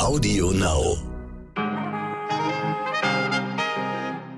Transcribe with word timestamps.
Audio 0.00 0.50
Now. 0.50 0.96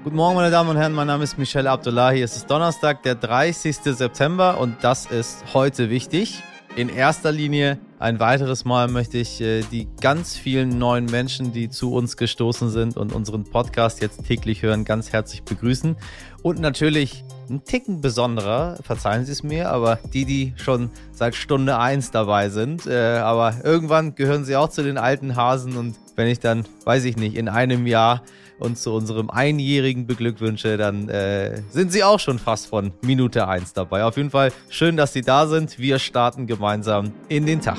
Guten 0.02 0.16
Morgen, 0.16 0.34
meine 0.34 0.50
Damen 0.50 0.70
und 0.70 0.76
Herren. 0.76 0.92
Mein 0.92 1.06
Name 1.06 1.22
ist 1.22 1.38
Michelle 1.38 1.70
Abdullahi. 1.70 2.20
Es 2.20 2.36
ist 2.36 2.50
Donnerstag, 2.50 3.04
der 3.04 3.14
30. 3.14 3.76
September 3.76 4.58
und 4.58 4.82
das 4.82 5.06
ist 5.06 5.54
heute 5.54 5.88
wichtig. 5.88 6.42
In 6.74 6.88
erster 6.88 7.30
Linie 7.30 7.78
ein 8.00 8.18
weiteres 8.18 8.64
Mal 8.64 8.88
möchte 8.88 9.18
ich 9.18 9.40
äh, 9.40 9.62
die 9.70 9.86
ganz 10.00 10.36
vielen 10.36 10.78
neuen 10.78 11.04
Menschen, 11.04 11.52
die 11.52 11.68
zu 11.68 11.92
uns 11.92 12.16
gestoßen 12.16 12.70
sind 12.70 12.96
und 12.96 13.12
unseren 13.12 13.44
Podcast 13.44 14.02
jetzt 14.02 14.26
täglich 14.26 14.62
hören, 14.62 14.84
ganz 14.84 15.12
herzlich 15.12 15.44
begrüßen. 15.44 15.96
Und 16.42 16.58
natürlich 16.58 17.22
ein 17.52 17.64
Ticken 17.64 18.00
besonderer, 18.00 18.78
verzeihen 18.82 19.24
Sie 19.24 19.32
es 19.32 19.42
mir, 19.42 19.70
aber 19.70 19.98
die, 20.12 20.24
die 20.24 20.54
schon 20.56 20.90
seit 21.12 21.34
Stunde 21.34 21.78
1 21.78 22.10
dabei 22.10 22.48
sind. 22.48 22.86
Äh, 22.86 23.18
aber 23.18 23.54
irgendwann 23.62 24.14
gehören 24.14 24.44
sie 24.44 24.56
auch 24.56 24.68
zu 24.68 24.82
den 24.82 24.98
alten 24.98 25.36
Hasen 25.36 25.76
und 25.76 25.96
wenn 26.16 26.28
ich 26.28 26.40
dann, 26.40 26.64
weiß 26.84 27.04
ich 27.04 27.16
nicht, 27.16 27.36
in 27.36 27.48
einem 27.48 27.86
Jahr 27.86 28.22
uns 28.58 28.82
zu 28.82 28.92
unserem 28.92 29.30
Einjährigen 29.30 30.06
beglückwünsche, 30.06 30.76
dann 30.76 31.08
äh, 31.08 31.62
sind 31.70 31.90
Sie 31.90 32.04
auch 32.04 32.20
schon 32.20 32.38
fast 32.38 32.68
von 32.68 32.92
Minute 33.02 33.48
1 33.48 33.72
dabei. 33.72 34.04
Auf 34.04 34.16
jeden 34.16 34.30
Fall 34.30 34.52
schön, 34.68 34.96
dass 34.96 35.12
Sie 35.12 35.22
da 35.22 35.46
sind. 35.46 35.78
Wir 35.78 35.98
starten 35.98 36.46
gemeinsam 36.46 37.12
in 37.28 37.46
den 37.46 37.60
Tag. 37.60 37.78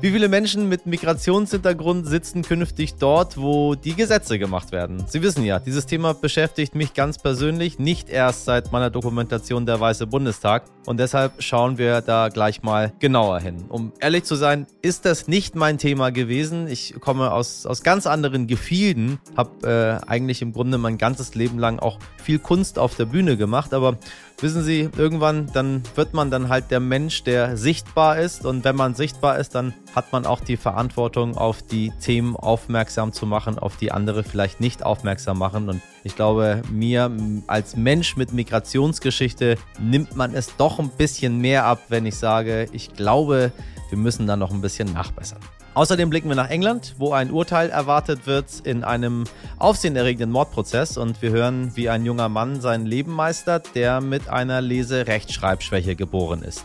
Wie 0.00 0.12
viele 0.12 0.28
Menschen 0.28 0.68
mit 0.68 0.86
Migrationshintergrund 0.86 2.06
sitzen 2.06 2.42
künftig 2.42 2.94
dort, 3.00 3.36
wo 3.36 3.74
die 3.74 3.94
Gesetze 3.94 4.38
gemacht 4.38 4.70
werden? 4.70 5.04
Sie 5.08 5.22
wissen 5.22 5.44
ja, 5.44 5.58
dieses 5.58 5.86
Thema 5.86 6.14
beschäftigt 6.14 6.76
mich 6.76 6.94
ganz 6.94 7.18
persönlich, 7.18 7.80
nicht 7.80 8.08
erst 8.08 8.44
seit 8.44 8.70
meiner 8.70 8.90
Dokumentation 8.90 9.66
Der 9.66 9.80
Weiße 9.80 10.06
Bundestag. 10.06 10.62
Und 10.86 11.00
deshalb 11.00 11.42
schauen 11.42 11.78
wir 11.78 12.00
da 12.00 12.28
gleich 12.28 12.62
mal 12.62 12.92
genauer 13.00 13.40
hin. 13.40 13.64
Um 13.68 13.92
ehrlich 13.98 14.22
zu 14.22 14.36
sein, 14.36 14.68
ist 14.82 15.04
das 15.04 15.26
nicht 15.26 15.56
mein 15.56 15.78
Thema 15.78 16.10
gewesen. 16.12 16.68
Ich 16.68 16.94
komme 17.00 17.32
aus, 17.32 17.66
aus 17.66 17.82
ganz 17.82 18.06
anderen 18.06 18.46
Gefilden, 18.46 19.18
habe 19.36 20.00
äh, 20.04 20.08
eigentlich 20.08 20.42
im 20.42 20.52
Grunde 20.52 20.78
mein 20.78 20.96
ganzes 20.96 21.34
Leben 21.34 21.58
lang 21.58 21.80
auch 21.80 21.98
viel 22.22 22.38
Kunst 22.38 22.78
auf 22.78 22.94
der 22.94 23.06
Bühne 23.06 23.36
gemacht, 23.36 23.74
aber 23.74 23.98
wissen 24.40 24.62
Sie, 24.62 24.88
irgendwann 24.96 25.50
dann 25.52 25.82
wird 25.94 26.14
man 26.14 26.30
dann 26.30 26.48
halt 26.48 26.70
der 26.70 26.80
Mensch, 26.80 27.24
der 27.24 27.56
sichtbar 27.56 28.18
ist. 28.18 28.44
Und 28.46 28.64
wenn 28.64 28.76
man 28.76 28.94
sichtbar 28.94 29.38
ist, 29.38 29.54
dann 29.54 29.74
hat 29.94 30.12
man 30.12 30.26
auch 30.26 30.40
die 30.40 30.56
Verantwortung, 30.56 31.36
auf 31.36 31.62
die 31.62 31.92
Themen 32.00 32.36
aufmerksam 32.36 33.12
zu 33.12 33.26
machen, 33.26 33.58
auf 33.58 33.76
die 33.76 33.92
andere 33.92 34.22
vielleicht 34.22 34.60
nicht 34.60 34.82
aufmerksam 34.84 35.38
machen. 35.38 35.68
Und 35.68 35.82
ich 36.04 36.16
glaube, 36.16 36.62
mir 36.70 37.10
als 37.46 37.76
Mensch 37.76 38.16
mit 38.16 38.32
Migrationsgeschichte 38.32 39.56
nimmt 39.78 40.16
man 40.16 40.34
es 40.34 40.56
doch 40.56 40.78
ein 40.78 40.90
bisschen 40.90 41.38
mehr 41.38 41.64
ab, 41.64 41.80
wenn 41.88 42.06
ich 42.06 42.16
sage, 42.16 42.68
ich 42.72 42.92
glaube, 42.94 43.52
wir 43.90 43.98
müssen 43.98 44.26
da 44.26 44.36
noch 44.36 44.50
ein 44.50 44.60
bisschen 44.60 44.92
nachbessern. 44.92 45.40
Außerdem 45.74 46.10
blicken 46.10 46.28
wir 46.28 46.36
nach 46.36 46.50
England, 46.50 46.94
wo 46.98 47.12
ein 47.12 47.30
Urteil 47.30 47.70
erwartet 47.70 48.26
wird 48.26 48.46
in 48.64 48.84
einem 48.84 49.24
aufsehenerregenden 49.58 50.30
Mordprozess 50.30 50.96
und 50.96 51.22
wir 51.22 51.30
hören, 51.30 51.72
wie 51.74 51.88
ein 51.88 52.04
junger 52.04 52.28
Mann 52.28 52.60
sein 52.60 52.84
Leben 52.86 53.12
meistert, 53.12 53.74
der 53.74 54.00
mit 54.00 54.28
einer 54.28 54.60
Lese-Rechtschreibschwäche 54.60 55.94
geboren 55.94 56.42
ist. 56.42 56.64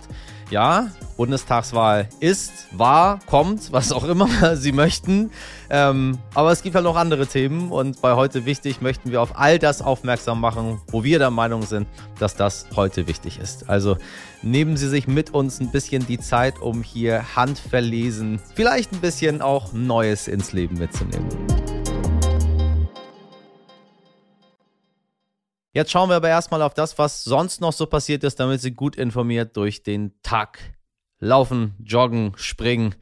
Ja, 0.53 0.91
Bundestagswahl 1.17 2.09
ist, 2.19 2.67
war, 2.71 3.19
kommt, 3.25 3.71
was 3.71 3.91
auch 3.91 4.03
immer 4.03 4.55
Sie 4.55 4.71
möchten. 4.71 5.31
Ähm, 5.69 6.19
aber 6.35 6.51
es 6.51 6.61
gibt 6.61 6.75
halt 6.75 6.83
noch 6.83 6.95
andere 6.95 7.25
Themen 7.25 7.71
und 7.71 8.01
bei 8.01 8.13
heute 8.13 8.45
wichtig 8.45 8.81
möchten 8.81 9.11
wir 9.11 9.21
auf 9.21 9.39
all 9.39 9.57
das 9.57 9.81
aufmerksam 9.81 10.39
machen, 10.39 10.79
wo 10.91 11.03
wir 11.03 11.17
der 11.17 11.31
Meinung 11.31 11.63
sind, 11.63 11.87
dass 12.19 12.35
das 12.35 12.67
heute 12.75 13.07
wichtig 13.07 13.39
ist. 13.39 13.67
Also 13.67 13.97
nehmen 14.43 14.77
Sie 14.77 14.89
sich 14.89 15.07
mit 15.07 15.33
uns 15.33 15.59
ein 15.59 15.71
bisschen 15.71 16.05
die 16.05 16.19
Zeit, 16.19 16.61
um 16.61 16.83
hier 16.83 17.35
handverlesen, 17.35 18.39
vielleicht 18.53 18.92
ein 18.93 19.01
bisschen 19.01 19.41
auch 19.41 19.73
Neues 19.73 20.27
ins 20.27 20.53
Leben 20.53 20.77
mitzunehmen. 20.77 21.27
Jetzt 25.73 25.91
schauen 25.91 26.09
wir 26.09 26.15
aber 26.15 26.29
erstmal 26.29 26.61
auf 26.61 26.75
das, 26.75 26.99
was 26.99 27.23
sonst 27.23 27.59
noch 27.59 27.73
so 27.73 27.87
passiert 27.87 28.23
ist, 28.23 28.39
damit 28.39 28.61
Sie 28.61 28.71
gut 28.71 28.95
informiert 28.95 29.57
durch 29.57 29.81
den 29.81 30.13
Tag 30.21 30.59
laufen, 31.19 31.73
joggen, 31.83 32.33
springen 32.35 32.93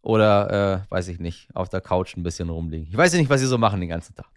oder, 0.00 0.84
äh, 0.88 0.90
weiß 0.90 1.08
ich 1.08 1.18
nicht, 1.18 1.54
auf 1.54 1.68
der 1.68 1.82
Couch 1.82 2.16
ein 2.16 2.22
bisschen 2.22 2.48
rumliegen. 2.48 2.88
Ich 2.88 2.96
weiß 2.96 3.12
ja 3.12 3.18
nicht, 3.18 3.28
was 3.28 3.40
Sie 3.40 3.46
so 3.46 3.58
machen 3.58 3.80
den 3.80 3.90
ganzen 3.90 4.14
Tag. 4.14 4.30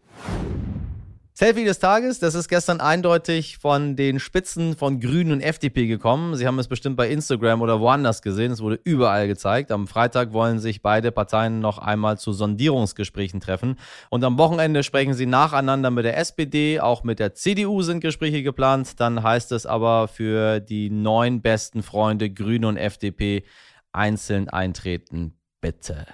Selfie 1.39 1.63
des 1.63 1.79
Tages, 1.79 2.19
das 2.19 2.35
ist 2.35 2.49
gestern 2.49 2.81
eindeutig 2.81 3.59
von 3.59 3.95
den 3.95 4.19
Spitzen 4.19 4.75
von 4.75 4.99
Grünen 4.99 5.31
und 5.31 5.39
FDP 5.39 5.87
gekommen. 5.87 6.35
Sie 6.35 6.45
haben 6.45 6.59
es 6.59 6.67
bestimmt 6.67 6.97
bei 6.97 7.09
Instagram 7.09 7.61
oder 7.61 7.79
woanders 7.79 8.21
gesehen. 8.21 8.51
Es 8.51 8.59
wurde 8.59 8.77
überall 8.83 9.25
gezeigt. 9.29 9.71
Am 9.71 9.87
Freitag 9.87 10.33
wollen 10.33 10.59
sich 10.59 10.81
beide 10.81 11.13
Parteien 11.13 11.61
noch 11.61 11.77
einmal 11.77 12.17
zu 12.17 12.33
Sondierungsgesprächen 12.33 13.39
treffen. 13.39 13.77
Und 14.09 14.25
am 14.25 14.37
Wochenende 14.37 14.83
sprechen 14.83 15.13
sie 15.13 15.27
nacheinander 15.27 15.91
mit 15.91 16.03
der 16.03 16.17
SPD. 16.17 16.81
Auch 16.81 17.05
mit 17.05 17.19
der 17.19 17.35
CDU 17.35 17.83
sind 17.83 18.01
Gespräche 18.01 18.43
geplant. 18.43 18.99
Dann 18.99 19.23
heißt 19.23 19.53
es 19.53 19.65
aber 19.65 20.09
für 20.09 20.59
die 20.59 20.89
neun 20.89 21.41
besten 21.41 21.83
Freunde 21.83 22.29
Grüne 22.29 22.67
und 22.67 22.75
FDP 22.75 23.45
einzeln 23.93 24.49
eintreten. 24.49 25.35
Bitte. 25.61 26.05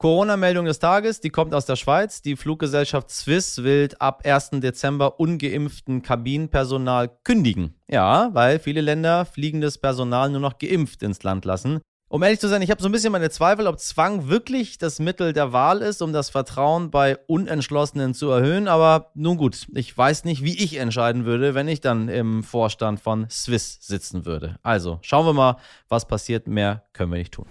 Corona-Meldung 0.00 0.64
des 0.64 0.78
Tages, 0.78 1.20
die 1.20 1.28
kommt 1.28 1.52
aus 1.54 1.66
der 1.66 1.76
Schweiz. 1.76 2.22
Die 2.22 2.34
Fluggesellschaft 2.34 3.10
Swiss 3.10 3.62
will 3.62 3.90
ab 3.98 4.22
1. 4.24 4.52
Dezember 4.52 5.20
ungeimpften 5.20 6.00
Kabinenpersonal 6.00 7.10
kündigen. 7.22 7.74
Ja, 7.86 8.30
weil 8.32 8.60
viele 8.60 8.80
Länder 8.80 9.26
fliegendes 9.26 9.76
Personal 9.76 10.30
nur 10.30 10.40
noch 10.40 10.56
geimpft 10.56 11.02
ins 11.02 11.22
Land 11.22 11.44
lassen. 11.44 11.80
Um 12.08 12.22
ehrlich 12.22 12.40
zu 12.40 12.48
sein, 12.48 12.62
ich 12.62 12.70
habe 12.70 12.80
so 12.80 12.88
ein 12.88 12.92
bisschen 12.92 13.12
meine 13.12 13.28
Zweifel, 13.28 13.66
ob 13.66 13.78
Zwang 13.78 14.26
wirklich 14.28 14.78
das 14.78 15.00
Mittel 15.00 15.34
der 15.34 15.52
Wahl 15.52 15.82
ist, 15.82 16.00
um 16.00 16.14
das 16.14 16.30
Vertrauen 16.30 16.90
bei 16.90 17.18
Unentschlossenen 17.26 18.14
zu 18.14 18.30
erhöhen. 18.30 18.68
Aber 18.68 19.10
nun 19.14 19.36
gut, 19.36 19.66
ich 19.74 19.96
weiß 19.96 20.24
nicht, 20.24 20.42
wie 20.42 20.56
ich 20.64 20.78
entscheiden 20.78 21.26
würde, 21.26 21.54
wenn 21.54 21.68
ich 21.68 21.82
dann 21.82 22.08
im 22.08 22.42
Vorstand 22.42 23.00
von 23.00 23.28
Swiss 23.28 23.80
sitzen 23.82 24.24
würde. 24.24 24.56
Also 24.62 24.98
schauen 25.02 25.26
wir 25.26 25.34
mal, 25.34 25.56
was 25.90 26.08
passiert. 26.08 26.48
Mehr 26.48 26.84
können 26.94 27.12
wir 27.12 27.18
nicht 27.18 27.34
tun. 27.34 27.46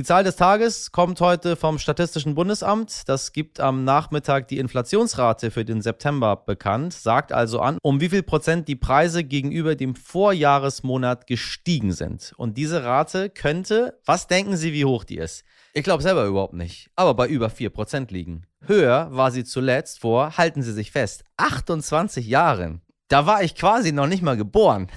Die 0.00 0.06
Zahl 0.06 0.24
des 0.24 0.36
Tages 0.36 0.92
kommt 0.92 1.20
heute 1.20 1.56
vom 1.56 1.78
Statistischen 1.78 2.34
Bundesamt. 2.34 3.02
Das 3.06 3.32
gibt 3.32 3.60
am 3.60 3.84
Nachmittag 3.84 4.48
die 4.48 4.56
Inflationsrate 4.56 5.50
für 5.50 5.66
den 5.66 5.82
September 5.82 6.36
bekannt, 6.36 6.94
sagt 6.94 7.32
also 7.32 7.60
an, 7.60 7.76
um 7.82 8.00
wie 8.00 8.08
viel 8.08 8.22
Prozent 8.22 8.66
die 8.66 8.76
Preise 8.76 9.24
gegenüber 9.24 9.74
dem 9.74 9.94
Vorjahresmonat 9.94 11.26
gestiegen 11.26 11.92
sind. 11.92 12.32
Und 12.38 12.56
diese 12.56 12.82
Rate 12.82 13.28
könnte, 13.28 14.00
was 14.06 14.26
denken 14.26 14.56
Sie, 14.56 14.72
wie 14.72 14.86
hoch 14.86 15.04
die 15.04 15.18
ist? 15.18 15.44
Ich 15.74 15.84
glaube 15.84 16.02
selber 16.02 16.24
überhaupt 16.24 16.54
nicht, 16.54 16.90
aber 16.96 17.12
bei 17.12 17.28
über 17.28 17.48
4% 17.48 18.10
liegen. 18.10 18.46
Höher 18.64 19.08
war 19.10 19.30
sie 19.30 19.44
zuletzt 19.44 20.00
vor, 20.00 20.38
halten 20.38 20.62
Sie 20.62 20.72
sich 20.72 20.92
fest, 20.92 21.24
28 21.36 22.26
Jahren. 22.26 22.80
Da 23.08 23.26
war 23.26 23.42
ich 23.42 23.54
quasi 23.54 23.92
noch 23.92 24.06
nicht 24.06 24.22
mal 24.22 24.38
geboren. 24.38 24.88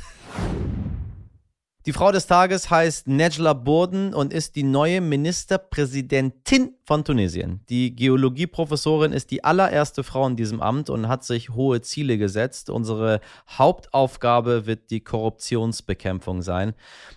Die 1.85 1.91
Frau 1.91 2.13
des 2.13 2.27
Tages 2.27 2.69
heißt 2.69 3.07
Nejla 3.09 3.51
Burden 3.51 4.13
und 4.13 4.31
ist 4.31 4.55
die 4.55 4.63
neue 4.63 5.01
Ministerpräsidentin 5.01 6.75
von 6.85 7.03
Tunesien. 7.03 7.59
Die 7.67 7.94
Geologieprofessorin 7.94 9.11
ist 9.11 9.31
die 9.31 9.44
allererste 9.44 10.05
Frau 10.05 10.25
in 10.25 10.38
diesem 10.38 10.61
Amt 10.61 10.89
und 10.89 11.09
hat 11.09 11.25
sich 11.25 11.49
hohe 11.49 11.81
Ziele 11.81 12.17
gesetzt. 12.17 12.69
Unsere 12.69 13.19
Hauptaufgabe 13.49 14.66
wird 14.66 14.91
die 14.91 15.01
Korruptionsbekämpfung 15.01 16.41
sein. 16.41 16.73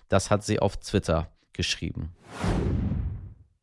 Das 0.09 0.29
hat 0.29 0.43
sie 0.43 0.59
auf 0.59 0.75
Twitter 0.75 1.29
geschrieben. 1.53 2.13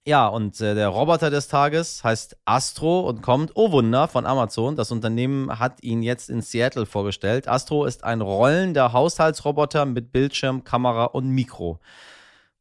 Ja, 0.07 0.27
und 0.29 0.61
äh, 0.61 0.75
der 0.75 0.89
Roboter 0.89 1.31
des 1.31 1.49
Tages 1.49 2.05
heißt 2.05 2.37
Astro 2.45 3.09
und 3.09 3.23
kommt, 3.23 3.53
oh 3.55 3.73
Wunder, 3.73 4.07
von 4.07 4.27
Amazon. 4.27 4.77
Das 4.77 4.93
Unternehmen 4.93 5.59
hat 5.59 5.83
ihn 5.83 6.03
jetzt 6.03 6.29
in 6.29 6.43
Seattle 6.43 6.85
vorgestellt. 6.85 7.49
Astro 7.49 7.87
ist 7.87 8.05
ein 8.05 8.21
rollender 8.21 8.93
Haushaltsroboter 8.93 9.87
mit 9.87 10.13
Bildschirm, 10.13 10.63
Kamera 10.63 11.07
und 11.07 11.31
Mikro. 11.31 11.81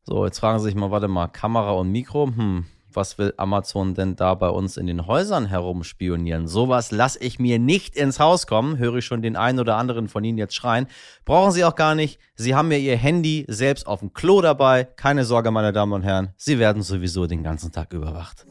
So, 0.04 0.26
jetzt 0.26 0.40
fragen 0.40 0.60
Sie 0.60 0.66
sich 0.66 0.76
mal, 0.76 0.92
warte 0.92 1.10
mal, 1.10 1.28
Kamera 1.28 1.72
und 1.72 1.92
Mikro? 1.92 2.28
Hm, 2.28 2.66
was 2.96 3.18
will 3.18 3.34
Amazon 3.38 3.94
denn 3.94 4.16
da 4.16 4.36
bei 4.36 4.50
uns 4.50 4.78
in 4.78 4.88
den 4.88 5.08
Häusern 5.08 5.46
herumspionieren? 5.46 6.48
Sowas 6.48 6.92
lasse 6.92 7.20
ich 7.20 7.40
mir 7.40 7.60
nicht 7.60 7.96
ins 7.96 8.20
Haus 8.20 8.48
kommen, 8.48 8.78
höre 8.78 8.96
ich 8.96 9.06
schon 9.06 9.22
den 9.22 9.36
einen 9.36 9.60
oder 9.60 9.78
anderen 9.78 10.08
von 10.08 10.24
Ihnen 10.24 10.38
jetzt 10.38 10.56
schreien. 10.56 10.88
Brauchen 11.26 11.52
Sie 11.52 11.64
auch 11.64 11.76
gar 11.76 11.96
nicht. 11.96 12.20
Sie 12.36 12.56
haben 12.56 12.72
ja 12.72 12.78
Ihr 12.78 12.98
Handy 12.98 13.46
selbst 13.48 13.88
auf 13.88 14.00
dem 14.00 14.14
Klo 14.14 14.42
dabei. 14.42 14.84
Keine 14.84 15.26
Sorge, 15.26 15.52
meine 15.52 15.74
Damen 15.74 15.94
und 15.94 16.04
Herren, 16.04 16.34
Sie 16.38 16.60
werden 16.60 16.82
sowieso 16.82 17.28
den 17.28 17.44
ganzen 17.44 17.72
Tag 17.72 17.94
überwacht. 17.94 18.46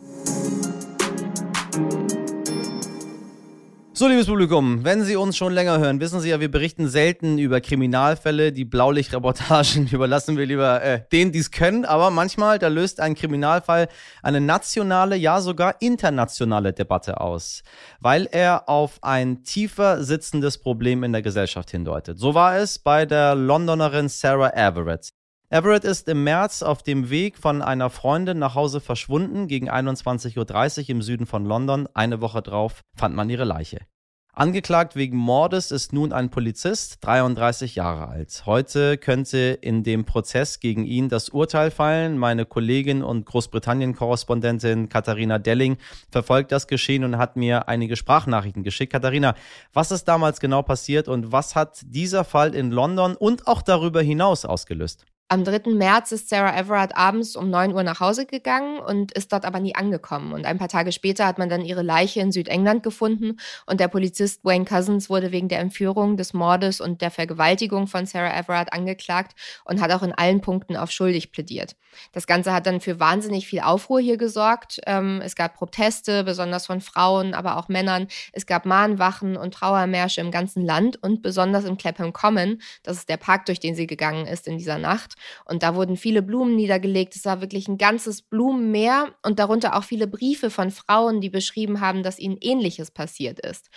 So, 3.95 4.09
liebes 4.09 4.25
Publikum, 4.25 4.85
wenn 4.85 5.05
Sie 5.05 5.17
uns 5.17 5.37
schon 5.37 5.53
länger 5.53 5.79
hören, 5.79 6.01
wissen 6.01 6.19
Sie 6.21 6.31
ja, 6.31 6.41
wir 6.41 6.51
berichten 6.51 6.89
selten 6.89 7.37
über 7.37 7.61
Kriminalfälle. 7.61 8.51
Die 8.51 8.65
Blaulichtreportagen 8.65 9.87
überlassen 9.93 10.39
wir 10.39 10.47
lieber 10.47 10.83
äh, 10.83 11.03
denen, 11.13 11.31
die 11.31 11.41
es 11.41 11.51
können. 11.51 11.85
Aber 11.85 12.11
manchmal, 12.11 12.59
da 12.59 12.69
löst 12.69 13.01
ein 13.01 13.15
Kriminalfall 13.15 13.89
eine 14.23 14.41
nationale, 14.41 15.17
ja 15.17 15.43
sogar 15.43 15.77
internationale 15.81 16.73
Debatte 16.73 17.21
aus, 17.21 17.65
weil 18.01 18.27
er 18.33 18.67
auf 18.71 18.99
ein 19.03 19.45
tiefer 19.45 20.03
sitzendes 20.03 20.57
Problem 20.57 21.05
in 21.05 21.13
der 21.13 21.21
Gesellschaft 21.21 21.71
hindeutet. 21.71 22.19
So 22.19 22.35
war 22.35 22.57
es 22.57 22.79
bei 22.79 23.05
der 23.05 23.35
Londonerin 23.35 24.09
Sarah 24.09 24.55
Everett. 24.55 25.11
Everett 25.53 25.85
ist 25.85 26.09
im 26.09 26.25
März 26.25 26.63
auf 26.63 26.83
dem 26.83 27.11
Weg 27.11 27.37
von 27.37 27.61
einer 27.61 27.91
Freundin 27.91 28.39
nach 28.39 28.55
Hause 28.55 28.81
verschwunden, 28.81 29.49
gegen 29.49 29.69
21.30 29.71 30.85
Uhr 30.85 30.89
im 30.89 31.03
Süden 31.03 31.27
von 31.27 31.45
London. 31.45 31.87
Eine 31.93 32.23
Woche 32.23 32.41
drauf 32.41 32.81
fand 32.97 33.15
man 33.15 33.29
ihre 33.29 33.45
Leiche. 33.45 33.81
Angeklagt 34.33 34.97
wegen 34.97 35.19
Mordes 35.19 35.71
ist 35.71 35.93
nun 35.93 36.15
ein 36.15 36.31
Polizist, 36.31 37.05
33 37.05 37.75
Jahre 37.75 38.09
alt. 38.09 38.45
Heute 38.47 38.97
könnte 38.97 39.59
in 39.61 39.83
dem 39.83 40.07
Prozess 40.07 40.59
gegen 40.59 40.87
ihn 40.87 41.11
das 41.11 41.29
Urteil 41.29 41.71
fallen. 41.71 42.17
Meine 42.17 42.47
Kollegin 42.47 43.03
und 43.03 43.27
Großbritannien-Korrespondentin 43.27 44.89
Katharina 44.89 45.39
Delling 45.39 45.77
verfolgt 46.11 46.51
das 46.51 46.67
Geschehen 46.67 47.05
und 47.05 47.19
hat 47.19 47.37
mir 47.37 47.69
einige 47.69 47.97
Sprachnachrichten 47.97 48.63
geschickt. 48.63 48.95
Katharina, 48.95 49.35
was 49.75 49.91
ist 49.91 50.07
damals 50.07 50.41
genau 50.41 50.63
passiert 50.63 51.09
und 51.09 51.31
was 51.31 51.55
hat 51.55 51.83
dieser 51.85 52.25
Fall 52.25 52.55
in 52.55 52.71
London 52.71 53.17
und 53.17 53.47
auch 53.47 53.61
darüber 53.61 54.01
hinaus 54.01 54.47
ausgelöst? 54.47 55.05
Am 55.33 55.45
3. 55.45 55.71
März 55.71 56.13
ist 56.13 56.29
Sarah 56.29 56.55
Everard 56.59 56.95
abends 56.95 57.37
um 57.37 57.49
9 57.49 57.73
Uhr 57.73 57.83
nach 57.83 58.01
Hause 58.01 58.27
gegangen 58.27 58.79
und 58.81 59.13
ist 59.13 59.33
dort 59.33 59.47
aber 59.47 59.61
nie 59.61 59.75
angekommen. 59.75 60.35
Und 60.35 60.45
ein 60.45 60.59
paar 60.59 60.69
Tage 60.69 60.93
später 60.93 61.25
hat 61.27 61.39
man 61.39 61.49
dann 61.49 61.65
ihre 61.65 61.81
Leiche 61.81 62.21
in 62.21 62.33
Südengland 62.33 62.83
gefunden 62.83 63.39
und 63.65 63.81
der 63.81 63.89
Polizist 63.89 64.45
Wayne 64.45 64.67
Cousins 64.67 65.09
wurde 65.09 65.33
wegen 65.33 65.49
der 65.49 65.61
Entführung, 65.61 66.19
des 66.19 66.35
Mordes 66.35 66.83
und 66.83 67.01
der 67.01 67.11
Vergewaltigung 67.11 67.87
von 67.87 68.05
Sarah 68.05 68.39
Everard 68.39 68.75
angeklagt 68.75 69.35
und 69.65 69.81
hat 69.81 69.91
auch 69.91 70.03
in 70.03 70.13
allen 70.13 70.43
Punkten 70.43 70.77
auf 70.77 70.91
schuldig 70.91 71.33
plädiert. 71.33 71.77
Das 72.13 72.27
Ganze 72.27 72.53
hat 72.53 72.67
dann 72.67 72.83
für 72.83 73.01
wahnsinnig 73.01 73.47
viel 73.47 73.61
Aufruhr 73.61 74.01
hier 74.01 74.19
gesorgt. 74.19 74.81
Ähm, 74.87 75.23
es 75.25 75.35
gab 75.35 75.55
Proteste, 75.55 76.25
besonders 76.25 76.67
von 76.67 76.83
Frauen, 76.83 77.33
aber 77.33 77.57
auch 77.57 77.69
Männern. 77.69 78.09
Es 78.33 78.45
gab 78.45 78.67
Mahnwachen 78.67 79.39
und 79.39 79.55
Trauermärsche 79.55 80.21
im 80.21 80.31
ganzen 80.31 80.65
Land 80.65 81.03
und 81.03 81.23
besonders 81.23 81.65
im 81.65 81.79
Clapham 81.79 82.13
Common. 82.13 82.61
Das 82.83 82.99
ist 82.99 83.09
der 83.09 83.17
Park, 83.17 83.47
durch 83.47 83.61
den 83.61 83.75
sie 83.75 83.87
gegangen 83.87 84.27
ist 84.27 84.47
in 84.47 84.59
dieser 84.59 84.77
Nacht. 84.77 85.15
Und 85.45 85.63
da 85.63 85.75
wurden 85.75 85.97
viele 85.97 86.23
Blumen 86.23 86.57
niedergelegt. 86.57 87.17
Es 87.17 87.25
war 87.25 87.41
wirklich 87.41 87.69
ein 87.69 87.79
ganzes 87.79 88.23
Blumenmeer 88.23 89.15
und 89.23 89.39
darunter 89.39 89.77
auch 89.77 89.85
viele 89.85 90.07
Briefe 90.07 90.51
von 90.51 90.71
Frauen, 90.71 91.21
die 91.21 91.31
beschrieben 91.31 91.81
haben, 91.81 92.03
dass 92.03 92.19
ihnen 92.19 92.39
Ähnliches 92.41 92.91
passiert 92.91 93.41
ist. 93.41 93.69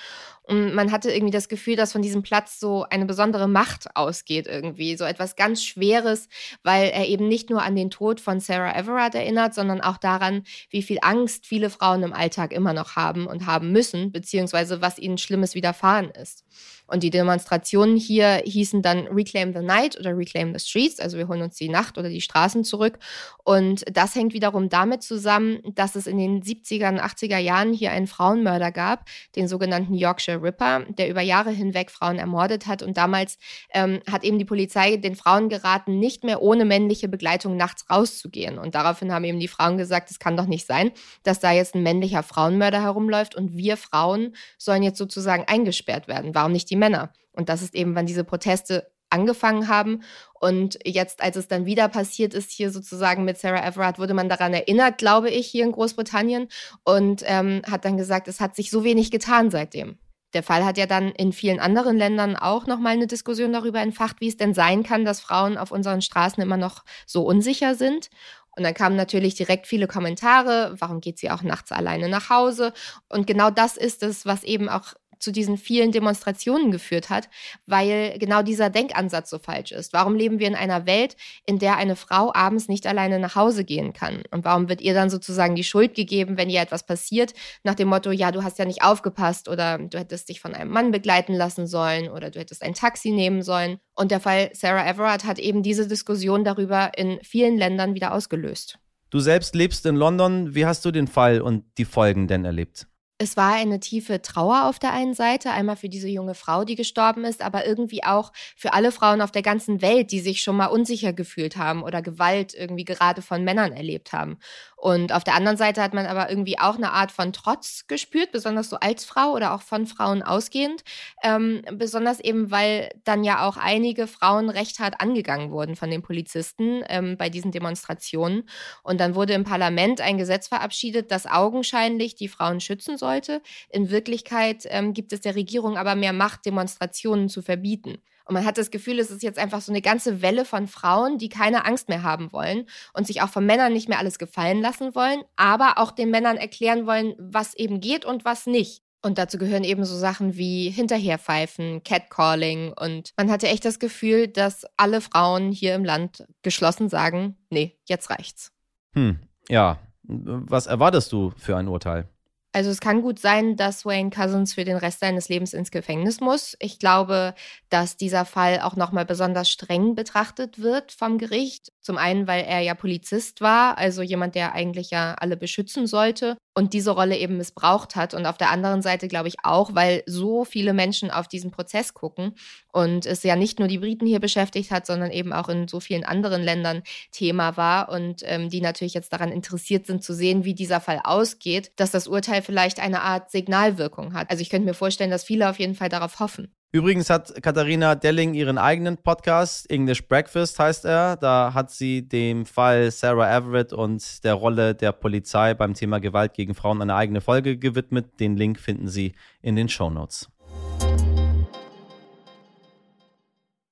Und 0.47 0.73
man 0.75 0.91
hatte 0.91 1.11
irgendwie 1.11 1.31
das 1.31 1.49
Gefühl, 1.49 1.75
dass 1.75 1.91
von 1.91 2.01
diesem 2.01 2.21
Platz 2.21 2.59
so 2.59 2.85
eine 2.89 3.05
besondere 3.05 3.47
Macht 3.47 3.95
ausgeht 3.95 4.47
irgendwie. 4.47 4.95
So 4.95 5.05
etwas 5.05 5.35
ganz 5.35 5.63
Schweres, 5.63 6.27
weil 6.63 6.89
er 6.89 7.07
eben 7.07 7.27
nicht 7.27 7.49
nur 7.49 7.63
an 7.63 7.75
den 7.75 7.89
Tod 7.89 8.19
von 8.19 8.39
Sarah 8.39 8.77
Everard 8.77 9.15
erinnert, 9.15 9.53
sondern 9.53 9.81
auch 9.81 9.97
daran, 9.97 10.43
wie 10.69 10.83
viel 10.83 10.99
Angst 11.01 11.45
viele 11.45 11.69
Frauen 11.69 12.03
im 12.03 12.13
Alltag 12.13 12.53
immer 12.53 12.73
noch 12.73 12.95
haben 12.95 13.27
und 13.27 13.45
haben 13.45 13.71
müssen, 13.71 14.11
beziehungsweise 14.11 14.81
was 14.81 14.99
ihnen 14.99 15.17
Schlimmes 15.17 15.55
widerfahren 15.55 16.11
ist. 16.11 16.43
Und 16.87 17.01
die 17.01 17.09
Demonstrationen 17.09 17.97
hier 17.97 18.43
hießen 18.45 18.81
dann 18.81 19.07
Reclaim 19.07 19.53
the 19.53 19.61
Night 19.61 19.99
oder 19.99 20.15
Reclaim 20.15 20.53
the 20.53 20.63
Streets, 20.63 20.99
also 20.99 21.17
wir 21.17 21.27
holen 21.27 21.41
uns 21.41 21.55
die 21.55 21.69
Nacht 21.69 21.97
oder 21.97 22.09
die 22.09 22.21
Straßen 22.21 22.63
zurück. 22.63 22.99
Und 23.43 23.83
das 23.91 24.13
hängt 24.13 24.33
wiederum 24.33 24.69
damit 24.69 25.01
zusammen, 25.01 25.59
dass 25.73 25.95
es 25.95 26.05
in 26.05 26.17
den 26.17 26.43
70er 26.43 26.89
und 26.89 26.99
80er 26.99 27.39
Jahren 27.39 27.73
hier 27.73 27.91
einen 27.91 28.07
Frauenmörder 28.07 28.71
gab, 28.71 29.05
den 29.35 29.47
sogenannten 29.47 29.95
Yorkshire 29.95 30.34
Ripper, 30.43 30.85
der 30.89 31.09
über 31.09 31.21
Jahre 31.21 31.49
hinweg 31.49 31.89
Frauen 31.89 32.17
ermordet 32.19 32.67
hat. 32.67 32.83
Und 32.83 32.97
damals 32.97 33.39
ähm, 33.73 34.01
hat 34.09 34.23
eben 34.23 34.37
die 34.37 34.45
Polizei 34.45 34.97
den 34.97 35.15
Frauen 35.15 35.49
geraten, 35.49 35.97
nicht 35.97 36.23
mehr 36.23 36.43
ohne 36.43 36.65
männliche 36.65 37.07
Begleitung 37.07 37.57
nachts 37.57 37.89
rauszugehen. 37.89 38.59
Und 38.59 38.75
daraufhin 38.75 39.11
haben 39.11 39.23
eben 39.23 39.39
die 39.39 39.47
Frauen 39.47 39.77
gesagt, 39.77 40.11
es 40.11 40.19
kann 40.19 40.37
doch 40.37 40.45
nicht 40.45 40.67
sein, 40.67 40.91
dass 41.23 41.39
da 41.39 41.51
jetzt 41.51 41.73
ein 41.73 41.81
männlicher 41.81 42.21
Frauenmörder 42.21 42.83
herumläuft 42.83 43.33
und 43.33 43.57
wir 43.57 43.75
Frauen 43.75 44.35
sollen 44.59 44.83
jetzt 44.83 44.99
sozusagen 44.99 45.45
eingesperrt 45.47 46.07
werden. 46.07 46.35
Warum 46.35 46.51
nicht 46.51 46.69
die 46.69 46.75
die 46.75 46.79
Männer. 46.79 47.11
Und 47.31 47.49
das 47.49 47.61
ist 47.61 47.73
eben, 47.73 47.95
wann 47.95 48.05
diese 48.05 48.23
Proteste 48.23 48.91
angefangen 49.09 49.67
haben. 49.67 50.03
Und 50.33 50.77
jetzt, 50.83 51.21
als 51.21 51.37
es 51.37 51.47
dann 51.47 51.65
wieder 51.65 51.87
passiert 51.87 52.33
ist, 52.33 52.51
hier 52.51 52.69
sozusagen 52.69 53.23
mit 53.23 53.37
Sarah 53.37 53.65
Everard, 53.65 53.97
wurde 53.97 54.13
man 54.13 54.29
daran 54.29 54.53
erinnert, 54.53 54.97
glaube 54.97 55.29
ich, 55.29 55.47
hier 55.47 55.63
in 55.63 55.71
Großbritannien 55.71 56.49
und 56.83 57.23
ähm, 57.25 57.61
hat 57.69 57.85
dann 57.85 57.97
gesagt, 57.97 58.27
es 58.27 58.41
hat 58.41 58.55
sich 58.55 58.69
so 58.69 58.83
wenig 58.83 59.09
getan 59.09 59.51
seitdem. 59.51 59.97
Der 60.33 60.43
Fall 60.43 60.65
hat 60.65 60.77
ja 60.77 60.85
dann 60.85 61.11
in 61.11 61.31
vielen 61.31 61.59
anderen 61.59 61.97
Ländern 61.97 62.35
auch 62.35 62.67
nochmal 62.67 62.93
eine 62.93 63.07
Diskussion 63.07 63.53
darüber 63.53 63.79
entfacht, 63.79 64.19
wie 64.19 64.27
es 64.27 64.37
denn 64.37 64.53
sein 64.53 64.83
kann, 64.83 65.05
dass 65.05 65.21
Frauen 65.21 65.57
auf 65.57 65.71
unseren 65.71 66.01
Straßen 66.01 66.41
immer 66.43 66.57
noch 66.57 66.83
so 67.05 67.23
unsicher 67.23 67.75
sind. 67.75 68.09
Und 68.57 68.63
dann 68.63 68.73
kamen 68.73 68.95
natürlich 68.95 69.35
direkt 69.35 69.67
viele 69.67 69.87
Kommentare, 69.87 70.75
warum 70.79 71.01
geht 71.01 71.19
sie 71.19 71.29
auch 71.29 71.41
nachts 71.41 71.71
alleine 71.71 72.07
nach 72.07 72.29
Hause? 72.29 72.73
Und 73.09 73.27
genau 73.27 73.49
das 73.49 73.75
ist 73.75 74.01
es, 74.01 74.25
was 74.25 74.43
eben 74.43 74.69
auch 74.69 74.93
zu 75.19 75.31
diesen 75.31 75.57
vielen 75.57 75.91
Demonstrationen 75.91 76.71
geführt 76.71 77.09
hat, 77.09 77.29
weil 77.65 78.17
genau 78.19 78.41
dieser 78.41 78.69
Denkansatz 78.69 79.29
so 79.29 79.39
falsch 79.39 79.71
ist. 79.71 79.93
Warum 79.93 80.15
leben 80.15 80.39
wir 80.39 80.47
in 80.47 80.55
einer 80.55 80.85
Welt, 80.85 81.15
in 81.45 81.59
der 81.59 81.77
eine 81.77 81.95
Frau 81.95 82.33
abends 82.33 82.67
nicht 82.67 82.87
alleine 82.87 83.19
nach 83.19 83.35
Hause 83.35 83.63
gehen 83.63 83.93
kann? 83.93 84.23
Und 84.31 84.45
warum 84.45 84.69
wird 84.69 84.81
ihr 84.81 84.93
dann 84.93 85.09
sozusagen 85.09 85.55
die 85.55 85.63
Schuld 85.63 85.95
gegeben, 85.95 86.37
wenn 86.37 86.49
ihr 86.49 86.61
etwas 86.61 86.85
passiert, 86.85 87.33
nach 87.63 87.75
dem 87.75 87.87
Motto, 87.87 88.11
ja, 88.11 88.31
du 88.31 88.43
hast 88.43 88.59
ja 88.59 88.65
nicht 88.65 88.83
aufgepasst 88.83 89.49
oder 89.49 89.77
du 89.77 89.97
hättest 89.97 90.29
dich 90.29 90.41
von 90.41 90.53
einem 90.53 90.71
Mann 90.71 90.91
begleiten 90.91 91.33
lassen 91.33 91.67
sollen 91.67 92.09
oder 92.09 92.31
du 92.31 92.39
hättest 92.39 92.63
ein 92.63 92.73
Taxi 92.73 93.11
nehmen 93.11 93.41
sollen? 93.41 93.77
Und 93.95 94.11
der 94.11 94.19
Fall 94.19 94.49
Sarah 94.53 94.87
Everard 94.87 95.25
hat 95.25 95.39
eben 95.39 95.63
diese 95.63 95.87
Diskussion 95.87 96.43
darüber 96.43 96.91
in 96.97 97.19
vielen 97.23 97.57
Ländern 97.57 97.93
wieder 97.95 98.13
ausgelöst. 98.13 98.79
Du 99.09 99.19
selbst 99.19 99.55
lebst 99.55 99.85
in 99.85 99.95
London. 99.95 100.55
Wie 100.55 100.65
hast 100.65 100.83
du 100.83 100.91
den 100.91 101.07
Fall 101.07 101.41
und 101.41 101.63
die 101.77 101.85
Folgen 101.85 102.27
denn 102.27 102.43
erlebt? 102.43 102.87
Es 103.17 103.37
war 103.37 103.53
eine 103.53 103.79
tiefe 103.79 104.21
Trauer 104.21 104.65
auf 104.65 104.77
der 104.77 104.91
einen 104.91 105.13
Seite, 105.13 105.51
einmal 105.51 105.77
für 105.77 105.87
diese 105.87 106.09
junge 106.09 106.35
Frau, 106.35 106.65
die 106.65 106.75
gestorben 106.75 107.23
ist, 107.23 107.41
aber 107.41 107.65
irgendwie 107.65 108.03
auch 108.03 108.33
für 108.57 108.73
alle 108.73 108.91
Frauen 108.91 109.21
auf 109.21 109.31
der 109.31 109.41
ganzen 109.41 109.81
Welt, 109.81 110.11
die 110.11 110.19
sich 110.19 110.41
schon 110.41 110.57
mal 110.57 110.65
unsicher 110.65 111.13
gefühlt 111.13 111.55
haben 111.55 111.81
oder 111.83 112.01
Gewalt 112.01 112.53
irgendwie 112.53 112.83
gerade 112.83 113.21
von 113.21 113.43
Männern 113.45 113.71
erlebt 113.71 114.11
haben. 114.11 114.37
Und 114.75 115.13
auf 115.13 115.23
der 115.23 115.35
anderen 115.35 115.57
Seite 115.57 115.81
hat 115.81 115.93
man 115.93 116.05
aber 116.05 116.29
irgendwie 116.29 116.59
auch 116.59 116.75
eine 116.75 116.91
Art 116.91 117.11
von 117.11 117.33
Trotz 117.33 117.87
gespürt, 117.87 118.31
besonders 118.31 118.69
so 118.69 118.77
als 118.77 119.05
Frau 119.05 119.31
oder 119.31 119.53
auch 119.53 119.61
von 119.61 119.87
Frauen 119.87 120.21
ausgehend. 120.21 120.83
Ähm, 121.23 121.61
besonders 121.73 122.19
eben, 122.19 122.51
weil 122.51 122.89
dann 123.03 123.23
ja 123.23 123.47
auch 123.47 123.57
einige 123.57 124.07
Frauen 124.07 124.49
recht 124.49 124.79
hart 124.79 125.01
angegangen 125.01 125.51
wurden 125.51 125.75
von 125.75 125.89
den 125.89 126.01
Polizisten 126.01 126.83
ähm, 126.87 127.17
bei 127.17 127.29
diesen 127.29 127.51
Demonstrationen. 127.51 128.47
Und 128.83 128.99
dann 128.99 129.15
wurde 129.15 129.33
im 129.33 129.43
Parlament 129.43 130.01
ein 130.01 130.17
Gesetz 130.17 130.47
verabschiedet, 130.47 131.11
das 131.11 131.25
augenscheinlich 131.25 132.15
die 132.15 132.27
Frauen 132.27 132.59
schützen 132.59 132.97
sollte. 132.97 133.41
In 133.69 133.89
Wirklichkeit 133.89 134.63
ähm, 134.65 134.93
gibt 134.93 135.13
es 135.13 135.21
der 135.21 135.35
Regierung 135.35 135.77
aber 135.77 135.95
mehr 135.95 136.13
Macht, 136.13 136.45
Demonstrationen 136.45 137.29
zu 137.29 137.41
verbieten. 137.41 137.97
Und 138.25 138.33
man 138.33 138.45
hat 138.45 138.57
das 138.57 138.71
Gefühl, 138.71 138.99
es 138.99 139.11
ist 139.11 139.23
jetzt 139.23 139.39
einfach 139.39 139.61
so 139.61 139.71
eine 139.71 139.81
ganze 139.81 140.21
Welle 140.21 140.45
von 140.45 140.67
Frauen, 140.67 141.17
die 141.17 141.29
keine 141.29 141.65
Angst 141.65 141.89
mehr 141.89 142.03
haben 142.03 142.33
wollen 142.33 142.65
und 142.93 143.05
sich 143.05 143.21
auch 143.21 143.29
von 143.29 143.45
Männern 143.45 143.71
nicht 143.71 143.87
mehr 143.87 143.99
alles 143.99 144.17
gefallen 144.17 144.61
lassen 144.61 144.95
wollen, 144.95 145.21
aber 145.35 145.77
auch 145.77 145.91
den 145.91 146.09
Männern 146.09 146.37
erklären 146.37 146.87
wollen, 146.87 147.13
was 147.19 147.53
eben 147.53 147.79
geht 147.79 148.03
und 148.03 148.25
was 148.25 148.47
nicht. 148.47 148.81
Und 149.03 149.19
dazu 149.19 149.37
gehören 149.37 149.63
eben 149.63 149.85
so 149.85 149.95
Sachen 149.95 150.35
wie 150.35 150.71
Hinterherpfeifen, 150.71 151.83
Catcalling. 151.83 152.73
Und 152.73 153.11
man 153.17 153.29
hatte 153.29 153.47
echt 153.47 153.63
das 153.63 153.77
Gefühl, 153.77 154.27
dass 154.27 154.65
alle 154.77 154.99
Frauen 154.99 155.51
hier 155.51 155.75
im 155.75 155.85
Land 155.85 156.25
geschlossen 156.41 156.89
sagen, 156.89 157.37
nee, 157.51 157.77
jetzt 157.85 158.09
reicht's. 158.09 158.51
Hm, 158.93 159.19
ja. 159.47 159.77
Was 160.07 160.65
erwartest 160.65 161.11
du 161.11 161.33
für 161.37 161.55
ein 161.55 161.67
Urteil? 161.67 162.09
Also 162.55 162.69
es 162.69 162.79
kann 162.79 163.01
gut 163.01 163.19
sein, 163.19 163.57
dass 163.57 163.85
Wayne 163.85 164.11
Cousins 164.11 164.53
für 164.53 164.63
den 164.63 164.77
Rest 164.77 165.01
seines 165.01 165.27
Lebens 165.27 165.53
ins 165.53 165.71
Gefängnis 165.71 166.21
muss. 166.21 166.55
Ich 166.61 166.79
glaube, 166.79 167.33
dass 167.67 167.97
dieser 167.97 168.23
Fall 168.23 168.61
auch 168.61 168.77
nochmal 168.77 169.03
besonders 169.05 169.49
streng 169.49 169.93
betrachtet 169.93 170.59
wird 170.59 170.93
vom 170.93 171.17
Gericht. 171.17 171.73
Zum 171.81 171.97
einen, 171.97 172.27
weil 172.27 172.45
er 172.45 172.61
ja 172.61 172.73
Polizist 172.73 173.41
war, 173.41 173.77
also 173.77 174.01
jemand, 174.01 174.35
der 174.35 174.53
eigentlich 174.53 174.89
ja 174.89 175.15
alle 175.15 175.35
beschützen 175.35 175.85
sollte 175.85 176.37
und 176.55 176.73
diese 176.73 176.91
Rolle 176.91 177.17
eben 177.17 177.37
missbraucht 177.37 177.95
hat. 177.95 178.13
Und 178.13 178.25
auf 178.25 178.37
der 178.37 178.49
anderen 178.49 178.81
Seite 178.81 179.07
glaube 179.07 179.27
ich 179.27 179.35
auch, 179.43 179.75
weil 179.75 180.03
so 180.05 180.45
viele 180.45 180.73
Menschen 180.73 181.11
auf 181.11 181.27
diesen 181.27 181.51
Prozess 181.51 181.93
gucken 181.93 182.33
und 182.71 183.05
es 183.05 183.23
ja 183.23 183.35
nicht 183.35 183.59
nur 183.59 183.67
die 183.67 183.79
Briten 183.79 184.07
hier 184.07 184.21
beschäftigt 184.21 184.71
hat, 184.71 184.85
sondern 184.85 185.11
eben 185.11 185.33
auch 185.33 185.49
in 185.49 185.67
so 185.67 185.81
vielen 185.81 186.05
anderen 186.05 186.41
Ländern 186.41 186.81
Thema 187.11 187.57
war 187.57 187.89
und 187.89 188.21
ähm, 188.23 188.49
die 188.49 188.61
natürlich 188.61 188.93
jetzt 188.93 189.11
daran 189.11 189.31
interessiert 189.31 189.85
sind 189.85 190.03
zu 190.03 190.13
sehen, 190.13 190.45
wie 190.45 190.55
dieser 190.55 190.79
Fall 190.79 191.01
ausgeht, 191.03 191.71
dass 191.75 191.91
das 191.91 192.07
Urteil 192.07 192.41
vielleicht 192.41 192.79
eine 192.79 193.01
Art 193.01 193.31
Signalwirkung 193.31 194.13
hat. 194.13 194.29
Also 194.29 194.41
ich 194.41 194.49
könnte 194.49 194.65
mir 194.65 194.73
vorstellen, 194.73 195.11
dass 195.11 195.25
viele 195.25 195.49
auf 195.49 195.59
jeden 195.59 195.75
Fall 195.75 195.89
darauf 195.89 196.19
hoffen. 196.19 196.55
Übrigens 196.75 197.09
hat 197.09 197.41
Katharina 197.41 197.95
Delling 197.95 198.33
ihren 198.33 198.57
eigenen 198.57 198.97
Podcast, 198.97 199.71
English 199.71 200.09
Breakfast 200.09 200.59
heißt 200.59 200.83
er. 200.83 201.15
Da 201.15 201.53
hat 201.53 201.71
sie 201.71 202.05
dem 202.05 202.45
Fall 202.45 202.91
Sarah 202.91 203.33
Everett 203.33 203.71
und 203.71 204.21
der 204.25 204.33
Rolle 204.33 204.75
der 204.75 204.91
Polizei 204.91 205.53
beim 205.53 205.73
Thema 205.73 205.99
Gewalt 205.99 206.33
gegen 206.33 206.53
Frauen 206.53 206.81
eine 206.81 206.95
eigene 206.95 207.21
Folge 207.21 207.57
gewidmet. 207.57 208.19
Den 208.19 208.35
Link 208.35 208.59
finden 208.59 208.89
Sie 208.89 209.13
in 209.41 209.55
den 209.55 209.69
Show 209.69 209.89
Notes. 209.89 210.29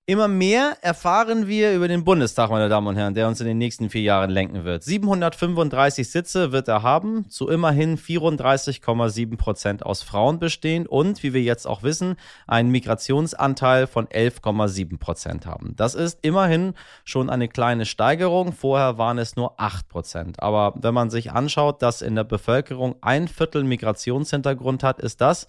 Immer 0.05 0.27
mehr 0.27 0.75
erfahren 0.81 1.47
wir 1.47 1.73
über 1.73 1.87
den 1.87 2.03
Bundestag, 2.03 2.49
meine 2.49 2.67
Damen 2.67 2.87
und 2.87 2.97
Herren, 2.97 3.13
der 3.13 3.25
uns 3.25 3.39
in 3.39 3.47
den 3.47 3.57
nächsten 3.57 3.89
vier 3.89 4.01
Jahren 4.01 4.31
lenken 4.31 4.65
wird. 4.65 4.83
735 4.83 6.11
Sitze 6.11 6.51
wird 6.51 6.67
er 6.67 6.83
haben, 6.83 7.29
zu 7.29 7.47
immerhin 7.47 7.97
34,7 7.97 9.37
Prozent 9.37 9.85
aus 9.85 10.03
Frauen 10.03 10.39
bestehen 10.39 10.87
und, 10.87 11.23
wie 11.23 11.31
wir 11.33 11.41
jetzt 11.41 11.65
auch 11.65 11.83
wissen, 11.83 12.17
einen 12.47 12.69
Migrationsanteil 12.69 13.87
von 13.87 14.07
11,7 14.07 14.99
Prozent 14.99 15.45
haben. 15.45 15.73
Das 15.77 15.95
ist 15.95 16.19
immerhin 16.21 16.73
schon 17.05 17.29
eine 17.29 17.47
kleine 17.47 17.85
Steigerung. 17.85 18.51
Vorher 18.51 18.97
waren 18.97 19.17
es 19.17 19.37
nur 19.37 19.57
8 19.57 19.87
Prozent. 19.87 20.43
Aber 20.43 20.73
wenn 20.75 20.93
man 20.93 21.11
sich 21.11 21.31
anschaut, 21.31 21.81
dass 21.81 22.01
in 22.01 22.15
der 22.15 22.25
Bevölkerung 22.25 22.97
ein 22.99 23.29
Viertel 23.29 23.63
Migrationshintergrund 23.63 24.83
hat, 24.83 24.99
ist 24.99 25.21
das 25.21 25.47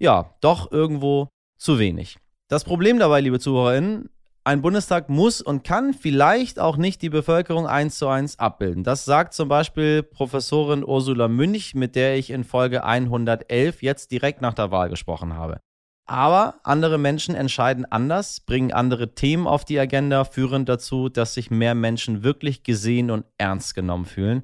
ja 0.00 0.34
doch 0.40 0.72
irgendwo 0.72 1.28
zu 1.56 1.78
wenig. 1.78 2.18
Das 2.52 2.64
Problem 2.64 2.98
dabei, 2.98 3.22
liebe 3.22 3.40
ZuhörerInnen, 3.40 4.10
ein 4.44 4.60
Bundestag 4.60 5.08
muss 5.08 5.40
und 5.40 5.64
kann 5.64 5.94
vielleicht 5.94 6.58
auch 6.60 6.76
nicht 6.76 7.00
die 7.00 7.08
Bevölkerung 7.08 7.66
eins 7.66 7.96
zu 7.96 8.08
eins 8.08 8.38
abbilden. 8.38 8.84
Das 8.84 9.06
sagt 9.06 9.32
zum 9.32 9.48
Beispiel 9.48 10.02
Professorin 10.02 10.84
Ursula 10.84 11.28
Münch, 11.28 11.74
mit 11.74 11.96
der 11.96 12.18
ich 12.18 12.28
in 12.28 12.44
Folge 12.44 12.84
111 12.84 13.82
jetzt 13.82 14.10
direkt 14.10 14.42
nach 14.42 14.52
der 14.52 14.70
Wahl 14.70 14.90
gesprochen 14.90 15.34
habe. 15.34 15.60
Aber 16.06 16.56
andere 16.62 16.98
Menschen 16.98 17.34
entscheiden 17.34 17.86
anders, 17.90 18.40
bringen 18.40 18.70
andere 18.70 19.14
Themen 19.14 19.46
auf 19.46 19.64
die 19.64 19.80
Agenda, 19.80 20.24
führen 20.24 20.66
dazu, 20.66 21.08
dass 21.08 21.32
sich 21.32 21.50
mehr 21.50 21.74
Menschen 21.74 22.22
wirklich 22.22 22.64
gesehen 22.64 23.10
und 23.10 23.24
ernst 23.38 23.74
genommen 23.74 24.04
fühlen. 24.04 24.42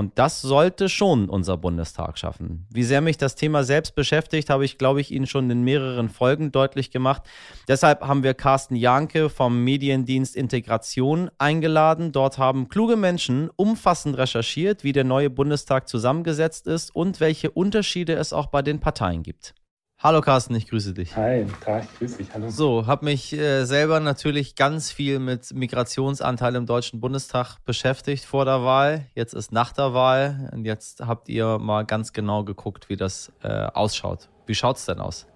Und 0.00 0.18
das 0.18 0.40
sollte 0.40 0.88
schon 0.88 1.28
unser 1.28 1.58
Bundestag 1.58 2.16
schaffen. 2.16 2.66
Wie 2.70 2.84
sehr 2.84 3.02
mich 3.02 3.18
das 3.18 3.34
Thema 3.34 3.64
selbst 3.64 3.94
beschäftigt, 3.94 4.48
habe 4.48 4.64
ich, 4.64 4.78
glaube 4.78 5.02
ich, 5.02 5.10
Ihnen 5.10 5.26
schon 5.26 5.50
in 5.50 5.62
mehreren 5.62 6.08
Folgen 6.08 6.52
deutlich 6.52 6.90
gemacht. 6.90 7.24
Deshalb 7.68 8.00
haben 8.00 8.22
wir 8.22 8.32
Carsten 8.32 8.76
Janke 8.76 9.28
vom 9.28 9.62
Mediendienst 9.62 10.36
Integration 10.36 11.30
eingeladen. 11.36 12.12
Dort 12.12 12.38
haben 12.38 12.70
kluge 12.70 12.96
Menschen 12.96 13.50
umfassend 13.56 14.16
recherchiert, 14.16 14.84
wie 14.84 14.92
der 14.92 15.04
neue 15.04 15.28
Bundestag 15.28 15.86
zusammengesetzt 15.86 16.66
ist 16.66 16.96
und 16.96 17.20
welche 17.20 17.50
Unterschiede 17.50 18.14
es 18.14 18.32
auch 18.32 18.46
bei 18.46 18.62
den 18.62 18.80
Parteien 18.80 19.22
gibt. 19.22 19.54
Hallo 20.02 20.22
Carsten, 20.22 20.54
ich 20.54 20.66
grüße 20.66 20.94
dich. 20.94 21.14
Hi, 21.14 21.44
Tag, 21.62 21.82
ich 21.84 21.98
grüße 21.98 22.16
dich. 22.16 22.28
Hallo. 22.32 22.48
So, 22.48 22.86
habe 22.86 23.04
mich 23.04 23.34
äh, 23.34 23.66
selber 23.66 24.00
natürlich 24.00 24.56
ganz 24.56 24.90
viel 24.90 25.18
mit 25.18 25.52
Migrationsanteil 25.52 26.54
im 26.54 26.64
Deutschen 26.64 27.00
Bundestag 27.00 27.58
beschäftigt 27.66 28.24
vor 28.24 28.46
der 28.46 28.62
Wahl. 28.62 29.02
Jetzt 29.14 29.34
ist 29.34 29.52
nach 29.52 29.74
der 29.74 29.92
Wahl 29.92 30.48
und 30.54 30.64
jetzt 30.64 31.06
habt 31.06 31.28
ihr 31.28 31.58
mal 31.58 31.84
ganz 31.84 32.14
genau 32.14 32.44
geguckt, 32.44 32.88
wie 32.88 32.96
das 32.96 33.30
äh, 33.42 33.48
ausschaut. 33.48 34.30
Wie 34.46 34.54
schaut 34.54 34.78
es 34.78 34.86
denn 34.86 35.00
aus? 35.00 35.26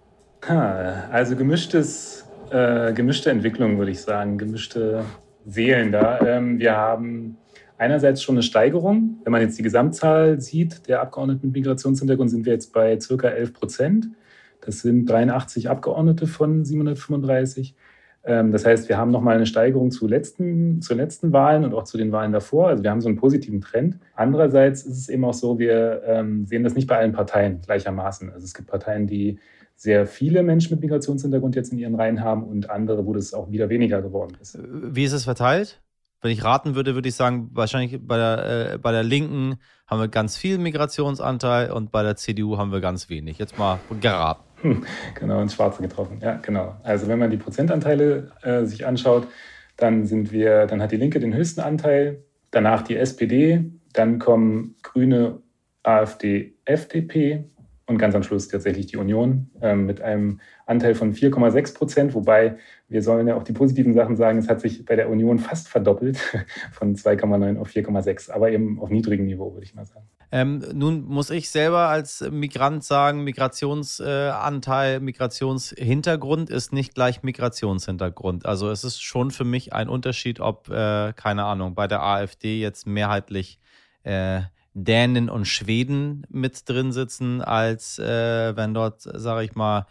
Ha, 0.49 1.11
also 1.13 1.37
gemischtes, 1.37 2.25
äh, 2.49 2.95
gemischte 2.95 3.31
Entwicklung, 3.31 3.77
würde 3.77 3.91
ich 3.91 4.01
sagen, 4.01 4.39
gemischte 4.39 5.05
Seelen 5.45 5.93
da. 5.93 6.21
Ähm, 6.21 6.59
wir 6.59 6.75
haben 6.75 7.37
einerseits 7.77 8.23
schon 8.23 8.37
eine 8.37 8.43
Steigerung. 8.43 9.19
Wenn 9.25 9.33
man 9.33 9.43
jetzt 9.43 9.59
die 9.59 9.63
Gesamtzahl 9.63 10.41
sieht, 10.41 10.89
der 10.89 11.03
Abgeordneten 11.03 11.49
mit 11.49 11.57
Migrationshintergrund, 11.57 12.31
sind 12.31 12.47
wir 12.47 12.55
jetzt 12.55 12.73
bei 12.73 12.99
circa 12.99 13.29
11 13.29 13.53
Prozent. 13.53 14.07
Das 14.65 14.81
sind 14.81 15.07
83 15.07 15.69
Abgeordnete 15.69 16.27
von 16.27 16.65
735. 16.65 17.75
Ähm, 18.25 18.53
das 18.53 18.65
heißt, 18.65 18.89
wir 18.89 18.97
haben 18.97 19.11
nochmal 19.11 19.37
eine 19.37 19.47
Steigerung 19.47 19.91
zu 19.91 20.07
letzten, 20.07 20.81
zu 20.81 20.95
letzten 20.95 21.33
Wahlen 21.33 21.65
und 21.65 21.75
auch 21.75 21.85
zu 21.85 21.99
den 21.99 22.13
Wahlen 22.13 22.33
davor. 22.33 22.69
Also 22.69 22.83
wir 22.83 22.91
haben 22.91 23.01
so 23.01 23.09
einen 23.09 23.19
positiven 23.19 23.61
Trend. 23.61 23.99
Andererseits 24.15 24.83
ist 24.83 24.99
es 24.99 25.09
eben 25.09 25.25
auch 25.25 25.35
so, 25.35 25.59
wir 25.59 26.03
ähm, 26.07 26.47
sehen 26.47 26.65
das 26.65 26.75
nicht 26.75 26.89
bei 26.89 26.99
allen 26.99 27.13
Parteien 27.13 27.61
gleichermaßen. 27.61 28.33
Also 28.33 28.45
es 28.45 28.55
gibt 28.55 28.69
Parteien, 28.69 29.07
die 29.07 29.39
sehr 29.77 30.07
viele 30.07 30.43
Menschen 30.43 30.73
mit 30.73 30.81
Migrationshintergrund 30.81 31.57
jetzt 31.57 31.73
in 31.73 31.79
ihren 31.79 31.95
Reihen 31.97 32.23
haben 32.23 32.45
und 32.45 32.71
andere, 32.71 33.05
wo 33.07 33.13
das 33.13 33.35
auch 33.35 33.51
wieder 33.51 33.69
weniger 33.69 34.01
geworden 34.01 34.37
ist. 34.41 34.59
Wie 34.63 35.05
ist 35.05 35.13
es 35.13 35.25
verteilt? 35.25 35.83
Wenn 36.23 36.31
ich 36.31 36.43
raten 36.43 36.75
würde, 36.75 36.95
würde 36.95 37.09
ich 37.09 37.17
sagen, 37.17 37.51
wahrscheinlich 37.53 38.01
bei 38.01 38.17
der, 38.17 38.73
äh, 38.73 38.79
bei 38.79 38.93
der 38.93 39.03
Linken 39.03 39.57
haben 39.87 40.01
wir 40.01 40.09
ganz 40.09 40.39
viel 40.39 40.57
Migrationsanteil 40.57 41.71
und 41.71 41.93
bei 41.93 42.03
der 42.03 42.17
CDU 42.17 42.57
haben 42.57 42.73
wir 42.73 42.81
ganz 42.81 43.11
wenig. 43.11 43.37
Jetzt 43.37 43.59
mal 43.59 43.79
geraten. 44.01 44.54
genau, 45.15 45.41
ins 45.41 45.55
Schwarze 45.55 45.83
getroffen. 45.83 46.19
Ja, 46.23 46.37
genau. 46.37 46.77
Also 46.83 47.09
wenn 47.09 47.19
man 47.19 47.31
die 47.31 47.37
Prozentanteile 47.37 48.33
äh, 48.43 48.65
sich 48.65 48.87
anschaut, 48.87 49.29
dann 49.77 50.07
sind 50.07 50.33
wir, 50.33 50.67
dann 50.67 50.81
hat 50.81 50.93
die 50.93 50.97
Linke 50.97 51.21
den 51.21 51.35
höchsten 51.35 51.61
Anteil, 51.61 52.23
danach 52.51 52.83
die 52.83 52.97
SPD, 52.97 53.65
dann 53.93 54.19
kommen 54.19 54.77
Grüne, 54.83 55.41
AfD, 55.83 56.55
FDP 56.65 57.45
und 57.87 57.99
ganz 57.99 58.15
am 58.15 58.23
Schluss 58.23 58.49
tatsächlich 58.49 58.87
die 58.87 58.97
Union 58.97 59.51
äh, 59.61 59.75
mit 59.75 60.01
einem 60.01 60.41
Anteil 60.67 60.95
von 60.95 61.13
4,6 61.13 61.75
Prozent, 61.75 62.15
wobei 62.15 62.57
wir 62.89 63.03
sollen 63.03 63.27
ja 63.27 63.35
auch 63.35 63.43
die 63.43 63.53
positiven 63.53 63.93
Sachen 63.93 64.17
sagen, 64.17 64.39
es 64.39 64.49
hat 64.49 64.61
sich 64.61 64.85
bei 64.85 64.97
der 64.97 65.11
Union 65.11 65.39
fast 65.39 65.69
verdoppelt 65.69 66.19
von 66.73 66.97
2,9 66.97 67.59
auf 67.59 67.69
4,6, 67.69 68.31
aber 68.31 68.51
eben 68.51 68.81
auf 68.81 68.91
niedrigem 68.91 69.27
Niveau, 69.27 69.53
würde 69.53 69.65
ich 69.65 69.75
mal 69.75 69.85
sagen. 69.85 70.07
Ähm, 70.33 70.65
nun 70.73 71.05
muss 71.05 71.31
ich 71.31 71.51
selber 71.51 71.89
als 71.89 72.25
Migrant 72.29 72.83
sagen, 72.83 73.23
Migrationsanteil, 73.23 74.97
äh, 74.97 75.01
Migrationshintergrund 75.01 76.51
ist 76.51 76.73
nicht 76.73 76.95
gleich 76.95 77.23
Migrationshintergrund. 77.23 78.47
Also 78.47 78.71
es 78.71 78.83
ist 78.83 79.03
schon 79.03 79.31
für 79.31 79.45
mich 79.45 79.73
ein 79.75 79.89
Unterschied, 79.89 80.41
ob, 80.41 80.71
äh, 80.71 81.13
keine 81.13 81.45
Ahnung, 81.45 81.75
bei 81.75 81.87
der 81.87 82.03
AfD 82.03 82.59
jetzt 82.61 82.87
mehrheitlich 82.87 83.61
äh, 84.03 84.41
Dänen 84.75 85.31
und 85.31 85.47
Schweden 85.47 86.27
mit 86.29 86.69
drin 86.69 86.93
sitzen, 86.93 87.41
als 87.41 87.99
äh, 87.99 88.57
wenn 88.57 88.75
dort, 88.75 89.03
sage 89.03 89.45
ich 89.45 89.55
mal, 89.55 89.87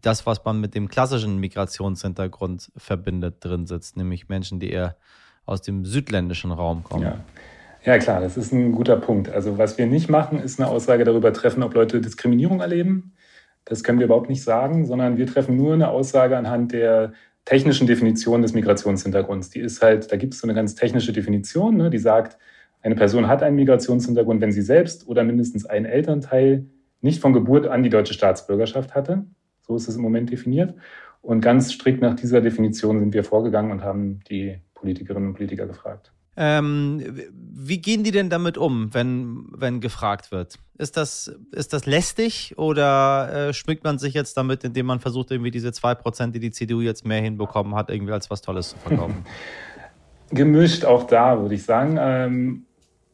das, 0.00 0.26
was 0.26 0.44
man 0.44 0.60
mit 0.60 0.74
dem 0.74 0.88
klassischen 0.88 1.38
Migrationshintergrund 1.38 2.70
verbindet, 2.76 3.36
drin 3.40 3.66
sitzt, 3.66 3.96
nämlich 3.96 4.28
Menschen, 4.28 4.60
die 4.60 4.70
eher 4.70 4.96
aus 5.46 5.62
dem 5.62 5.84
südländischen 5.84 6.52
Raum 6.52 6.84
kommen. 6.84 7.04
Ja. 7.04 7.20
Ja, 7.84 7.98
klar, 7.98 8.20
das 8.20 8.36
ist 8.36 8.52
ein 8.52 8.70
guter 8.70 8.96
Punkt. 8.96 9.28
Also 9.28 9.58
was 9.58 9.76
wir 9.76 9.86
nicht 9.86 10.08
machen, 10.08 10.38
ist 10.38 10.60
eine 10.60 10.68
Aussage 10.68 11.02
darüber 11.02 11.32
treffen, 11.32 11.64
ob 11.64 11.74
Leute 11.74 12.00
Diskriminierung 12.00 12.60
erleben. 12.60 13.12
Das 13.64 13.82
können 13.82 13.98
wir 13.98 14.06
überhaupt 14.06 14.28
nicht 14.28 14.44
sagen, 14.44 14.86
sondern 14.86 15.16
wir 15.16 15.26
treffen 15.26 15.56
nur 15.56 15.74
eine 15.74 15.88
Aussage 15.88 16.36
anhand 16.36 16.70
der 16.70 17.12
technischen 17.44 17.88
Definition 17.88 18.42
des 18.42 18.52
Migrationshintergrunds. 18.52 19.50
Die 19.50 19.58
ist 19.58 19.82
halt, 19.82 20.12
da 20.12 20.16
gibt 20.16 20.34
es 20.34 20.40
so 20.40 20.46
eine 20.46 20.54
ganz 20.54 20.76
technische 20.76 21.12
Definition, 21.12 21.76
ne, 21.76 21.90
die 21.90 21.98
sagt, 21.98 22.38
eine 22.82 22.94
Person 22.96 23.28
hat 23.28 23.42
einen 23.42 23.56
Migrationshintergrund, 23.56 24.40
wenn 24.40 24.52
sie 24.52 24.62
selbst 24.62 25.06
oder 25.06 25.24
mindestens 25.24 25.66
ein 25.66 25.84
Elternteil 25.84 26.66
nicht 27.00 27.20
von 27.20 27.32
Geburt 27.32 27.66
an 27.66 27.82
die 27.82 27.90
deutsche 27.90 28.14
Staatsbürgerschaft 28.14 28.94
hatte. 28.94 29.24
So 29.62 29.76
ist 29.76 29.88
es 29.88 29.96
im 29.96 30.02
Moment 30.02 30.30
definiert. 30.30 30.74
Und 31.20 31.40
ganz 31.40 31.72
strikt 31.72 32.02
nach 32.02 32.14
dieser 32.14 32.40
Definition 32.40 32.98
sind 32.98 33.14
wir 33.14 33.22
vorgegangen 33.22 33.70
und 33.70 33.82
haben 33.82 34.20
die 34.28 34.58
Politikerinnen 34.74 35.28
und 35.28 35.34
Politiker 35.34 35.66
gefragt. 35.66 36.12
Ähm, 36.36 37.04
wie 37.30 37.78
gehen 37.78 38.04
die 38.04 38.10
denn 38.10 38.30
damit 38.30 38.56
um, 38.56 38.92
wenn, 38.94 39.46
wenn 39.52 39.80
gefragt 39.80 40.32
wird? 40.32 40.58
Ist 40.78 40.96
das, 40.96 41.32
ist 41.52 41.72
das 41.72 41.86
lästig 41.86 42.54
oder 42.56 43.48
äh, 43.48 43.52
schmückt 43.52 43.84
man 43.84 43.98
sich 43.98 44.14
jetzt 44.14 44.36
damit, 44.36 44.64
indem 44.64 44.86
man 44.86 44.98
versucht, 44.98 45.30
irgendwie 45.30 45.50
diese 45.50 45.68
2%, 45.68 46.32
die 46.32 46.40
die 46.40 46.50
CDU 46.50 46.80
jetzt 46.80 47.06
mehr 47.06 47.20
hinbekommen 47.20 47.74
hat, 47.74 47.90
irgendwie 47.90 48.12
als 48.12 48.30
was 48.30 48.40
Tolles 48.40 48.70
zu 48.70 48.78
verkaufen? 48.78 49.24
Gemischt 50.30 50.86
auch 50.86 51.06
da, 51.06 51.40
würde 51.40 51.54
ich 51.54 51.62
sagen. 51.62 51.98
Ähm, 52.00 52.64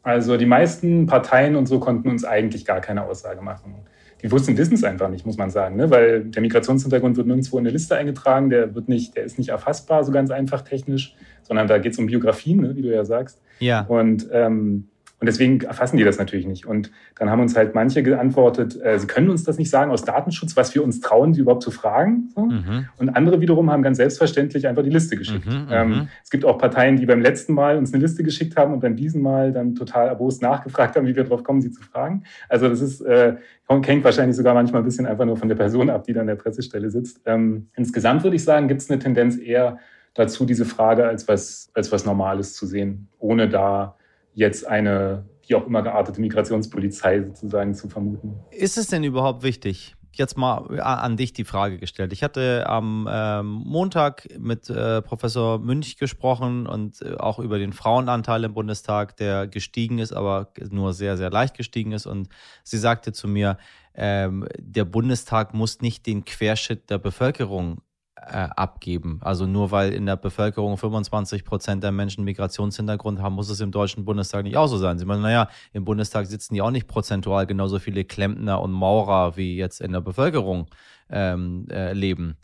also 0.08 0.36
die 0.36 0.46
meisten 0.46 1.06
Parteien 1.06 1.56
und 1.56 1.66
so 1.66 1.78
konnten 1.78 2.08
uns 2.08 2.24
eigentlich 2.24 2.64
gar 2.64 2.80
keine 2.80 3.04
Aussage 3.04 3.42
machen. 3.42 3.74
Die 4.22 4.32
wussten, 4.32 4.56
wissen 4.58 4.74
es 4.74 4.82
einfach 4.82 5.08
nicht, 5.08 5.24
muss 5.24 5.36
man 5.36 5.50
sagen, 5.50 5.76
ne? 5.76 5.90
weil 5.90 6.24
der 6.24 6.42
Migrationshintergrund 6.42 7.16
wird 7.16 7.28
nirgendwo 7.28 7.56
in 7.58 7.66
eine 7.66 7.70
Liste 7.70 7.96
eingetragen, 7.96 8.50
der 8.50 8.74
wird 8.74 8.88
nicht, 8.88 9.16
der 9.16 9.22
ist 9.22 9.38
nicht 9.38 9.50
erfassbar, 9.50 10.02
so 10.02 10.10
ganz 10.10 10.30
einfach 10.32 10.62
technisch 10.62 11.14
sondern 11.48 11.66
da 11.66 11.78
geht 11.78 11.92
es 11.92 11.98
um 11.98 12.06
Biografien, 12.06 12.60
ne, 12.60 12.76
wie 12.76 12.82
du 12.82 12.94
ja 12.94 13.04
sagst. 13.04 13.40
Ja. 13.58 13.80
Und, 13.88 14.28
ähm, 14.30 14.88
und 15.20 15.26
deswegen 15.26 15.60
erfassen 15.62 15.96
die 15.96 16.04
das 16.04 16.18
natürlich 16.18 16.46
nicht. 16.46 16.64
Und 16.64 16.92
dann 17.16 17.28
haben 17.28 17.40
uns 17.40 17.56
halt 17.56 17.74
manche 17.74 18.04
geantwortet, 18.04 18.80
äh, 18.80 18.98
sie 19.00 19.08
können 19.08 19.30
uns 19.30 19.42
das 19.42 19.58
nicht 19.58 19.68
sagen 19.68 19.90
aus 19.90 20.04
Datenschutz, 20.04 20.56
was 20.56 20.74
wir 20.76 20.84
uns 20.84 21.00
trauen, 21.00 21.34
sie 21.34 21.40
überhaupt 21.40 21.64
zu 21.64 21.72
fragen. 21.72 22.28
So. 22.34 22.42
Mhm. 22.42 22.86
Und 22.98 23.08
andere 23.10 23.40
wiederum 23.40 23.70
haben 23.70 23.82
ganz 23.82 23.96
selbstverständlich 23.96 24.68
einfach 24.68 24.84
die 24.84 24.90
Liste 24.90 25.16
geschickt. 25.16 25.46
Mhm, 25.46 25.66
ähm, 25.70 25.88
mhm. 25.88 26.08
es 26.22 26.30
gibt 26.30 26.44
auch 26.44 26.56
Parteien, 26.56 26.96
die 26.96 27.06
beim 27.06 27.20
letzten 27.20 27.52
Mal 27.52 27.78
uns 27.78 27.92
eine 27.92 28.00
Liste 28.00 28.22
geschickt 28.22 28.56
haben 28.56 28.72
und 28.72 28.80
beim 28.80 28.94
diesem 28.94 29.20
Mal 29.20 29.52
dann 29.52 29.74
total 29.74 30.06
erbost 30.06 30.40
nachgefragt 30.40 30.94
haben, 30.94 31.06
wie 31.06 31.16
wir 31.16 31.24
drauf 31.24 31.42
kommen, 31.42 31.60
sie 31.60 31.72
zu 31.72 31.82
fragen. 31.82 32.22
Also 32.48 32.68
das 32.68 32.80
ist, 32.80 33.00
äh, 33.00 33.34
hängt 33.68 34.04
wahrscheinlich 34.04 34.36
sogar 34.36 34.54
manchmal 34.54 34.82
ein 34.82 34.84
bisschen 34.84 35.06
einfach 35.06 35.24
nur 35.24 35.36
von 35.36 35.48
der 35.48 35.56
Person 35.56 35.90
ab, 35.90 36.04
die 36.04 36.12
da 36.12 36.20
an 36.20 36.28
der 36.28 36.36
Pressestelle 36.36 36.90
sitzt. 36.90 37.20
Ähm, 37.26 37.68
insgesamt 37.74 38.22
würde 38.22 38.36
ich 38.36 38.44
sagen, 38.44 38.68
gibt 38.68 38.82
es 38.82 38.90
eine 38.90 39.00
Tendenz 39.00 39.36
eher 39.36 39.78
dazu, 40.14 40.44
diese 40.44 40.64
Frage 40.64 41.06
als 41.06 41.26
was, 41.26 41.70
als 41.74 41.90
was 41.90 42.06
Normales 42.06 42.54
zu 42.54 42.66
sehen, 42.66 43.08
ohne 43.18 43.48
da 43.48 43.96
jetzt 44.38 44.66
eine 44.66 45.24
wie 45.46 45.54
auch 45.54 45.66
immer 45.66 45.82
geartete 45.82 46.20
Migrationspolizei 46.20 47.22
sozusagen 47.22 47.74
zu 47.74 47.88
vermuten. 47.88 48.38
Ist 48.50 48.76
es 48.78 48.88
denn 48.88 49.02
überhaupt 49.02 49.42
wichtig? 49.42 49.96
Jetzt 50.12 50.36
mal 50.36 50.80
an 50.80 51.16
dich 51.16 51.32
die 51.32 51.44
Frage 51.44 51.78
gestellt. 51.78 52.12
Ich 52.12 52.22
hatte 52.22 52.64
am 52.66 53.08
ähm, 53.10 53.46
Montag 53.46 54.26
mit 54.38 54.68
äh, 54.68 55.00
Professor 55.00 55.58
Münch 55.58 55.96
gesprochen 55.96 56.66
und 56.66 57.00
äh, 57.02 57.14
auch 57.18 57.38
über 57.38 57.58
den 57.58 57.72
Frauenanteil 57.72 58.44
im 58.44 58.54
Bundestag, 58.54 59.16
der 59.16 59.46
gestiegen 59.46 59.98
ist, 59.98 60.12
aber 60.12 60.52
nur 60.70 60.92
sehr, 60.92 61.16
sehr 61.16 61.30
leicht 61.30 61.56
gestiegen 61.56 61.92
ist. 61.92 62.06
Und 62.06 62.28
sie 62.64 62.78
sagte 62.78 63.12
zu 63.12 63.28
mir, 63.28 63.58
ähm, 63.94 64.46
der 64.58 64.84
Bundestag 64.84 65.54
muss 65.54 65.80
nicht 65.80 66.06
den 66.06 66.24
Querschnitt 66.24 66.90
der 66.90 66.98
Bevölkerung 66.98 67.82
äh, 68.26 68.48
abgeben. 68.56 69.20
Also 69.22 69.46
nur 69.46 69.70
weil 69.70 69.92
in 69.92 70.06
der 70.06 70.16
Bevölkerung 70.16 70.76
25 70.76 71.44
Prozent 71.44 71.82
der 71.82 71.92
Menschen 71.92 72.24
Migrationshintergrund 72.24 73.20
haben, 73.20 73.34
muss 73.34 73.48
es 73.48 73.60
im 73.60 73.70
Deutschen 73.70 74.04
Bundestag 74.04 74.44
nicht 74.44 74.56
auch 74.56 74.66
so 74.66 74.78
sein. 74.78 74.98
Sie 74.98 75.04
meinen, 75.04 75.22
naja, 75.22 75.48
im 75.72 75.84
Bundestag 75.84 76.26
sitzen 76.26 76.54
ja 76.54 76.64
auch 76.64 76.70
nicht 76.70 76.88
prozentual 76.88 77.46
genauso 77.46 77.78
viele 77.78 78.04
Klempner 78.04 78.60
und 78.60 78.72
Maurer 78.72 79.36
wie 79.36 79.56
jetzt 79.56 79.80
in 79.80 79.92
der 79.92 80.00
Bevölkerung 80.00 80.66
ähm, 81.10 81.66
äh, 81.70 81.92
leben. 81.92 82.36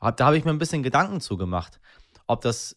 Da 0.00 0.26
habe 0.26 0.38
ich 0.38 0.44
mir 0.44 0.50
ein 0.50 0.58
bisschen 0.58 0.82
Gedanken 0.82 1.20
zugemacht, 1.20 1.80
ob 2.26 2.40
das, 2.42 2.76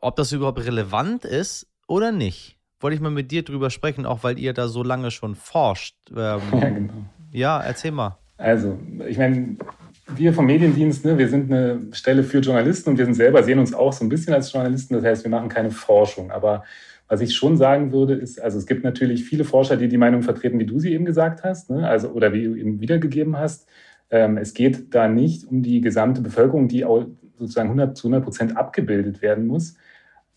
ob 0.00 0.16
das 0.16 0.32
überhaupt 0.32 0.64
relevant 0.64 1.24
ist 1.24 1.66
oder 1.86 2.10
nicht. 2.10 2.58
Wollte 2.80 2.94
ich 2.96 3.00
mal 3.00 3.10
mit 3.10 3.30
dir 3.30 3.44
drüber 3.44 3.70
sprechen, 3.70 4.06
auch 4.06 4.22
weil 4.22 4.38
ihr 4.38 4.52
da 4.52 4.68
so 4.68 4.82
lange 4.82 5.10
schon 5.10 5.34
forscht. 5.34 5.96
Ähm, 6.10 6.40
ja, 6.52 6.68
genau. 6.68 6.92
Ja, 7.30 7.60
erzähl 7.60 7.90
mal. 7.90 8.18
Also, 8.36 8.78
ich 9.06 9.18
meine, 9.18 9.56
wir 10.06 10.32
vom 10.32 10.46
Mediendienst, 10.46 11.04
ne, 11.04 11.16
wir 11.18 11.28
sind 11.28 11.50
eine 11.50 11.80
Stelle 11.92 12.22
für 12.22 12.40
Journalisten 12.40 12.90
und 12.90 12.98
wir 12.98 13.04
sind 13.04 13.14
selber 13.14 13.42
sehen 13.42 13.58
uns 13.58 13.72
auch 13.72 13.92
so 13.92 14.04
ein 14.04 14.08
bisschen 14.08 14.34
als 14.34 14.52
Journalisten. 14.52 14.94
Das 14.94 15.04
heißt, 15.04 15.24
wir 15.24 15.30
machen 15.30 15.48
keine 15.48 15.70
Forschung. 15.70 16.30
Aber 16.30 16.64
was 17.08 17.20
ich 17.20 17.34
schon 17.34 17.56
sagen 17.56 17.92
würde, 17.92 18.14
ist, 18.14 18.40
also 18.40 18.58
es 18.58 18.66
gibt 18.66 18.84
natürlich 18.84 19.24
viele 19.24 19.44
Forscher, 19.44 19.76
die 19.76 19.88
die 19.88 19.98
Meinung 19.98 20.22
vertreten, 20.22 20.58
wie 20.58 20.66
du 20.66 20.78
sie 20.78 20.92
eben 20.92 21.04
gesagt 21.04 21.42
hast, 21.42 21.70
ne, 21.70 21.88
also 21.88 22.08
oder 22.10 22.32
wie 22.32 22.44
du 22.44 22.54
eben 22.54 22.80
wiedergegeben 22.80 23.36
hast. 23.36 23.66
Ähm, 24.10 24.36
es 24.36 24.54
geht 24.54 24.94
da 24.94 25.08
nicht 25.08 25.46
um 25.46 25.62
die 25.62 25.80
gesamte 25.80 26.20
Bevölkerung, 26.20 26.68
die 26.68 26.84
auch 26.84 27.06
sozusagen 27.36 27.68
100 27.68 27.96
zu 27.96 28.08
100 28.08 28.24
Prozent 28.24 28.56
abgebildet 28.56 29.22
werden 29.22 29.46
muss. 29.46 29.76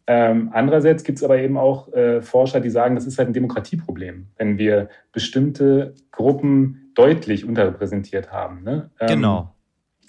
Ähm, 0.09 0.51
andererseits 0.53 1.03
gibt 1.03 1.17
es 1.17 1.23
aber 1.23 1.37
eben 1.37 1.57
auch 1.57 1.91
äh, 1.91 2.21
Forscher, 2.21 2.61
die 2.61 2.69
sagen, 2.69 2.95
das 2.95 3.05
ist 3.05 3.17
halt 3.17 3.29
ein 3.29 3.33
Demokratieproblem, 3.33 4.27
wenn 4.37 4.57
wir 4.57 4.87
bestimmte 5.11 5.93
Gruppen 6.11 6.91
deutlich 6.95 7.43
unterrepräsentiert 7.43 8.31
haben. 8.31 8.63
Ne? 8.63 8.89
Ähm, 9.01 9.07
genau. 9.07 9.53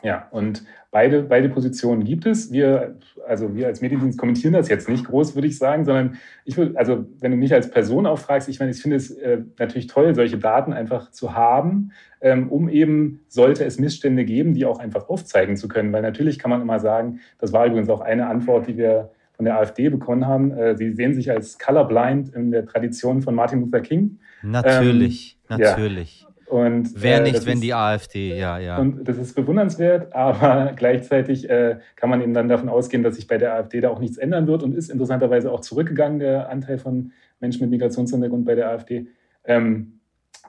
Ja, 0.02 0.28
und 0.31 0.64
beide, 0.90 1.23
beide 1.23 1.49
Positionen 1.49 2.05
gibt 2.05 2.25
es. 2.25 2.52
Wir, 2.52 2.97
also 3.26 3.55
wir 3.57 3.67
als 3.67 3.81
Mediendienst 3.81 4.19
kommentieren 4.19 4.52
das 4.52 4.69
jetzt 4.69 4.88
nicht 4.88 5.05
groß, 5.07 5.35
würde 5.35 5.49
ich 5.49 5.59
sagen, 5.59 5.85
sondern 5.85 6.19
ich 6.45 6.57
würde, 6.57 6.78
also 6.78 7.07
wenn 7.21 7.33
du 7.33 7.37
mich 7.37 7.52
als 7.52 7.71
Person 7.71 8.07
auch 8.07 8.19
fragst, 8.19 8.49
ich 8.49 8.61
meine, 8.61 8.71
ich 8.71 8.81
finde 8.81 8.97
es 8.97 9.11
äh, 9.11 9.43
natürlich 9.59 9.88
toll, 9.88 10.14
solche 10.14 10.38
Daten 10.38 10.73
einfach 10.73 11.11
zu 11.11 11.35
haben, 11.35 11.90
ähm, 12.21 12.49
um 12.49 12.69
eben, 12.69 13.21
sollte 13.28 13.64
es 13.64 13.78
Missstände 13.78 14.25
geben, 14.25 14.55
die 14.55 14.64
auch 14.67 14.78
einfach 14.78 15.09
aufzeigen 15.09 15.57
zu 15.57 15.67
können. 15.67 15.93
Weil 15.93 16.02
natürlich 16.02 16.38
kann 16.38 16.50
man 16.50 16.62
immer 16.62 16.78
sagen, 16.78 17.21
das 17.38 17.52
war 17.52 17.67
übrigens 17.67 17.90
auch 17.90 18.00
eine 18.00 18.28
Antwort, 18.28 18.69
die 18.69 18.76
wir 18.76 19.11
von 19.33 19.45
der 19.45 19.59
AfD 19.59 19.88
bekommen 19.88 20.26
haben. 20.26 20.52
Äh, 20.52 20.76
sie 20.76 20.93
sehen 20.93 21.14
sich 21.14 21.31
als 21.31 21.59
colorblind 21.59 22.35
in 22.35 22.50
der 22.50 22.67
Tradition 22.67 23.23
von 23.23 23.35
Martin 23.35 23.61
Luther 23.61 23.81
King. 23.81 24.19
Natürlich, 24.43 25.38
ähm, 25.49 25.59
natürlich. 25.59 26.23
Ja. 26.23 26.27
Und, 26.49 26.90
Wer 26.95 27.19
äh, 27.19 27.31
nicht, 27.31 27.47
wenn 27.47 27.55
ist, 27.55 27.62
die 27.62 27.75
AfD, 27.75 28.38
ja, 28.38 28.59
ja. 28.59 28.78
Und 28.78 29.07
das 29.07 29.19
ist 29.19 29.35
bewundernswert, 29.35 30.12
aber 30.14 30.73
gleichzeitig 30.75 31.49
äh, 31.49 31.78
kann 31.97 32.09
man 32.09 32.23
eben 32.23 32.33
dann 32.33 32.49
davon 32.49 32.69
ausgehen, 32.69 33.02
dass 33.02 33.17
sich 33.17 33.26
bei 33.26 33.38
der 33.38 33.55
AfD 33.55 33.81
da 33.81 33.90
auch 33.90 34.00
nichts 34.00 34.17
ändern 34.17 34.47
wird 34.47 34.62
und 34.62 34.75
ist 34.75 34.90
interessanterweise 34.90 35.52
auch 35.52 35.61
zurückgegangen, 35.61 36.19
der 36.19 36.49
Anteil 36.49 36.78
von 36.78 37.12
Menschen 37.40 37.62
mit 37.62 37.71
Migrationshintergrund 37.71 38.47
bei 38.47 38.55
der 38.55 38.71
AfD. 38.71 39.09
Ähm, 39.45 39.99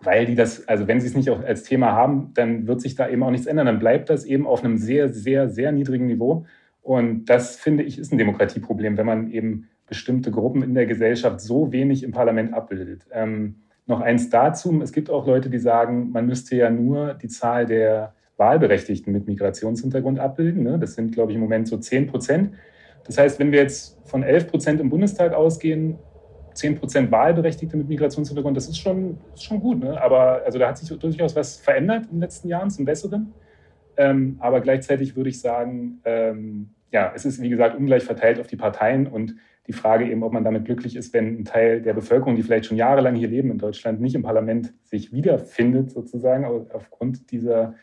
weil 0.01 0.25
die 0.25 0.35
das, 0.35 0.67
also 0.67 0.87
wenn 0.87 1.01
sie 1.01 1.07
es 1.07 1.15
nicht 1.15 1.29
auch 1.29 1.43
als 1.43 1.63
Thema 1.63 1.91
haben, 1.91 2.31
dann 2.33 2.67
wird 2.67 2.79
sich 2.81 2.95
da 2.95 3.09
eben 3.09 3.23
auch 3.23 3.31
nichts 3.31 3.47
ändern. 3.47 3.65
Dann 3.65 3.79
bleibt 3.79 4.09
das 4.09 4.23
eben 4.23 4.47
auf 4.47 4.63
einem 4.63 4.77
sehr, 4.77 5.09
sehr, 5.09 5.49
sehr 5.49 5.71
niedrigen 5.71 6.07
Niveau. 6.07 6.45
Und 6.81 7.25
das, 7.25 7.57
finde 7.57 7.83
ich, 7.83 7.99
ist 7.99 8.13
ein 8.13 8.17
Demokratieproblem, 8.17 8.97
wenn 8.97 9.05
man 9.05 9.31
eben 9.31 9.67
bestimmte 9.87 10.31
Gruppen 10.31 10.63
in 10.63 10.73
der 10.73 10.85
Gesellschaft 10.85 11.41
so 11.41 11.71
wenig 11.71 12.03
im 12.03 12.11
Parlament 12.11 12.53
abbildet. 12.53 13.05
Ähm, 13.11 13.55
noch 13.89 14.01
eins 14.01 14.29
dazu, 14.29 14.79
es 14.81 14.91
gibt 14.91 15.09
auch 15.09 15.25
Leute, 15.27 15.49
die 15.49 15.59
sagen, 15.59 16.11
man 16.11 16.25
müsste 16.25 16.55
ja 16.55 16.69
nur 16.69 17.15
die 17.15 17.27
Zahl 17.27 17.65
der 17.65 18.13
Wahlberechtigten 18.37 19.11
mit 19.11 19.27
Migrationshintergrund 19.27 20.19
abbilden. 20.19 20.63
Ne? 20.63 20.79
Das 20.79 20.95
sind, 20.95 21.11
glaube 21.11 21.31
ich, 21.31 21.35
im 21.35 21.41
Moment 21.41 21.67
so 21.67 21.77
10 21.77 22.07
Prozent. 22.07 22.53
Das 23.05 23.17
heißt, 23.17 23.39
wenn 23.39 23.51
wir 23.51 23.59
jetzt 23.59 23.97
von 24.05 24.23
11 24.23 24.47
Prozent 24.47 24.81
im 24.81 24.89
Bundestag 24.89 25.33
ausgehen, 25.33 25.97
10 26.53 26.79
Prozent 26.79 27.11
Wahlberechtigte 27.11 27.75
mit 27.75 27.89
Migrationshintergrund, 27.89 28.55
das 28.55 28.69
ist 28.69 28.77
schon, 28.77 29.17
ist 29.33 29.43
schon 29.43 29.59
gut. 29.59 29.83
Ne? 29.83 30.01
Aber 30.01 30.41
also 30.45 30.57
da 30.57 30.69
hat 30.69 30.77
sich 30.77 30.89
durchaus 30.97 31.35
was 31.35 31.57
verändert 31.57 32.05
in 32.05 32.11
den 32.11 32.19
letzten 32.21 32.47
Jahren 32.47 32.69
zum 32.69 32.85
Besseren. 32.85 33.33
Ähm, 33.97 34.37
aber 34.39 34.61
gleichzeitig 34.61 35.15
würde 35.15 35.29
ich 35.29 35.41
sagen, 35.41 35.99
ähm, 36.05 36.69
ja, 36.91 37.11
es 37.15 37.25
ist 37.25 37.41
wie 37.41 37.49
gesagt 37.49 37.77
ungleich 37.77 38.03
verteilt 38.03 38.39
auf 38.39 38.47
die 38.47 38.55
Parteien 38.55 39.07
und 39.07 39.35
die 39.67 39.73
Frage 39.73 40.09
eben, 40.09 40.23
ob 40.23 40.33
man 40.33 40.43
damit 40.43 40.65
glücklich 40.65 40.95
ist, 40.95 41.13
wenn 41.13 41.39
ein 41.39 41.45
Teil 41.45 41.81
der 41.81 41.93
Bevölkerung, 41.93 42.35
die 42.35 42.41
vielleicht 42.41 42.65
schon 42.65 42.77
jahrelang 42.77 43.15
hier 43.15 43.27
leben 43.27 43.51
in 43.51 43.59
Deutschland, 43.59 44.01
nicht 44.01 44.15
im 44.15 44.23
Parlament 44.23 44.73
sich 44.83 45.13
wiederfindet, 45.13 45.91
sozusagen, 45.91 46.45
aufgrund 46.45 47.31
dieser 47.31 47.75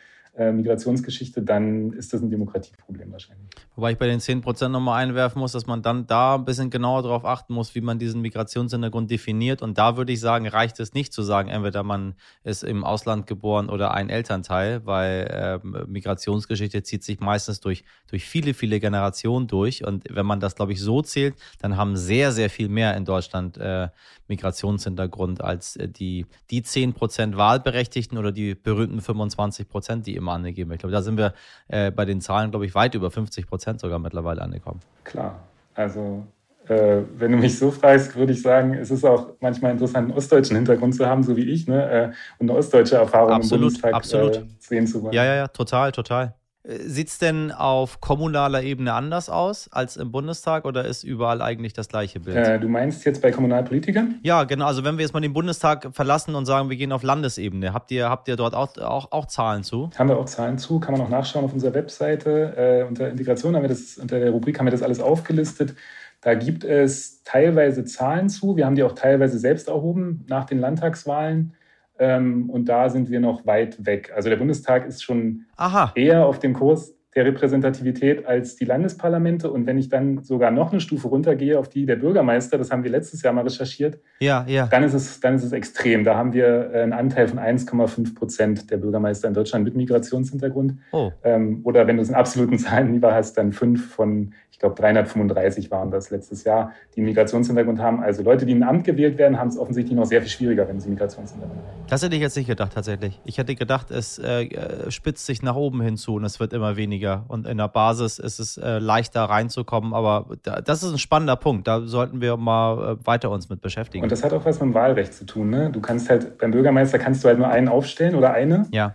Migrationsgeschichte, 0.52 1.42
dann 1.42 1.92
ist 1.92 2.12
das 2.12 2.22
ein 2.22 2.30
Demokratieproblem 2.30 3.10
wahrscheinlich. 3.12 3.48
Wobei 3.74 3.92
ich 3.92 3.98
bei 3.98 4.06
den 4.06 4.20
10 4.20 4.40
Prozent 4.42 4.72
nochmal 4.72 5.02
einwerfen 5.02 5.38
muss, 5.38 5.52
dass 5.52 5.66
man 5.66 5.82
dann 5.82 6.06
da 6.06 6.36
ein 6.36 6.44
bisschen 6.44 6.70
genauer 6.70 7.02
darauf 7.02 7.24
achten 7.24 7.54
muss, 7.54 7.74
wie 7.74 7.80
man 7.80 7.98
diesen 7.98 8.20
Migrationshintergrund 8.20 9.10
definiert. 9.10 9.62
Und 9.62 9.78
da 9.78 9.96
würde 9.96 10.12
ich 10.12 10.20
sagen, 10.20 10.46
reicht 10.46 10.80
es 10.80 10.94
nicht 10.94 11.12
zu 11.12 11.22
sagen, 11.22 11.48
entweder 11.48 11.82
man 11.82 12.14
ist 12.44 12.64
im 12.64 12.84
Ausland 12.84 13.26
geboren 13.26 13.68
oder 13.68 13.92
ein 13.94 14.08
Elternteil, 14.08 14.84
weil 14.84 15.60
äh, 15.64 15.86
Migrationsgeschichte 15.86 16.82
zieht 16.82 17.04
sich 17.04 17.20
meistens 17.20 17.60
durch, 17.60 17.84
durch 18.08 18.24
viele, 18.24 18.54
viele 18.54 18.80
Generationen 18.80 19.46
durch. 19.46 19.84
Und 19.84 20.04
wenn 20.10 20.26
man 20.26 20.40
das, 20.40 20.54
glaube 20.54 20.72
ich, 20.72 20.80
so 20.80 21.02
zählt, 21.02 21.34
dann 21.60 21.76
haben 21.76 21.96
sehr, 21.96 22.32
sehr 22.32 22.50
viel 22.50 22.68
mehr 22.68 22.96
in 22.96 23.04
Deutschland 23.04 23.58
äh, 23.58 23.88
Migrationshintergrund 24.28 25.42
als 25.42 25.76
äh, 25.76 25.88
die, 25.88 26.26
die 26.50 26.62
10 26.62 26.92
Prozent 26.92 27.36
Wahlberechtigten 27.36 28.18
oder 28.18 28.32
die 28.32 28.54
berühmten 28.54 29.00
25 29.00 29.68
Prozent, 29.68 30.06
die 30.06 30.16
immer 30.16 30.32
angegeben 30.32 30.70
werden. 30.70 30.76
Ich 30.76 30.80
glaube, 30.80 30.92
da 30.92 31.02
sind 31.02 31.16
wir 31.16 31.34
äh, 31.68 31.90
bei 31.90 32.04
den 32.04 32.20
Zahlen, 32.20 32.50
glaube 32.50 32.66
ich, 32.66 32.74
weit 32.74 32.94
über 32.94 33.10
50 33.10 33.46
Prozent 33.46 33.80
sogar 33.80 33.98
mittlerweile 33.98 34.42
angekommen. 34.42 34.80
Klar, 35.04 35.40
also 35.74 36.24
äh, 36.68 37.02
wenn 37.16 37.32
du 37.32 37.38
mich 37.38 37.58
so 37.58 37.70
fragst, 37.70 38.16
würde 38.16 38.32
ich 38.32 38.42
sagen, 38.42 38.74
es 38.74 38.90
ist 38.90 39.04
auch 39.04 39.28
manchmal 39.40 39.72
interessant, 39.72 40.08
einen 40.08 40.18
ostdeutschen 40.18 40.56
Hintergrund 40.56 40.94
zu 40.94 41.06
haben, 41.06 41.22
so 41.22 41.36
wie 41.36 41.48
ich, 41.48 41.68
ne? 41.68 41.90
Äh, 41.90 42.12
und 42.38 42.50
eine 42.50 42.58
ostdeutsche 42.58 42.96
Erfahrung 42.96 43.32
absolut, 43.32 43.52
im 43.52 43.60
Bundestag 43.68 43.94
absolut. 43.94 44.36
Äh, 44.36 44.44
sehen 44.58 44.86
zu 44.86 45.02
wollen. 45.02 45.12
Ja, 45.12 45.24
ja, 45.24 45.36
ja, 45.36 45.48
total, 45.48 45.92
total. 45.92 46.34
Sieht 46.68 47.08
es 47.08 47.18
denn 47.18 47.52
auf 47.52 48.00
kommunaler 48.00 48.60
Ebene 48.64 48.92
anders 48.92 49.30
aus 49.30 49.68
als 49.70 49.96
im 49.96 50.10
Bundestag 50.10 50.64
oder 50.64 50.84
ist 50.84 51.04
überall 51.04 51.40
eigentlich 51.40 51.74
das 51.74 51.88
gleiche 51.88 52.18
Bild? 52.18 52.36
Äh, 52.36 52.58
du 52.58 52.68
meinst 52.68 53.04
jetzt 53.04 53.22
bei 53.22 53.30
Kommunalpolitikern? 53.30 54.16
Ja, 54.24 54.42
genau. 54.42 54.66
Also 54.66 54.82
wenn 54.82 54.98
wir 54.98 55.02
jetzt 55.02 55.12
mal 55.12 55.20
den 55.20 55.32
Bundestag 55.32 55.90
verlassen 55.92 56.34
und 56.34 56.44
sagen, 56.44 56.68
wir 56.68 56.76
gehen 56.76 56.90
auf 56.90 57.04
Landesebene, 57.04 57.72
habt 57.72 57.92
ihr, 57.92 58.10
habt 58.10 58.26
ihr 58.26 58.34
dort 58.34 58.54
auch, 58.54 58.76
auch, 58.78 59.12
auch 59.12 59.26
Zahlen 59.26 59.62
zu? 59.62 59.90
Haben 59.96 60.08
wir 60.08 60.18
auch 60.18 60.24
Zahlen 60.24 60.58
zu, 60.58 60.80
kann 60.80 60.90
man 60.92 61.02
auch 61.02 61.08
nachschauen 61.08 61.44
auf 61.44 61.52
unserer 61.52 61.74
Webseite. 61.74 62.56
Äh, 62.56 62.88
unter 62.88 63.10
Integration 63.10 63.54
haben 63.54 63.62
wir 63.62 63.68
das, 63.68 63.96
unter 63.98 64.18
der 64.18 64.30
Rubrik 64.30 64.58
haben 64.58 64.66
wir 64.66 64.72
das 64.72 64.82
alles 64.82 64.98
aufgelistet. 64.98 65.76
Da 66.20 66.34
gibt 66.34 66.64
es 66.64 67.22
teilweise 67.22 67.84
Zahlen 67.84 68.28
zu. 68.28 68.56
Wir 68.56 68.66
haben 68.66 68.74
die 68.74 68.82
auch 68.82 68.96
teilweise 68.96 69.38
selbst 69.38 69.68
erhoben 69.68 70.24
nach 70.28 70.46
den 70.46 70.58
Landtagswahlen. 70.58 71.54
Ähm, 71.98 72.50
und 72.50 72.66
da 72.66 72.88
sind 72.88 73.10
wir 73.10 73.20
noch 73.20 73.46
weit 73.46 73.84
weg. 73.86 74.12
Also 74.14 74.28
der 74.28 74.36
Bundestag 74.36 74.86
ist 74.86 75.02
schon 75.02 75.44
Aha. 75.56 75.92
eher 75.94 76.26
auf 76.26 76.38
dem 76.38 76.52
Kurs 76.52 76.95
der 77.16 77.24
Repräsentativität 77.24 78.26
als 78.26 78.56
die 78.56 78.66
Landesparlamente. 78.66 79.50
Und 79.50 79.66
wenn 79.66 79.78
ich 79.78 79.88
dann 79.88 80.22
sogar 80.22 80.50
noch 80.50 80.70
eine 80.70 80.80
Stufe 80.80 81.08
runtergehe 81.08 81.58
auf 81.58 81.70
die 81.70 81.86
der 81.86 81.96
Bürgermeister, 81.96 82.58
das 82.58 82.70
haben 82.70 82.84
wir 82.84 82.90
letztes 82.90 83.22
Jahr 83.22 83.32
mal 83.32 83.42
recherchiert, 83.42 83.98
ja, 84.20 84.44
ja. 84.46 84.66
Dann, 84.66 84.82
ist 84.82 84.94
es, 84.94 85.20
dann 85.20 85.34
ist 85.34 85.44
es 85.44 85.52
extrem. 85.52 86.04
Da 86.04 86.16
haben 86.16 86.32
wir 86.32 86.70
einen 86.74 86.92
Anteil 86.92 87.28
von 87.28 87.38
1,5 87.38 88.14
Prozent 88.14 88.70
der 88.70 88.76
Bürgermeister 88.76 89.28
in 89.28 89.34
Deutschland 89.34 89.64
mit 89.64 89.76
Migrationshintergrund. 89.76 90.74
Oh. 90.92 91.10
Ähm, 91.24 91.60
oder 91.64 91.86
wenn 91.86 91.96
du 91.96 92.02
es 92.02 92.08
in 92.08 92.14
absoluten 92.14 92.58
Zahlen 92.58 92.92
lieber 92.92 93.14
hast, 93.14 93.38
dann 93.38 93.52
fünf 93.52 93.94
von, 93.94 94.34
ich 94.50 94.58
glaube, 94.58 94.74
335 94.74 95.70
waren 95.70 95.90
das 95.90 96.10
letztes 96.10 96.44
Jahr, 96.44 96.72
die 96.94 97.00
einen 97.00 97.06
Migrationshintergrund 97.06 97.78
haben. 97.78 98.02
Also 98.02 98.22
Leute, 98.22 98.46
die 98.46 98.52
in 98.52 98.62
ein 98.62 98.68
Amt 98.68 98.84
gewählt 98.84 99.18
werden, 99.18 99.38
haben 99.38 99.48
es 99.48 99.58
offensichtlich 99.58 99.96
noch 99.96 100.06
sehr 100.06 100.20
viel 100.20 100.30
schwieriger, 100.30 100.68
wenn 100.68 100.80
sie 100.80 100.88
Migrationshintergrund 100.90 101.58
haben. 101.58 101.84
Das 101.88 102.02
hätte 102.02 102.14
ich 102.14 102.22
jetzt 102.22 102.36
nicht 102.36 102.46
gedacht, 102.46 102.72
tatsächlich. 102.74 103.20
Ich 103.24 103.38
hätte 103.38 103.54
gedacht, 103.54 103.90
es 103.90 104.18
äh, 104.18 104.90
spitzt 104.90 105.26
sich 105.26 105.42
nach 105.42 105.56
oben 105.56 105.80
hinzu 105.82 106.14
und 106.14 106.24
es 106.24 106.40
wird 106.40 106.52
immer 106.52 106.76
weniger. 106.76 107.05
Und 107.14 107.46
in 107.46 107.58
der 107.58 107.68
Basis 107.68 108.18
ist 108.18 108.38
es 108.38 108.56
äh, 108.56 108.78
leichter 108.78 109.24
reinzukommen. 109.24 109.94
Aber 109.94 110.36
da, 110.42 110.60
das 110.60 110.82
ist 110.82 110.92
ein 110.92 110.98
spannender 110.98 111.36
Punkt. 111.36 111.66
Da 111.66 111.82
sollten 111.82 112.20
wir 112.20 112.36
mal 112.36 112.96
äh, 113.00 113.06
weiter 113.06 113.30
uns 113.30 113.48
mit 113.48 113.60
beschäftigen. 113.60 114.02
Und 114.02 114.12
das 114.12 114.24
hat 114.24 114.32
auch 114.32 114.44
was 114.44 114.60
mit 114.60 114.70
dem 114.70 114.74
Wahlrecht 114.74 115.14
zu 115.14 115.24
tun. 115.24 115.50
Ne? 115.50 115.70
Du 115.70 115.80
kannst 115.80 116.10
halt, 116.10 116.38
beim 116.38 116.50
Bürgermeister 116.50 116.98
kannst 116.98 117.24
du 117.24 117.28
halt 117.28 117.38
nur 117.38 117.48
einen 117.48 117.68
aufstellen 117.68 118.14
oder 118.14 118.32
eine. 118.32 118.66
Ja. 118.72 118.94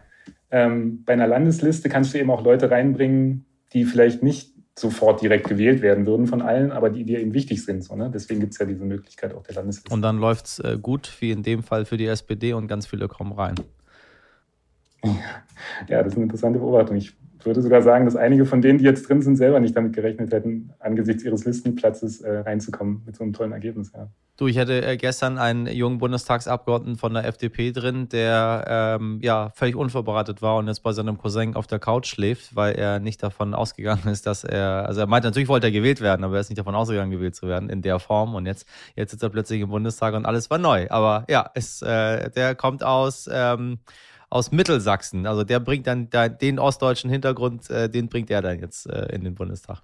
Ähm, 0.51 1.03
bei 1.05 1.13
einer 1.13 1.27
Landesliste 1.27 1.89
kannst 1.89 2.13
du 2.13 2.19
eben 2.19 2.29
auch 2.29 2.43
Leute 2.43 2.69
reinbringen, 2.69 3.45
die 3.73 3.85
vielleicht 3.85 4.21
nicht 4.21 4.51
sofort 4.77 5.21
direkt 5.21 5.47
gewählt 5.47 5.81
werden 5.81 6.05
würden 6.05 6.27
von 6.27 6.41
allen, 6.41 6.71
aber 6.71 6.89
die 6.89 7.03
dir 7.03 7.19
eben 7.19 7.33
wichtig 7.33 7.63
sind. 7.63 7.83
So, 7.83 7.95
ne? 7.95 8.11
Deswegen 8.13 8.39
gibt 8.39 8.53
es 8.53 8.59
ja 8.59 8.65
diese 8.65 8.83
Möglichkeit 8.83 9.33
auch 9.33 9.43
der 9.43 9.55
Landesliste. 9.55 9.93
Und 9.93 10.01
dann 10.01 10.17
läuft 10.17 10.45
es 10.47 10.59
äh, 10.59 10.77
gut, 10.81 11.11
wie 11.19 11.31
in 11.31 11.43
dem 11.43 11.63
Fall 11.63 11.85
für 11.85 11.97
die 11.97 12.07
SPD 12.07 12.53
und 12.53 12.67
ganz 12.67 12.87
viele 12.87 13.07
kommen 13.07 13.33
rein. 13.33 13.55
Ja, 15.03 16.03
das 16.03 16.07
ist 16.07 16.15
eine 16.15 16.23
interessante 16.23 16.59
Beobachtung. 16.59 16.95
Ich 16.97 17.13
Ich 17.41 17.45
würde 17.47 17.63
sogar 17.63 17.81
sagen, 17.81 18.05
dass 18.05 18.15
einige 18.15 18.45
von 18.45 18.61
denen, 18.61 18.77
die 18.77 18.85
jetzt 18.85 19.09
drin 19.09 19.23
sind, 19.23 19.35
selber 19.35 19.59
nicht 19.59 19.75
damit 19.75 19.93
gerechnet 19.93 20.31
hätten, 20.31 20.73
angesichts 20.79 21.23
ihres 21.23 21.43
Listenplatzes 21.43 22.21
äh, 22.21 22.37
reinzukommen 22.37 23.01
mit 23.03 23.15
so 23.15 23.23
einem 23.23 23.33
tollen 23.33 23.51
Ergebnis. 23.51 23.91
Ja. 23.95 24.09
Du, 24.37 24.45
ich 24.45 24.59
hatte 24.59 24.85
äh, 24.85 24.95
gestern 24.95 25.39
einen 25.39 25.65
jungen 25.65 25.97
Bundestagsabgeordneten 25.97 26.97
von 26.97 27.15
der 27.15 27.25
FDP 27.25 27.71
drin, 27.71 28.09
der 28.09 28.97
ähm, 28.99 29.19
ja 29.23 29.49
völlig 29.55 29.75
unvorbereitet 29.75 30.43
war 30.43 30.57
und 30.57 30.67
jetzt 30.67 30.83
bei 30.83 30.91
seinem 30.91 31.17
Cousin 31.17 31.55
auf 31.55 31.65
der 31.65 31.79
Couch 31.79 32.05
schläft, 32.05 32.55
weil 32.55 32.75
er 32.75 32.99
nicht 32.99 33.23
davon 33.23 33.55
ausgegangen 33.55 34.07
ist, 34.07 34.27
dass 34.27 34.43
er, 34.43 34.85
also 34.85 35.01
er 35.01 35.07
meinte, 35.07 35.27
natürlich 35.27 35.49
wollte 35.49 35.65
er 35.65 35.71
gewählt 35.71 35.99
werden, 35.99 36.23
aber 36.23 36.35
er 36.35 36.41
ist 36.41 36.49
nicht 36.49 36.59
davon 36.59 36.75
ausgegangen, 36.75 37.09
gewählt 37.09 37.35
zu 37.35 37.47
werden 37.47 37.69
in 37.71 37.81
der 37.81 37.97
Form. 37.97 38.35
Und 38.35 38.45
jetzt, 38.45 38.67
jetzt 38.95 39.09
sitzt 39.09 39.23
er 39.23 39.29
plötzlich 39.29 39.61
im 39.61 39.69
Bundestag 39.69 40.13
und 40.13 40.27
alles 40.27 40.51
war 40.51 40.59
neu. 40.59 40.85
Aber 40.91 41.25
ja, 41.27 41.49
es, 41.55 41.81
äh, 41.81 42.29
der 42.29 42.53
kommt 42.53 42.83
aus. 42.83 43.27
Ähm, 43.31 43.79
aus 44.31 44.51
Mittelsachsen. 44.51 45.27
Also 45.27 45.43
der 45.43 45.59
bringt 45.59 45.85
dann 45.85 46.09
den 46.41 46.57
ostdeutschen 46.57 47.09
Hintergrund, 47.11 47.69
äh, 47.69 47.89
den 47.89 48.07
bringt 48.07 48.31
er 48.31 48.41
dann 48.41 48.59
jetzt 48.59 48.89
äh, 48.89 49.13
in 49.13 49.23
den 49.23 49.35
Bundestag. 49.35 49.83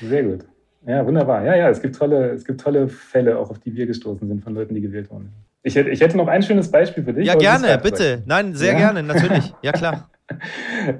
Sehr 0.00 0.22
gut. 0.22 0.46
Ja, 0.86 1.04
wunderbar. 1.04 1.44
Ja, 1.44 1.56
ja, 1.56 1.68
es 1.68 1.82
gibt 1.82 1.96
tolle, 1.96 2.30
es 2.30 2.44
gibt 2.44 2.60
tolle 2.60 2.88
Fälle, 2.88 3.38
auch 3.38 3.50
auf 3.50 3.58
die 3.58 3.74
wir 3.74 3.86
gestoßen 3.86 4.26
sind 4.26 4.42
von 4.42 4.54
Leuten, 4.54 4.74
die 4.74 4.80
gewählt 4.80 5.10
wurden. 5.10 5.32
Ich 5.62 5.74
hätte, 5.74 5.90
ich 5.90 6.00
hätte 6.00 6.16
noch 6.16 6.28
ein 6.28 6.42
schönes 6.42 6.70
Beispiel 6.70 7.04
für 7.04 7.12
dich. 7.12 7.26
Ja, 7.26 7.34
gerne, 7.34 7.78
bitte. 7.82 8.22
Nein, 8.24 8.54
sehr 8.54 8.72
ja? 8.72 8.78
gerne, 8.78 9.02
natürlich. 9.02 9.52
Ja, 9.62 9.72
klar. 9.72 10.08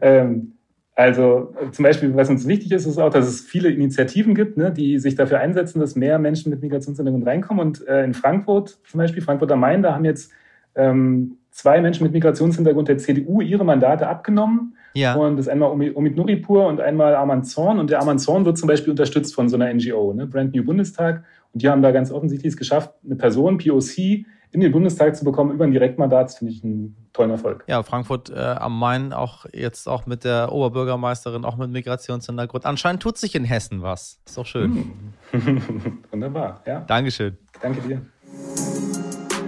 ähm, 0.02 0.52
also 0.94 1.54
zum 1.70 1.82
Beispiel, 1.84 2.14
was 2.14 2.28
uns 2.28 2.46
wichtig 2.46 2.72
ist, 2.72 2.84
ist 2.84 2.98
auch, 2.98 3.08
dass 3.08 3.26
es 3.26 3.40
viele 3.40 3.70
Initiativen 3.70 4.34
gibt, 4.34 4.58
ne, 4.58 4.70
die 4.70 4.98
sich 4.98 5.14
dafür 5.14 5.38
einsetzen, 5.38 5.80
dass 5.80 5.94
mehr 5.94 6.18
Menschen 6.18 6.50
mit 6.50 6.60
Migrationshintergrund 6.60 7.24
reinkommen. 7.24 7.66
Und 7.66 7.88
äh, 7.88 8.04
in 8.04 8.12
Frankfurt 8.12 8.80
zum 8.84 8.98
Beispiel, 8.98 9.22
Frankfurt 9.22 9.50
am 9.52 9.60
Main, 9.60 9.82
da 9.82 9.94
haben 9.94 10.04
jetzt 10.04 10.30
ähm, 10.74 11.38
zwei 11.50 11.80
Menschen 11.80 12.04
mit 12.04 12.12
Migrationshintergrund 12.12 12.88
der 12.88 12.98
CDU 12.98 13.40
ihre 13.40 13.64
Mandate 13.64 14.08
abgenommen. 14.08 14.76
Ja. 14.94 15.14
Und 15.14 15.36
das 15.36 15.46
ist 15.46 15.52
einmal 15.52 15.70
Omid 15.70 16.16
Nuripur 16.16 16.66
und 16.66 16.80
einmal 16.80 17.14
Arman 17.14 17.44
Zorn. 17.44 17.78
Und 17.78 17.90
der 17.90 18.00
Arman 18.00 18.18
Zorn 18.18 18.44
wird 18.44 18.58
zum 18.58 18.68
Beispiel 18.68 18.90
unterstützt 18.90 19.34
von 19.34 19.48
so 19.48 19.56
einer 19.56 19.72
NGO, 19.72 20.12
ne? 20.12 20.26
Brand 20.26 20.54
New 20.54 20.64
Bundestag. 20.64 21.24
Und 21.52 21.62
die 21.62 21.68
haben 21.68 21.82
da 21.82 21.90
ganz 21.90 22.12
offensichtlich 22.12 22.52
es 22.52 22.56
geschafft, 22.56 22.92
eine 23.04 23.16
Person, 23.16 23.58
POC, 23.58 24.24
in 24.52 24.60
den 24.60 24.72
Bundestag 24.72 25.16
zu 25.16 25.24
bekommen 25.24 25.52
über 25.52 25.64
ein 25.64 25.70
Direktmandat, 25.70 26.26
das 26.26 26.38
finde 26.38 26.52
ich 26.52 26.64
einen 26.64 26.96
tollen 27.12 27.30
Erfolg. 27.30 27.64
Ja, 27.68 27.82
Frankfurt 27.82 28.30
äh, 28.30 28.38
am 28.38 28.78
Main 28.78 29.12
auch 29.12 29.46
jetzt 29.52 29.88
auch 29.88 30.06
mit 30.06 30.24
der 30.24 30.52
Oberbürgermeisterin, 30.52 31.44
auch 31.44 31.56
mit 31.56 31.70
Migrationshintergrund. 31.70 32.66
Anscheinend 32.66 33.02
tut 33.02 33.16
sich 33.16 33.34
in 33.34 33.44
Hessen 33.44 33.82
was. 33.82 34.20
Ist 34.26 34.36
doch 34.36 34.46
schön. 34.46 34.92
Hm. 35.30 35.98
Wunderbar, 36.10 36.62
ja. 36.66 36.80
Dankeschön. 36.80 37.36
Danke 37.62 37.80
dir. 37.82 38.00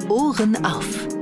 Ohren 0.08 0.56
auf. 0.64 1.21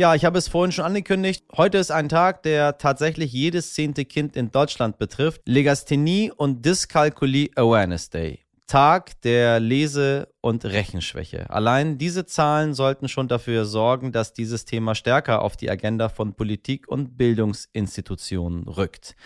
Ja, 0.00 0.14
ich 0.14 0.24
habe 0.24 0.38
es 0.38 0.48
vorhin 0.48 0.72
schon 0.72 0.86
angekündigt. 0.86 1.44
Heute 1.54 1.76
ist 1.76 1.90
ein 1.90 2.08
Tag, 2.08 2.42
der 2.42 2.78
tatsächlich 2.78 3.34
jedes 3.34 3.74
zehnte 3.74 4.06
Kind 4.06 4.34
in 4.34 4.50
Deutschland 4.50 4.96
betrifft. 4.96 5.42
Legasthenie 5.44 6.32
und 6.34 6.64
Dyskalkulie 6.64 7.50
Awareness 7.54 8.08
Day. 8.08 8.38
Tag 8.66 9.20
der 9.20 9.60
Lese- 9.60 10.28
und 10.40 10.64
Rechenschwäche. 10.64 11.50
Allein 11.50 11.98
diese 11.98 12.24
Zahlen 12.24 12.72
sollten 12.72 13.08
schon 13.08 13.28
dafür 13.28 13.66
sorgen, 13.66 14.10
dass 14.10 14.32
dieses 14.32 14.64
Thema 14.64 14.94
stärker 14.94 15.42
auf 15.42 15.58
die 15.58 15.68
Agenda 15.68 16.08
von 16.08 16.32
Politik 16.32 16.88
und 16.88 17.18
Bildungsinstitutionen 17.18 18.68
rückt. 18.68 19.16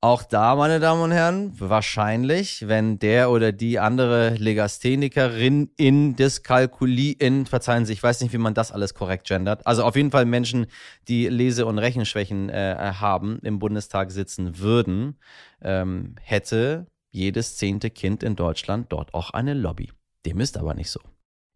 Auch 0.00 0.22
da, 0.22 0.54
meine 0.54 0.78
Damen 0.78 1.02
und 1.02 1.10
Herren, 1.10 1.52
wahrscheinlich, 1.58 2.68
wenn 2.68 3.00
der 3.00 3.32
oder 3.32 3.50
die 3.50 3.80
andere 3.80 4.30
Legasthenikerin 4.34 5.72
in 5.76 6.14
Dyskalkulie 6.14 7.16
in, 7.18 7.46
verzeihen 7.46 7.84
Sie, 7.84 7.94
ich 7.94 8.02
weiß 8.02 8.20
nicht, 8.20 8.32
wie 8.32 8.38
man 8.38 8.54
das 8.54 8.70
alles 8.70 8.94
korrekt 8.94 9.26
gendert, 9.26 9.66
also 9.66 9.82
auf 9.82 9.96
jeden 9.96 10.12
Fall 10.12 10.24
Menschen, 10.24 10.66
die 11.08 11.26
Lese- 11.26 11.66
und 11.66 11.80
Rechenschwächen 11.80 12.48
äh, 12.48 12.92
haben, 13.00 13.40
im 13.42 13.58
Bundestag 13.58 14.12
sitzen 14.12 14.60
würden, 14.60 15.18
ähm, 15.62 16.14
hätte 16.22 16.86
jedes 17.10 17.56
zehnte 17.56 17.90
Kind 17.90 18.22
in 18.22 18.36
Deutschland 18.36 18.92
dort 18.92 19.14
auch 19.14 19.30
eine 19.30 19.52
Lobby. 19.52 19.90
Dem 20.24 20.38
ist 20.38 20.58
aber 20.58 20.74
nicht 20.74 20.90
so. 20.92 21.00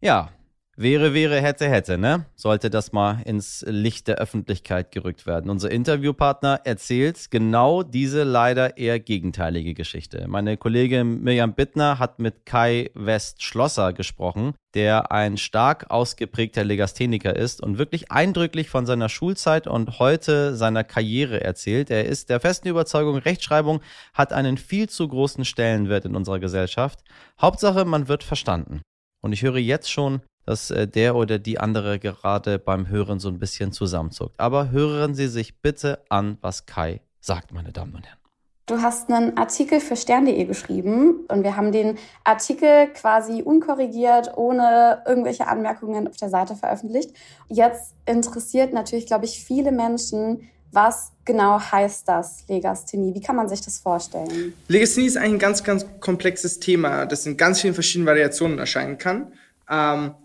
Ja, 0.01 0.31
Wäre, 0.75 1.13
wäre, 1.13 1.39
hätte, 1.39 1.69
hätte, 1.69 1.99
ne? 1.99 2.25
Sollte 2.33 2.71
das 2.71 2.93
mal 2.93 3.21
ins 3.25 3.63
Licht 3.67 4.07
der 4.07 4.15
Öffentlichkeit 4.15 4.91
gerückt 4.91 5.27
werden. 5.27 5.51
Unser 5.51 5.69
Interviewpartner 5.69 6.61
erzählt 6.63 7.29
genau 7.29 7.83
diese 7.83 8.23
leider 8.23 8.75
eher 8.75 8.99
gegenteilige 8.99 9.75
Geschichte. 9.75 10.25
Meine 10.27 10.57
Kollegin 10.57 11.21
Mirjam 11.21 11.53
Bittner 11.53 11.99
hat 11.99 12.17
mit 12.17 12.47
Kai 12.47 12.89
West 12.95 13.43
Schlosser 13.43 13.93
gesprochen, 13.93 14.55
der 14.73 15.11
ein 15.11 15.37
stark 15.37 15.91
ausgeprägter 15.91 16.63
Legastheniker 16.63 17.35
ist 17.35 17.61
und 17.61 17.77
wirklich 17.77 18.11
eindrücklich 18.11 18.67
von 18.67 18.87
seiner 18.87 19.09
Schulzeit 19.09 19.67
und 19.67 19.99
heute 19.99 20.55
seiner 20.55 20.83
Karriere 20.83 21.41
erzählt. 21.41 21.91
Er 21.91 22.05
ist 22.05 22.31
der 22.31 22.39
festen 22.39 22.67
Überzeugung, 22.67 23.17
Rechtschreibung 23.17 23.81
hat 24.15 24.33
einen 24.33 24.57
viel 24.57 24.89
zu 24.89 25.07
großen 25.07 25.45
Stellenwert 25.45 26.05
in 26.05 26.15
unserer 26.15 26.39
Gesellschaft. 26.39 27.03
Hauptsache, 27.39 27.85
man 27.85 28.07
wird 28.07 28.23
verstanden. 28.23 28.81
Und 29.21 29.33
ich 29.33 29.43
höre 29.43 29.57
jetzt 29.57 29.91
schon, 29.91 30.21
dass 30.45 30.71
äh, 30.71 30.87
der 30.87 31.15
oder 31.15 31.39
die 31.39 31.59
andere 31.59 31.99
gerade 31.99 32.59
beim 32.59 32.87
Hören 32.87 33.19
so 33.19 33.29
ein 33.29 33.39
bisschen 33.39 33.71
zusammenzuckt. 33.71 34.39
Aber 34.39 34.71
hören 34.71 35.15
Sie 35.15 35.27
sich 35.27 35.61
bitte 35.61 35.99
an, 36.09 36.37
was 36.41 36.65
Kai 36.65 37.01
sagt, 37.19 37.53
meine 37.53 37.71
Damen 37.71 37.95
und 37.95 38.05
Herren. 38.05 38.23
Du 38.65 38.81
hast 38.81 39.11
einen 39.11 39.37
Artikel 39.37 39.81
für 39.81 39.97
stern.de 39.97 40.45
geschrieben 40.45 41.25
und 41.27 41.43
wir 41.43 41.57
haben 41.57 41.73
den 41.73 41.97
Artikel 42.23 42.87
quasi 42.93 43.41
unkorrigiert, 43.41 44.37
ohne 44.37 45.03
irgendwelche 45.05 45.47
Anmerkungen 45.47 46.07
auf 46.07 46.15
der 46.15 46.29
Seite 46.29 46.55
veröffentlicht. 46.55 47.11
Jetzt 47.49 47.93
interessiert 48.05 48.71
natürlich, 48.71 49.05
glaube 49.05 49.25
ich, 49.25 49.43
viele 49.43 49.73
Menschen, 49.73 50.49
was 50.71 51.11
genau 51.25 51.59
heißt 51.59 52.07
das, 52.07 52.47
Legasthenie? 52.47 53.13
Wie 53.13 53.21
kann 53.21 53.35
man 53.35 53.49
sich 53.49 53.59
das 53.59 53.79
vorstellen? 53.79 54.53
Legasthenie 54.69 55.07
ist 55.07 55.17
eigentlich 55.17 55.33
ein 55.33 55.39
ganz, 55.39 55.63
ganz 55.65 55.85
komplexes 55.99 56.59
Thema, 56.59 57.05
das 57.05 57.25
in 57.25 57.35
ganz 57.35 57.59
vielen 57.59 57.73
verschiedenen 57.73 58.07
Variationen 58.07 58.59
erscheinen 58.59 58.97
kann. 58.97 59.33
Ähm, 59.69 60.15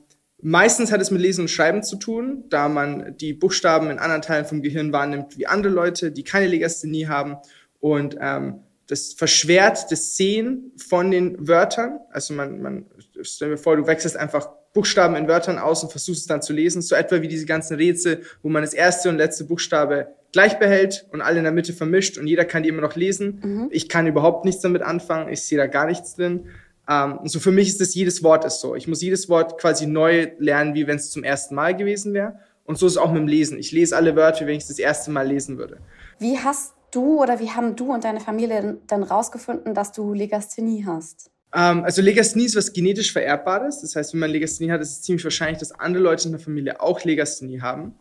Meistens 0.41 0.93
hat 0.93 1.01
es 1.01 1.11
mit 1.11 1.21
Lesen 1.21 1.43
und 1.43 1.49
Schreiben 1.49 1.83
zu 1.83 1.97
tun, 1.97 2.45
da 2.49 2.69
man 2.69 3.17
die 3.17 3.33
Buchstaben 3.33 3.91
in 3.91 3.99
anderen 3.99 4.23
Teilen 4.23 4.45
vom 4.45 4.63
Gehirn 4.63 4.93
wahrnimmt 4.93 5.37
wie 5.37 5.47
andere 5.47 5.73
Leute, 5.73 6.13
die 6.13 6.23
keine 6.23 6.47
Legasthenie 6.47 7.09
haben. 7.09 7.37
Und 7.81 8.17
ähm, 8.21 8.61
das 8.87 9.13
verschwert 9.13 9.91
das 9.91 10.17
Sehen 10.17 10.73
von 10.77 11.11
den 11.11 11.49
Wörtern. 11.49 11.99
Also 12.11 12.35
man, 12.35 12.63
man 12.63 12.87
stell 13.21 13.51
dir 13.51 13.57
vor, 13.59 13.77
du 13.77 13.87
wechselst 13.87 14.17
einfach 14.17 14.49
Buchstaben 14.73 15.17
in 15.17 15.27
Wörtern 15.27 15.59
aus 15.59 15.83
und 15.83 15.91
versuchst 15.91 16.23
es 16.23 16.27
dann 16.27 16.41
zu 16.41 16.53
lesen. 16.53 16.83
So 16.83 16.95
etwa 16.95 17.21
wie 17.21 17.29
diese 17.29 17.47
ganzen 17.47 17.77
Rätsel, 17.77 18.23
wo 18.43 18.49
man 18.49 18.63
das 18.63 18.75
erste 18.75 19.09
und 19.09 19.17
letzte 19.17 19.45
Buchstabe 19.45 20.15
gleich 20.33 20.59
behält 20.59 21.07
und 21.11 21.21
alle 21.21 21.39
in 21.39 21.45
der 21.45 21.53
Mitte 21.53 21.73
vermischt 21.73 22.19
und 22.19 22.27
jeder 22.27 22.45
kann 22.45 22.63
die 22.63 22.69
immer 22.69 22.83
noch 22.83 22.97
lesen. 22.97 23.41
Mhm. 23.43 23.69
Ich 23.71 23.89
kann 23.89 24.07
überhaupt 24.07 24.45
nichts 24.45 24.63
damit 24.63 24.83
anfangen. 24.83 25.33
Ich 25.33 25.43
sehe 25.43 25.59
da 25.59 25.67
gar 25.67 25.87
nichts 25.87 26.15
drin. 26.15 26.47
Ähm, 26.89 27.21
so 27.25 27.39
für 27.39 27.53
mich 27.53 27.69
ist 27.69 27.81
das 27.81 27.95
jedes 27.95 28.23
Wort 28.23 28.45
ist 28.45 28.61
so. 28.61 28.75
Ich 28.75 28.89
muss 28.89 29.03
jedes 29.03 29.29
Wort 29.29 29.61
quasi 29.61 29.87
neu 29.87 30.31
lernen, 30.39 30.75
wie 30.75 30.87
wenn 30.87 30.97
es 30.97 31.11
zum 31.11 31.23
ersten 31.23 31.55
Mal 31.55 31.77
gewesen 31.77 32.15
wäre. 32.15 32.39
Und 32.65 32.79
so 32.79 32.87
ist 32.87 32.93
es 32.93 32.99
auch 32.99 33.13
mit 33.13 33.21
dem 33.21 33.29
Lesen. 33.29 33.59
Ich 33.59 33.73
lese 33.73 33.97
alle 33.97 34.17
Wörter, 34.17 34.41
wie 34.43 34.49
wenn 34.49 34.57
ich 34.57 34.63
es 34.63 34.69
das 34.69 34.79
erste 34.79 35.11
Mal 35.11 35.27
lesen 35.27 35.59
würde. 35.59 35.79
Wie 36.19 36.39
hast 36.39 36.75
du 36.91 37.23
oder 37.23 37.41
wie 37.41 37.51
haben 37.51 37.77
du 37.77 37.93
und 37.93 38.05
deine 38.05 38.21
Familie 38.21 38.79
dann 38.87 39.03
rausgefunden, 39.03 39.75
dass 39.75 39.93
du 39.93 40.13
Legasthenie 40.15 40.85
hast? 40.87 41.31
Ähm, 41.55 41.85
also 41.85 42.03
Legasthenie 42.03 42.47
ist 42.47 42.57
was 42.57 42.73
genetisch 42.73 43.13
Vererbbares. 43.13 43.81
Das 43.81 43.97
heißt, 43.97 44.13
wenn 44.13 44.21
man 44.21 44.31
Legasthenie 44.31 44.71
hat, 44.71 44.81
ist 44.81 44.93
es 44.93 45.03
ziemlich 45.03 45.25
wahrscheinlich, 45.25 45.59
dass 45.59 45.73
andere 45.73 46.03
Leute 46.03 46.27
in 46.27 46.33
der 46.33 46.41
Familie 46.41 46.81
auch 46.81 47.05
Legasthenie 47.05 47.61
haben. 47.61 47.95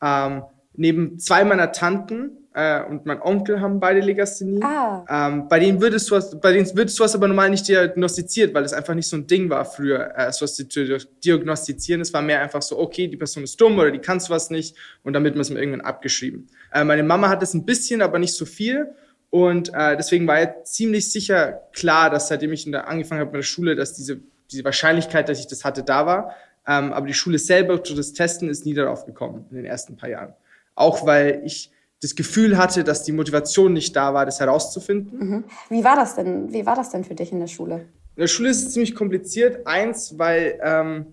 Ähm, 0.00 0.42
neben 0.74 1.18
zwei 1.18 1.44
meiner 1.44 1.72
Tanten 1.72 2.41
äh, 2.54 2.82
und 2.84 3.06
mein 3.06 3.20
Onkel 3.22 3.60
haben 3.60 3.80
beide 3.80 4.00
Legasthenie. 4.00 4.62
Ah. 4.62 5.04
Ähm, 5.08 5.48
bei 5.48 5.58
denen 5.58 5.80
würdest 5.80 6.10
du 6.10 6.16
was, 6.16 6.38
bei 6.38 6.52
denen 6.52 6.76
wird 6.76 6.90
sowas 6.90 7.14
aber 7.14 7.26
normal 7.26 7.50
nicht 7.50 7.66
diagnostiziert, 7.66 8.52
weil 8.54 8.64
es 8.64 8.72
einfach 8.72 8.94
nicht 8.94 9.08
so 9.08 9.16
ein 9.16 9.26
Ding 9.26 9.48
war 9.48 9.64
früher, 9.64 10.12
äh, 10.16 10.30
sowas 10.32 10.54
zu 10.54 10.98
diagnostizieren. 11.24 12.00
Es 12.02 12.12
war 12.12 12.20
mehr 12.20 12.40
einfach 12.42 12.60
so, 12.60 12.78
okay, 12.78 13.08
die 13.08 13.16
Person 13.16 13.44
ist 13.44 13.60
dumm 13.60 13.78
oder 13.78 13.90
die 13.90 14.00
kann 14.00 14.20
sowas 14.20 14.50
nicht 14.50 14.76
und 15.02 15.14
damit 15.14 15.34
wird 15.34 15.42
es 15.44 15.50
mir 15.50 15.60
irgendwann 15.60 15.80
abgeschrieben. 15.80 16.48
Äh, 16.72 16.84
meine 16.84 17.02
Mama 17.02 17.28
hat 17.28 17.42
es 17.42 17.54
ein 17.54 17.64
bisschen, 17.64 18.02
aber 18.02 18.18
nicht 18.18 18.34
so 18.34 18.44
viel. 18.44 18.88
Und 19.30 19.72
äh, 19.72 19.96
deswegen 19.96 20.26
war 20.26 20.38
ja 20.38 20.62
ziemlich 20.62 21.10
sicher 21.10 21.62
klar, 21.72 22.10
dass 22.10 22.28
seitdem 22.28 22.52
ich 22.52 22.66
in 22.66 22.72
der, 22.72 22.86
angefangen 22.86 23.22
habe 23.22 23.30
mit 23.30 23.38
der 23.38 23.46
Schule, 23.46 23.76
dass 23.76 23.94
diese, 23.94 24.20
diese 24.50 24.62
Wahrscheinlichkeit, 24.62 25.30
dass 25.30 25.40
ich 25.40 25.46
das 25.46 25.64
hatte, 25.64 25.82
da 25.82 26.04
war. 26.04 26.36
Ähm, 26.66 26.92
aber 26.92 27.06
die 27.06 27.14
Schule 27.14 27.38
selber 27.38 27.78
durch 27.78 27.96
das 27.96 28.12
Testen 28.12 28.50
ist 28.50 28.66
nie 28.66 28.74
darauf 28.74 29.06
gekommen 29.06 29.46
in 29.50 29.56
den 29.56 29.64
ersten 29.64 29.96
paar 29.96 30.10
Jahren. 30.10 30.34
Auch 30.74 31.06
weil 31.06 31.40
ich 31.44 31.70
das 32.02 32.16
Gefühl 32.16 32.58
hatte, 32.58 32.82
dass 32.82 33.04
die 33.04 33.12
Motivation 33.12 33.72
nicht 33.72 33.94
da 33.94 34.12
war, 34.12 34.26
das 34.26 34.40
herauszufinden. 34.40 35.18
Mhm. 35.18 35.44
Wie 35.70 35.84
war 35.84 35.96
das 35.96 36.16
denn? 36.16 36.52
Wie 36.52 36.66
war 36.66 36.74
das 36.74 36.90
denn 36.90 37.04
für 37.04 37.14
dich 37.14 37.30
in 37.32 37.38
der 37.38 37.46
Schule? 37.46 37.86
In 38.16 38.20
der 38.20 38.26
Schule 38.26 38.50
ist 38.50 38.66
es 38.66 38.72
ziemlich 38.72 38.94
kompliziert. 38.94 39.66
Eins, 39.66 40.18
weil 40.18 40.58
ähm, 40.62 41.06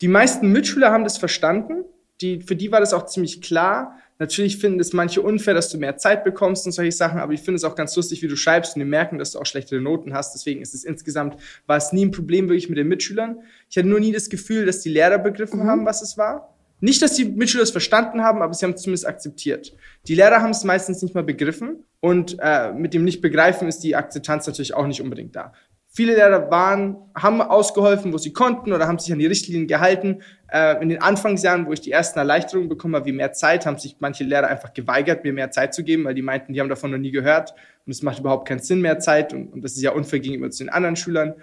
die 0.00 0.08
meisten 0.08 0.50
Mitschüler 0.50 0.90
haben 0.90 1.04
das 1.04 1.18
verstanden. 1.18 1.84
Die, 2.22 2.40
für 2.40 2.56
die 2.56 2.72
war 2.72 2.80
das 2.80 2.94
auch 2.94 3.06
ziemlich 3.06 3.42
klar. 3.42 3.98
Natürlich 4.18 4.58
finden 4.58 4.80
es 4.80 4.92
manche 4.92 5.20
unfair, 5.20 5.52
dass 5.52 5.68
du 5.68 5.78
mehr 5.78 5.96
Zeit 5.96 6.24
bekommst 6.24 6.64
und 6.64 6.72
solche 6.72 6.92
Sachen, 6.92 7.18
aber 7.18 7.32
ich 7.32 7.40
finde 7.40 7.56
es 7.56 7.64
auch 7.64 7.74
ganz 7.74 7.96
lustig, 7.96 8.22
wie 8.22 8.28
du 8.28 8.36
schreibst 8.36 8.76
und 8.76 8.80
die 8.80 8.86
merken, 8.86 9.18
dass 9.18 9.32
du 9.32 9.40
auch 9.40 9.46
schlechtere 9.46 9.80
Noten 9.80 10.14
hast. 10.14 10.32
Deswegen 10.34 10.62
ist 10.62 10.74
es 10.74 10.84
insgesamt, 10.84 11.36
war 11.66 11.76
es 11.76 11.92
nie 11.92 12.04
ein 12.04 12.12
Problem 12.12 12.48
wirklich 12.48 12.68
mit 12.68 12.78
den 12.78 12.86
Mitschülern. 12.86 13.40
Ich 13.68 13.76
hatte 13.76 13.88
nur 13.88 13.98
nie 13.98 14.12
das 14.12 14.30
Gefühl, 14.30 14.64
dass 14.64 14.80
die 14.80 14.90
Lehrer 14.90 15.18
begriffen 15.18 15.64
mhm. 15.64 15.66
haben, 15.66 15.86
was 15.86 16.02
es 16.02 16.16
war. 16.16 16.51
Nicht, 16.82 17.00
dass 17.00 17.14
die 17.14 17.24
Mitschüler 17.24 17.62
es 17.62 17.70
verstanden 17.70 18.22
haben, 18.22 18.42
aber 18.42 18.52
sie 18.54 18.64
haben 18.66 18.72
es 18.72 18.82
zumindest 18.82 19.06
akzeptiert. 19.06 19.72
Die 20.08 20.16
Lehrer 20.16 20.42
haben 20.42 20.50
es 20.50 20.64
meistens 20.64 21.00
nicht 21.00 21.14
mal 21.14 21.22
begriffen 21.22 21.84
und 22.00 22.36
äh, 22.40 22.72
mit 22.72 22.92
dem 22.92 23.04
Nicht-Begreifen 23.04 23.68
ist 23.68 23.84
die 23.84 23.94
Akzeptanz 23.94 24.48
natürlich 24.48 24.74
auch 24.74 24.88
nicht 24.88 25.00
unbedingt 25.00 25.36
da. 25.36 25.52
Viele 25.86 26.14
Lehrer 26.16 26.50
waren, 26.50 26.96
haben 27.14 27.40
ausgeholfen, 27.40 28.12
wo 28.12 28.18
sie 28.18 28.32
konnten 28.32 28.72
oder 28.72 28.88
haben 28.88 28.98
sich 28.98 29.12
an 29.12 29.20
die 29.20 29.26
Richtlinien 29.26 29.68
gehalten. 29.68 30.22
Äh, 30.50 30.82
in 30.82 30.88
den 30.88 31.00
Anfangsjahren, 31.00 31.66
wo 31.66 31.72
ich 31.72 31.82
die 31.82 31.92
ersten 31.92 32.18
Erleichterungen 32.18 32.68
bekommen 32.68 32.96
habe, 32.96 33.06
wie 33.06 33.12
mehr 33.12 33.32
Zeit, 33.32 33.64
haben 33.64 33.78
sich 33.78 33.96
manche 34.00 34.24
Lehrer 34.24 34.48
einfach 34.48 34.74
geweigert, 34.74 35.22
mir 35.22 35.32
mehr 35.32 35.52
Zeit 35.52 35.74
zu 35.74 35.84
geben, 35.84 36.04
weil 36.04 36.14
die 36.14 36.22
meinten, 36.22 36.52
die 36.52 36.60
haben 36.60 36.68
davon 36.68 36.90
noch 36.90 36.98
nie 36.98 37.12
gehört 37.12 37.54
und 37.86 37.92
es 37.92 38.02
macht 38.02 38.18
überhaupt 38.18 38.48
keinen 38.48 38.58
Sinn 38.60 38.80
mehr 38.80 38.98
Zeit 38.98 39.32
und, 39.32 39.52
und 39.52 39.62
das 39.62 39.74
ist 39.74 39.82
ja 39.82 39.92
unfair 39.92 40.18
gegenüber 40.18 40.50
zu 40.50 40.64
den 40.64 40.70
anderen 40.70 40.96
Schülern. 40.96 41.34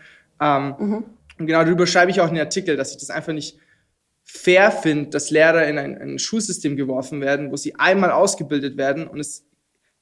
Ähm, 0.41 0.75
mhm. 0.77 1.03
Und 1.39 1.45
genau 1.45 1.63
darüber 1.63 1.87
schreibe 1.87 2.11
ich 2.11 2.19
auch 2.19 2.27
in 2.27 2.35
den 2.35 2.43
Artikel, 2.43 2.75
dass 2.75 2.91
ich 2.91 2.97
das 2.97 3.09
einfach 3.09 3.31
nicht 3.31 3.57
fair 4.31 4.71
finde, 4.71 5.09
dass 5.09 5.31
Lehrer 5.31 5.67
in 5.67 5.79
ein, 5.79 5.97
ein 5.97 6.19
Schulsystem 6.19 6.75
geworfen 6.75 7.19
werden, 7.19 7.51
wo 7.51 7.57
sie 7.57 7.75
einmal 7.75 8.11
ausgebildet 8.11 8.77
werden 8.77 9.07
und 9.07 9.19
es 9.19 9.43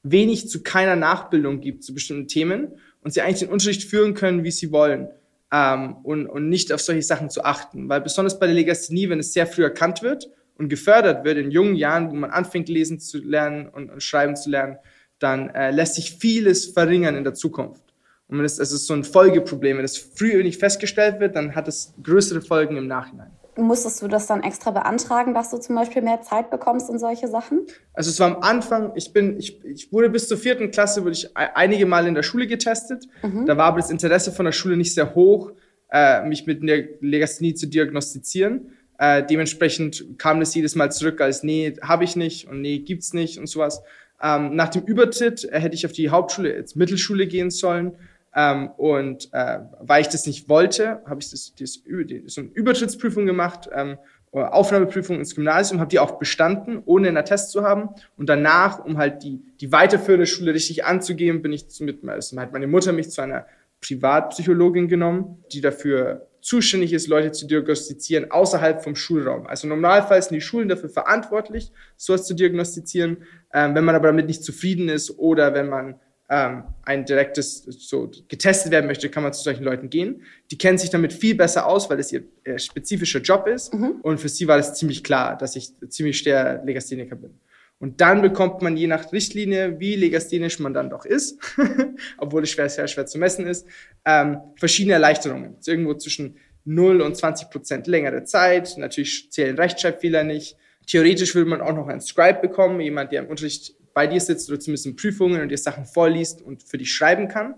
wenig 0.04 0.50
zu 0.50 0.64
keiner 0.64 0.98
Nachbildung 0.98 1.62
gibt 1.62 1.84
zu 1.84 1.94
bestimmten 1.94 2.28
Themen 2.28 2.74
und 3.02 3.14
sie 3.14 3.22
eigentlich 3.22 3.40
den 3.40 3.50
Unterricht 3.50 3.86
führen 3.86 4.16
können, 4.16 4.44
wie 4.44 4.52
sie 4.52 4.74
wollen 4.74 5.08
ähm, 5.52 5.96
und, 6.04 6.28
und 6.28 6.50
nicht 6.50 6.74
auf 6.74 6.82
solche 6.82 7.04
Sachen 7.04 7.30
zu 7.30 7.46
achten. 7.46 7.88
Weil 7.88 8.02
besonders 8.02 8.38
bei 8.38 8.48
der 8.48 8.56
Legasthenie, 8.56 9.08
wenn 9.10 9.20
es 9.20 9.32
sehr 9.32 9.48
früh 9.48 9.64
erkannt 9.64 10.02
wird 10.02 10.30
und 10.58 10.68
gefördert 10.68 11.24
wird 11.24 11.38
in 11.38 11.50
jungen 11.50 11.78
Jahren, 11.78 12.10
wo 12.12 12.16
man 12.16 12.30
anfängt 12.30 12.68
lesen 12.68 13.00
zu 13.00 13.20
lernen 13.20 13.70
und, 13.70 13.90
und 13.90 14.04
schreiben 14.04 14.36
zu 14.36 14.50
lernen, 14.50 14.78
dann 15.20 15.50
äh, 15.52 15.72
lässt 15.72 15.96
sich 15.96 16.18
vieles 16.18 16.66
verringern 16.66 17.16
in 17.16 17.24
der 17.24 17.34
Zukunft. 17.34 17.82
Und 18.28 18.40
wenn 18.40 18.46
es, 18.46 18.60
es 18.60 18.74
ist 18.74 18.88
so 18.88 18.94
ein 18.94 19.06
Folgeproblem, 19.06 19.78
wenn 19.78 19.86
es 19.86 19.98
früh 19.98 20.44
nicht 20.44 20.60
festgestellt 20.60 21.22
wird, 21.22 21.38
dann 21.38 21.56
hat 21.56 21.70
es 21.70 21.94
größere 22.04 22.42
Folgen 22.42 22.76
im 22.76 22.88
Nachhinein 22.88 23.32
musstest 23.58 24.02
du 24.02 24.08
das 24.08 24.28
dann 24.28 24.44
extra 24.44 24.72
beantragen, 24.72 25.34
dass 25.34 25.50
du 25.50 25.58
zum 25.58 25.76
Beispiel 25.76 26.02
mehr 26.02 26.22
Zeit 26.22 26.50
bekommst 26.50 26.90
und 26.90 27.00
solche 27.00 27.28
Sachen? 27.28 27.66
Also 27.94 28.10
es 28.10 28.20
war 28.20 28.36
am 28.36 28.42
Anfang, 28.42 28.92
ich 28.96 29.14
bin, 29.14 29.38
ich, 29.38 29.64
ich 29.66 29.92
wurde 29.92 30.10
bis 30.10 30.28
zur 30.28 30.38
vierten 30.38 30.72
Klasse, 30.72 31.02
wurde 31.02 31.14
ich 31.14 31.36
einige 31.36 31.86
Mal 31.86 32.08
in 32.08 32.16
der 32.16 32.24
Schule 32.24 32.48
getestet. 32.48 33.06
Mhm. 33.24 33.46
Da 33.46 33.58
war 33.58 33.66
aber 33.66 33.78
das 33.78 33.90
Interesse 33.90 34.32
von 34.32 34.46
der 34.46 34.52
Schule 34.52 34.78
nicht 34.78 34.94
sehr 34.94 35.16
hoch, 35.16 35.52
äh, 35.92 36.24
mich 36.28 36.46
mit 36.46 36.62
der 36.68 36.86
Legasthenie 37.02 37.54
zu 37.54 37.68
diagnostizieren. 37.68 38.74
Äh, 39.00 39.24
dementsprechend 39.24 40.18
kam 40.18 40.40
das 40.40 40.56
jedes 40.56 40.76
Mal 40.76 40.92
zurück 40.92 41.22
als, 41.22 41.44
nee, 41.44 41.76
habe 41.82 42.04
ich 42.04 42.16
nicht 42.16 42.48
und 42.48 42.62
nee, 42.62 42.80
gibt's 42.80 43.14
nicht 43.14 43.38
und 43.38 43.48
sowas. 43.48 43.82
Ähm, 44.22 44.56
nach 44.56 44.70
dem 44.70 44.84
Übertritt 44.84 45.46
äh, 45.46 45.60
hätte 45.60 45.76
ich 45.76 45.86
auf 45.86 45.92
die 45.92 46.10
Hauptschule, 46.10 46.56
jetzt 46.56 46.76
Mittelschule 46.76 47.28
gehen 47.28 47.52
sollen. 47.52 47.94
Ähm, 48.38 48.70
und 48.78 49.30
äh, 49.34 49.60
weil 49.82 50.02
ich 50.02 50.10
das 50.10 50.28
nicht 50.28 50.48
wollte, 50.48 51.02
habe 51.08 51.20
ich 51.20 51.32
das, 51.32 51.56
das, 51.56 51.82
das, 51.84 52.34
so 52.34 52.42
eine 52.42 52.52
Übertrittsprüfung 52.52 53.26
gemacht, 53.26 53.68
ähm, 53.74 53.98
oder 54.32 54.54
Aufnahmeprüfung 54.54 55.18
ins 55.18 55.34
Gymnasium, 55.34 55.80
habe 55.80 55.90
die 55.90 56.00
auch 56.00 56.20
bestanden, 56.20 56.84
ohne 56.86 57.08
einen 57.08 57.26
Test 57.26 57.52
zu 57.52 57.64
haben. 57.64 57.90
Und 58.18 58.30
danach, 58.30 58.86
um 58.86 58.98
halt 58.98 59.24
die, 59.24 59.42
die 59.60 59.72
weiterführende 59.72 60.28
Schule 60.28 60.54
richtig 60.54 60.86
anzugehen, 60.86 61.42
bin 61.42 61.54
ich 61.54 61.66
mit, 61.80 62.08
also 62.08 62.38
hat 62.40 62.54
meine 62.54 62.68
Mutter 62.68 62.92
mich 62.92 63.10
zu 63.10 63.22
einer 63.22 63.48
Privatpsychologin 63.82 64.88
genommen, 64.88 65.44
die 65.52 65.62
dafür 65.62 66.28
zuständig 66.42 66.94
ist, 66.94 67.08
Leute 67.08 67.32
zu 67.32 67.48
diagnostizieren 67.48 68.32
außerhalb 68.32 68.84
vom 68.84 68.96
Schulraum. 68.96 69.48
Also 69.48 69.68
normalerweise 69.68 70.30
sind 70.30 70.36
die 70.36 70.42
Schulen 70.42 70.70
dafür 70.70 70.90
verantwortlich, 70.90 71.72
sowas 71.96 72.26
zu 72.26 72.36
diagnostizieren. 72.36 73.24
Ähm, 73.54 73.76
wenn 73.76 73.84
man 73.84 73.96
aber 73.96 74.08
damit 74.08 74.28
nicht 74.28 74.44
zufrieden 74.44 74.90
ist 74.90 75.18
oder 75.18 75.54
wenn 75.54 75.68
man 75.68 75.96
ähm, 76.30 76.64
ein 76.84 77.06
direktes, 77.06 77.64
so 77.64 78.12
getestet 78.28 78.72
werden 78.72 78.86
möchte, 78.86 79.10
kann 79.10 79.24
man 79.24 79.34
zu 79.34 79.42
solchen 79.42 79.64
Leuten 79.64 79.90
gehen. 79.90 80.24
Die 80.52 80.58
kennen 80.58 80.78
sich 80.78 80.90
damit 80.90 81.14
viel 81.14 81.36
besser 81.36 81.68
aus, 81.68 81.90
weil 81.90 82.00
es 82.00 82.12
ihr 82.12 82.24
äh, 82.44 82.60
spezifischer 82.60 83.20
Job 83.20 83.48
ist. 83.48 83.74
Mhm. 83.74 84.02
Und 84.02 84.20
für 84.20 84.30
sie 84.30 84.48
war 84.48 84.58
das 84.58 84.74
ziemlich 84.76 85.04
klar, 85.04 85.38
dass 85.38 85.56
ich 85.56 85.72
ziemlich 85.90 86.18
schwer 86.18 86.62
Legastheniker 86.66 87.16
bin. 87.16 87.40
Und 87.80 88.02
dann 88.02 88.22
bekommt 88.22 88.62
man 88.62 88.76
je 88.76 88.88
nach 88.88 89.12
Richtlinie, 89.14 89.80
wie 89.80 89.96
legasthenisch 89.96 90.60
man 90.60 90.74
dann 90.74 90.90
doch 90.90 91.06
ist, 91.06 91.40
obwohl 92.18 92.44
es 92.44 92.50
schwer, 92.50 92.70
sehr 92.70 92.88
schwer 92.88 93.06
zu 93.06 93.20
messen 93.20 93.46
ist, 93.46 93.68
ähm, 94.04 94.40
verschiedene 94.58 94.94
Erleichterungen. 94.94 95.56
Also 95.58 95.72
irgendwo 95.72 95.94
zwischen 95.94 96.38
0 96.66 97.02
und 97.02 97.16
20 97.16 97.50
Prozent 97.50 97.88
längere 97.88 98.24
Zeit. 98.24 98.76
Natürlich 98.78 99.32
zählen 99.32 99.56
Rechtschreibfehler 99.56 100.24
nicht. 100.24 100.58
Theoretisch 100.88 101.36
würde 101.36 101.50
man 101.50 101.62
auch 101.62 101.74
noch 101.74 101.88
einen 101.88 102.02
Scribe 102.02 102.40
bekommen, 102.42 102.80
jemand, 102.82 103.12
der 103.12 103.22
im 103.22 103.28
Unterricht 103.28 103.76
bei 103.98 104.06
dir 104.06 104.22
sitzt 104.22 104.48
oder 104.52 104.60
zumindest 104.60 104.86
in 104.86 104.96
Prüfungen 104.96 105.42
und 105.42 105.50
dir 105.50 105.58
Sachen 105.58 105.86
vorliest 105.86 106.44
und 106.44 106.62
für 106.62 106.78
dich 106.78 106.94
schreiben 106.94 107.28
kann, 107.28 107.56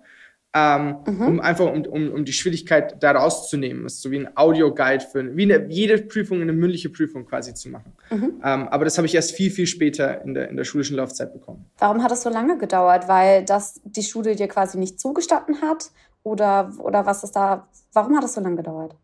ähm, 0.53 0.95
mhm. 1.05 1.27
um 1.27 1.39
einfach 1.41 1.65
um, 1.65 1.85
um, 1.85 2.13
um 2.13 2.23
die 2.23 2.31
Schwierigkeit 2.31 2.95
da 3.03 3.11
rauszunehmen. 3.11 3.83
Das 3.83 3.95
ist 3.95 4.03
so 4.03 4.09
wie 4.09 4.19
ein 4.19 4.37
Audioguide 4.37 5.03
für 5.03 5.35
wie 5.35 5.43
eine, 5.43 5.67
jede 5.67 5.97
Prüfung 5.97 6.41
eine 6.41 6.53
mündliche 6.53 6.87
Prüfung 6.87 7.25
quasi 7.25 7.53
zu 7.53 7.67
machen. 7.67 7.91
Mhm. 8.09 8.41
Ähm, 8.41 8.69
aber 8.69 8.85
das 8.85 8.97
habe 8.97 9.05
ich 9.05 9.15
erst 9.15 9.33
viel, 9.33 9.51
viel 9.51 9.67
später 9.67 10.21
in 10.23 10.33
der, 10.33 10.47
in 10.47 10.55
der 10.55 10.63
schulischen 10.63 10.95
Laufzeit 10.95 11.33
bekommen. 11.33 11.65
Warum 11.77 12.01
hat 12.01 12.13
es 12.13 12.21
so 12.21 12.29
lange 12.29 12.57
gedauert? 12.57 13.09
Weil 13.09 13.43
das 13.43 13.81
die 13.83 14.03
Schule 14.03 14.37
dir 14.37 14.47
quasi 14.47 14.77
nicht 14.77 14.97
zugestanden 14.97 15.61
hat? 15.61 15.91
Oder, 16.23 16.71
oder 16.77 17.05
was 17.05 17.25
ist 17.25 17.33
da, 17.33 17.67
warum 17.91 18.15
hat 18.15 18.23
es 18.23 18.33
so 18.33 18.39
lange 18.39 18.55
gedauert? 18.55 18.95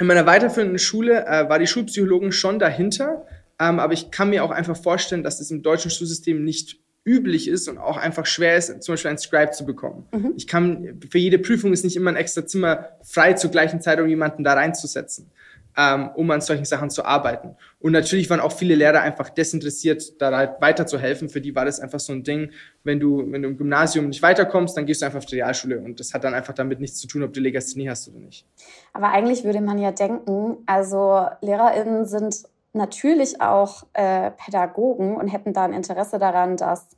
In 0.00 0.06
meiner 0.06 0.24
weiterführenden 0.24 0.78
Schule 0.78 1.26
äh, 1.26 1.50
war 1.50 1.58
die 1.58 1.66
Schulpsychologin 1.66 2.32
schon 2.32 2.58
dahinter, 2.58 3.26
ähm, 3.58 3.78
aber 3.78 3.92
ich 3.92 4.10
kann 4.10 4.30
mir 4.30 4.44
auch 4.44 4.50
einfach 4.50 4.76
vorstellen, 4.76 5.22
dass 5.22 5.40
es 5.40 5.50
im 5.50 5.62
deutschen 5.62 5.90
Schulsystem 5.90 6.44
nicht 6.44 6.78
üblich 7.06 7.48
ist 7.48 7.68
und 7.68 7.78
auch 7.78 7.96
einfach 7.96 8.26
schwer 8.26 8.56
ist, 8.56 8.82
zum 8.82 8.92
Beispiel 8.92 9.12
ein 9.12 9.18
Scribe 9.18 9.52
zu 9.52 9.64
bekommen. 9.64 10.06
Mhm. 10.12 10.34
Ich 10.36 10.48
kann, 10.48 11.00
für 11.08 11.18
jede 11.18 11.38
Prüfung 11.38 11.72
ist 11.72 11.84
nicht 11.84 11.96
immer 11.96 12.10
ein 12.10 12.16
extra 12.16 12.44
Zimmer 12.44 12.88
frei 13.02 13.34
zur 13.34 13.50
gleichen 13.50 13.80
Zeit, 13.80 14.00
um 14.00 14.08
jemanden 14.08 14.42
da 14.42 14.54
reinzusetzen, 14.54 15.30
ähm, 15.76 16.10
um 16.16 16.28
an 16.32 16.40
solchen 16.40 16.64
Sachen 16.64 16.90
zu 16.90 17.04
arbeiten. 17.04 17.54
Und 17.78 17.92
natürlich 17.92 18.28
waren 18.28 18.40
auch 18.40 18.50
viele 18.50 18.74
Lehrer 18.74 19.02
einfach 19.02 19.30
desinteressiert, 19.30 20.20
da 20.20 20.36
halt 20.36 20.60
weiterzuhelfen. 20.60 21.28
Für 21.28 21.40
die 21.40 21.54
war 21.54 21.64
das 21.64 21.78
einfach 21.78 22.00
so 22.00 22.12
ein 22.12 22.24
Ding, 22.24 22.50
wenn 22.82 22.98
du, 22.98 23.24
wenn 23.30 23.42
du 23.42 23.50
im 23.50 23.56
Gymnasium 23.56 24.08
nicht 24.08 24.22
weiterkommst, 24.22 24.76
dann 24.76 24.84
gehst 24.84 25.02
du 25.02 25.06
einfach 25.06 25.18
auf 25.18 25.26
die 25.26 25.36
Realschule 25.36 25.78
und 25.78 26.00
das 26.00 26.12
hat 26.12 26.24
dann 26.24 26.34
einfach 26.34 26.54
damit 26.54 26.80
nichts 26.80 26.98
zu 26.98 27.06
tun, 27.06 27.22
ob 27.22 27.32
du 27.32 27.40
Legasthenie 27.40 27.88
hast 27.88 28.08
oder 28.08 28.18
nicht. 28.18 28.44
Aber 28.92 29.10
eigentlich 29.12 29.44
würde 29.44 29.60
man 29.60 29.78
ja 29.78 29.92
denken, 29.92 30.56
also 30.66 31.24
LehrerInnen 31.40 32.04
sind 32.04 32.48
natürlich 32.76 33.40
auch 33.40 33.86
äh, 33.92 34.30
Pädagogen 34.30 35.16
und 35.16 35.28
hätten 35.28 35.52
da 35.52 35.64
ein 35.64 35.72
Interesse 35.72 36.18
daran, 36.18 36.56
dass 36.56 36.88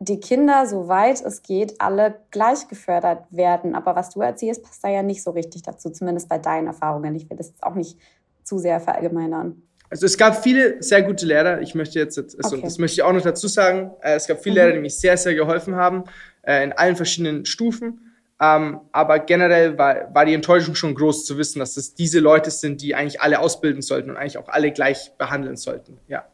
die 0.00 0.20
Kinder, 0.20 0.66
soweit 0.66 1.20
es 1.20 1.42
geht, 1.42 1.80
alle 1.80 2.20
gleich 2.30 2.68
gefördert 2.68 3.24
werden. 3.30 3.74
Aber 3.74 3.96
was 3.96 4.10
du 4.10 4.20
erzählst, 4.20 4.62
passt 4.62 4.82
da 4.84 4.88
ja 4.88 5.02
nicht 5.02 5.22
so 5.22 5.32
richtig 5.32 5.62
dazu, 5.62 5.90
zumindest 5.90 6.28
bei 6.28 6.38
deinen 6.38 6.68
Erfahrungen. 6.68 7.14
Ich 7.16 7.28
will 7.28 7.36
das 7.36 7.48
jetzt 7.48 7.62
auch 7.62 7.74
nicht 7.74 7.98
zu 8.44 8.58
sehr 8.58 8.80
verallgemeinern. 8.80 9.62
Also 9.90 10.06
es 10.06 10.18
gab 10.18 10.42
viele 10.42 10.82
sehr 10.82 11.02
gute 11.02 11.26
Lehrer. 11.26 11.60
Ich 11.62 11.74
möchte 11.74 11.98
jetzt, 11.98 12.18
also 12.18 12.56
okay. 12.56 12.60
das 12.62 12.78
möchte 12.78 13.00
ich 13.00 13.02
auch 13.02 13.12
noch 13.12 13.22
dazu 13.22 13.48
sagen. 13.48 13.90
Äh, 14.02 14.14
es 14.14 14.26
gab 14.26 14.42
viele 14.42 14.54
mhm. 14.54 14.66
Lehrer, 14.66 14.72
die 14.76 14.80
mich 14.80 14.98
sehr, 14.98 15.16
sehr 15.16 15.34
geholfen 15.34 15.76
haben, 15.76 16.04
äh, 16.42 16.62
in 16.62 16.72
allen 16.72 16.94
verschiedenen 16.94 17.44
Stufen. 17.44 18.07
Ähm, 18.40 18.80
aber 18.92 19.18
generell 19.18 19.78
war, 19.78 20.14
war 20.14 20.24
die 20.24 20.34
Enttäuschung 20.34 20.74
schon 20.74 20.94
groß 20.94 21.24
zu 21.24 21.38
wissen, 21.38 21.58
dass 21.58 21.76
es 21.76 21.94
diese 21.94 22.20
Leute 22.20 22.50
sind, 22.50 22.82
die 22.82 22.94
eigentlich 22.94 23.20
alle 23.20 23.40
ausbilden 23.40 23.82
sollten 23.82 24.10
und 24.10 24.16
eigentlich 24.16 24.38
auch 24.38 24.48
alle 24.48 24.70
gleich 24.70 25.12
behandeln 25.18 25.56
sollten. 25.56 25.98
Ja, 26.06 26.24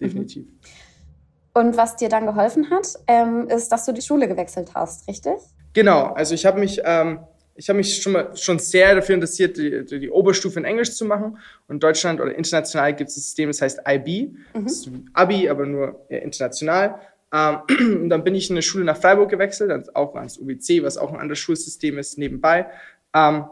definitiv. 0.00 0.44
Mhm. 0.44 0.58
Und 1.52 1.76
was 1.76 1.96
dir 1.96 2.08
dann 2.08 2.26
geholfen 2.26 2.70
hat, 2.70 2.94
ähm, 3.06 3.48
ist, 3.48 3.70
dass 3.70 3.84
du 3.84 3.92
die 3.92 4.02
Schule 4.02 4.28
gewechselt 4.28 4.70
hast, 4.74 5.08
richtig? 5.08 5.34
Genau, 5.72 6.12
also 6.12 6.34
ich 6.34 6.46
habe 6.46 6.60
mich, 6.60 6.80
ähm, 6.84 7.20
ich 7.54 7.68
habe 7.68 7.76
mich 7.76 8.00
schon, 8.00 8.12
mal, 8.12 8.36
schon 8.36 8.58
sehr 8.58 8.94
dafür 8.94 9.16
interessiert, 9.16 9.56
die, 9.56 9.84
die, 9.84 10.10
Oberstufe 10.10 10.58
in 10.58 10.64
Englisch 10.64 10.94
zu 10.94 11.04
machen. 11.04 11.38
Und 11.66 11.76
in 11.76 11.80
Deutschland 11.80 12.20
oder 12.20 12.34
international 12.34 12.94
gibt 12.94 13.10
es 13.10 13.16
ein 13.16 13.20
System, 13.20 13.50
das 13.50 13.60
heißt 13.60 13.80
IB. 13.86 14.32
Mhm. 14.54 14.64
Das 14.64 14.72
ist 14.72 14.90
Abi, 15.12 15.48
aber 15.48 15.66
nur 15.66 16.06
international. 16.08 17.00
Ähm, 17.32 17.58
und 18.02 18.08
dann 18.10 18.24
bin 18.24 18.34
ich 18.34 18.50
in 18.50 18.54
eine 18.54 18.62
Schule 18.62 18.84
nach 18.84 18.96
Freiburg 18.96 19.30
gewechselt, 19.30 19.94
auch 19.94 20.14
ans 20.14 20.38
UWC, 20.38 20.82
was 20.82 20.98
auch 20.98 21.12
ein 21.12 21.20
anderes 21.20 21.38
Schulsystem 21.38 21.98
ist, 21.98 22.18
nebenbei. 22.18 22.66
Ähm, 23.14 23.44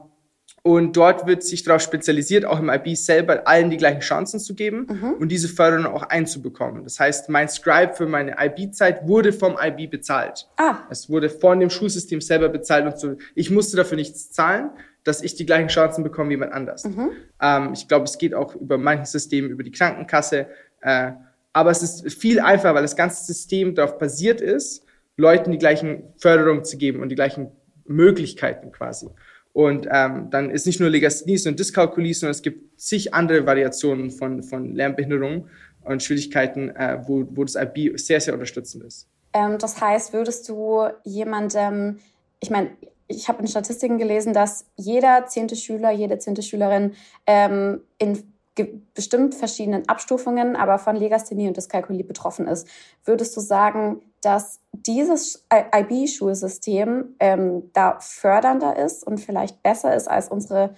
und 0.63 0.97
dort 0.97 1.27
wird 1.27 1.45
sich 1.45 1.63
darauf 1.63 1.81
spezialisiert, 1.81 2.45
auch 2.45 2.59
im 2.59 2.69
IB 2.69 2.95
selber 2.95 3.47
allen 3.47 3.71
die 3.71 3.77
gleichen 3.77 4.01
Chancen 4.01 4.41
zu 4.41 4.55
geben 4.55 4.87
mhm. 4.89 5.15
und 5.15 5.31
diese 5.31 5.49
Förderung 5.49 5.87
auch 5.87 6.03
einzubekommen. 6.03 6.85
Das 6.85 7.01
heißt, 7.01 7.29
mein 7.29 7.49
Scribe 7.49 7.95
für 7.95 8.07
meine 8.07 8.37
IB-Zeit 8.39 9.07
wurde 9.07 9.33
vom 9.33 9.57
IB 9.59 9.87
bezahlt. 9.87 10.49
Ah. 10.57 10.81
Es 10.91 11.09
wurde 11.09 11.31
von 11.31 11.61
dem 11.61 11.71
Schulsystem 11.71 12.21
selber 12.21 12.49
bezahlt 12.49 12.87
und 12.87 12.99
so. 12.99 13.17
Ich 13.35 13.51
musste 13.51 13.77
dafür 13.77 13.97
nichts 13.97 14.31
zahlen, 14.33 14.71
dass 15.05 15.23
ich 15.23 15.37
die 15.37 15.47
gleichen 15.47 15.69
Chancen 15.69 16.05
bekomme 16.05 16.29
wie 16.29 16.35
jemand 16.35 16.53
anders. 16.53 16.85
Mhm. 16.85 17.13
Ähm, 17.41 17.73
ich 17.73 17.89
glaube, 17.89 18.05
es 18.05 18.19
geht 18.19 18.35
auch 18.35 18.55
über 18.55 18.77
manchen 18.77 19.07
Systemen, 19.07 19.51
über 19.51 19.63
die 19.63 19.73
Krankenkasse. 19.73 20.49
Äh, 20.83 21.13
aber 21.53 21.71
es 21.71 21.83
ist 21.83 22.21
viel 22.21 22.41
einfacher, 22.41 22.75
weil 22.75 22.83
das 22.83 22.97
ganze 22.97 23.25
System 23.25 23.75
darauf 23.75 23.99
basiert 23.99 24.41
ist, 24.41 24.85
Leuten 25.17 25.51
die 25.51 25.59
gleichen 25.59 26.05
Förderungen 26.19 26.65
zu 26.65 26.77
geben 26.77 27.03
und 27.03 27.09
die 27.09 27.17
gleichen 27.17 27.51
Möglichkeiten 27.85 28.71
quasi. 28.71 29.09
Und 29.53 29.89
ähm, 29.91 30.31
dann 30.31 30.51
ist 30.51 30.67
nicht 30.67 30.79
nur 30.79 30.89
Legasthenie 30.89 31.41
und 31.49 31.59
Dyskalkulie, 31.59 32.15
sondern 32.15 32.33
es 32.33 32.43
gibt 32.43 32.81
zig 32.81 33.13
andere 33.15 33.45
Variationen 33.45 34.11
von, 34.11 34.43
von 34.43 34.75
Lernbehinderungen 34.75 35.49
und 35.83 36.03
Schwierigkeiten, 36.03 36.71
äh, 36.71 37.03
wo, 37.07 37.27
wo 37.31 37.45
das 37.45 37.57
IB 37.57 37.97
sehr, 37.97 38.21
sehr 38.21 38.35
unterstützend 38.35 38.85
ist. 38.85 39.09
Ähm, 39.33 39.59
das 39.59 39.81
heißt, 39.81 40.13
würdest 40.13 40.49
du 40.49 40.87
jemandem, 41.05 41.99
ich 42.41 42.51
meine, 42.51 42.71
ich 43.09 43.29
habe 43.29 43.41
in 43.41 43.49
Statistiken 43.49 43.99
gelesen, 43.99 44.33
dass 44.35 44.67
jeder 44.77 45.27
zehnte 45.27 45.57
Schüler, 45.57 45.91
jede 45.91 46.19
zehnte 46.19 46.43
Schülerin 46.43 46.93
ähm, 47.27 47.81
in 47.99 48.23
bestimmt 48.65 49.35
verschiedenen 49.35 49.89
Abstufungen, 49.89 50.57
aber 50.57 50.79
von 50.79 50.97
Legasthenie 50.97 51.49
und 51.49 51.57
Dyskalkulie 51.57 52.05
betroffen 52.05 52.47
ist. 52.47 52.69
Würdest 53.05 53.37
du 53.37 53.41
sagen, 53.41 54.03
dass 54.23 54.61
dieses 54.73 55.47
IB-Schulsystem 55.53 57.15
ähm, 57.21 57.71
da 57.73 57.99
fördernder 58.01 58.77
ist 58.77 59.07
und 59.07 59.19
vielleicht 59.19 59.63
besser 59.63 59.95
ist 59.95 60.09
als 60.09 60.29
unsere 60.29 60.75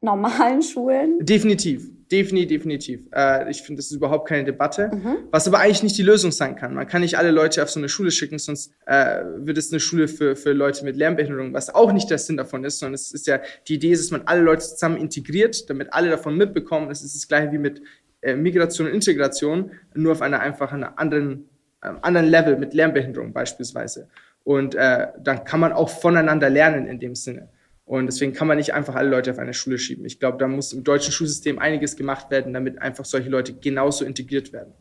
normalen 0.00 0.62
Schulen? 0.62 1.18
Definitiv, 1.20 1.90
definitiv, 2.10 2.48
definitiv. 2.48 3.00
Äh, 3.14 3.50
ich 3.50 3.62
finde, 3.62 3.80
das 3.80 3.86
ist 3.86 3.96
überhaupt 3.96 4.28
keine 4.28 4.44
Debatte. 4.44 4.90
Mhm. 4.92 5.16
Was 5.30 5.46
aber 5.46 5.58
eigentlich 5.58 5.82
nicht 5.82 5.98
die 5.98 6.02
Lösung 6.02 6.32
sein 6.32 6.56
kann. 6.56 6.74
Man 6.74 6.86
kann 6.86 7.02
nicht 7.02 7.18
alle 7.18 7.30
Leute 7.30 7.62
auf 7.62 7.70
so 7.70 7.80
eine 7.80 7.88
Schule 7.88 8.10
schicken, 8.10 8.38
sonst 8.38 8.72
äh, 8.86 9.22
wird 9.36 9.58
es 9.58 9.70
eine 9.70 9.80
Schule 9.80 10.08
für, 10.08 10.36
für 10.36 10.52
Leute 10.52 10.84
mit 10.84 10.96
Lernbehinderung, 10.96 11.52
was 11.52 11.74
auch 11.74 11.92
nicht 11.92 12.10
der 12.10 12.18
Sinn 12.18 12.36
davon 12.36 12.64
ist, 12.64 12.78
sondern 12.78 12.94
es 12.94 13.12
ist 13.12 13.26
ja, 13.26 13.40
die 13.68 13.74
Idee 13.74 13.92
ist, 13.92 14.04
dass 14.04 14.10
man 14.10 14.26
alle 14.26 14.42
Leute 14.42 14.62
zusammen 14.62 14.96
integriert, 14.96 15.68
damit 15.68 15.92
alle 15.92 16.10
davon 16.10 16.36
mitbekommen. 16.36 16.88
Das 16.88 17.02
ist 17.02 17.14
das 17.14 17.28
gleiche 17.28 17.52
wie 17.52 17.58
mit 17.58 17.82
äh, 18.22 18.34
Migration 18.34 18.86
und 18.86 18.94
Integration, 18.94 19.70
nur 19.94 20.12
auf 20.12 20.22
einer 20.22 20.40
einfach 20.40 20.72
einer 20.72 20.98
anderen, 20.98 21.48
äh, 21.82 21.88
anderen 22.02 22.28
Level 22.28 22.56
mit 22.56 22.74
Lernbehinderung 22.74 23.32
beispielsweise. 23.32 24.08
Und 24.44 24.74
äh, 24.74 25.08
dann 25.22 25.44
kann 25.44 25.60
man 25.60 25.72
auch 25.72 25.90
voneinander 25.90 26.48
lernen 26.48 26.86
in 26.86 26.98
dem 26.98 27.14
Sinne. 27.14 27.50
Und 27.90 28.06
deswegen 28.06 28.32
kann 28.32 28.46
man 28.46 28.56
nicht 28.56 28.72
einfach 28.72 28.94
alle 28.94 29.08
Leute 29.08 29.32
auf 29.32 29.40
eine 29.40 29.52
Schule 29.52 29.76
schieben. 29.76 30.04
Ich 30.04 30.20
glaube, 30.20 30.38
da 30.38 30.46
muss 30.46 30.72
im 30.72 30.84
deutschen 30.84 31.10
Schulsystem 31.10 31.58
einiges 31.58 31.96
gemacht 31.96 32.30
werden, 32.30 32.52
damit 32.52 32.80
einfach 32.80 33.04
solche 33.04 33.28
Leute 33.28 33.52
genauso 33.52 34.04
integriert 34.04 34.52
werden. 34.52 34.72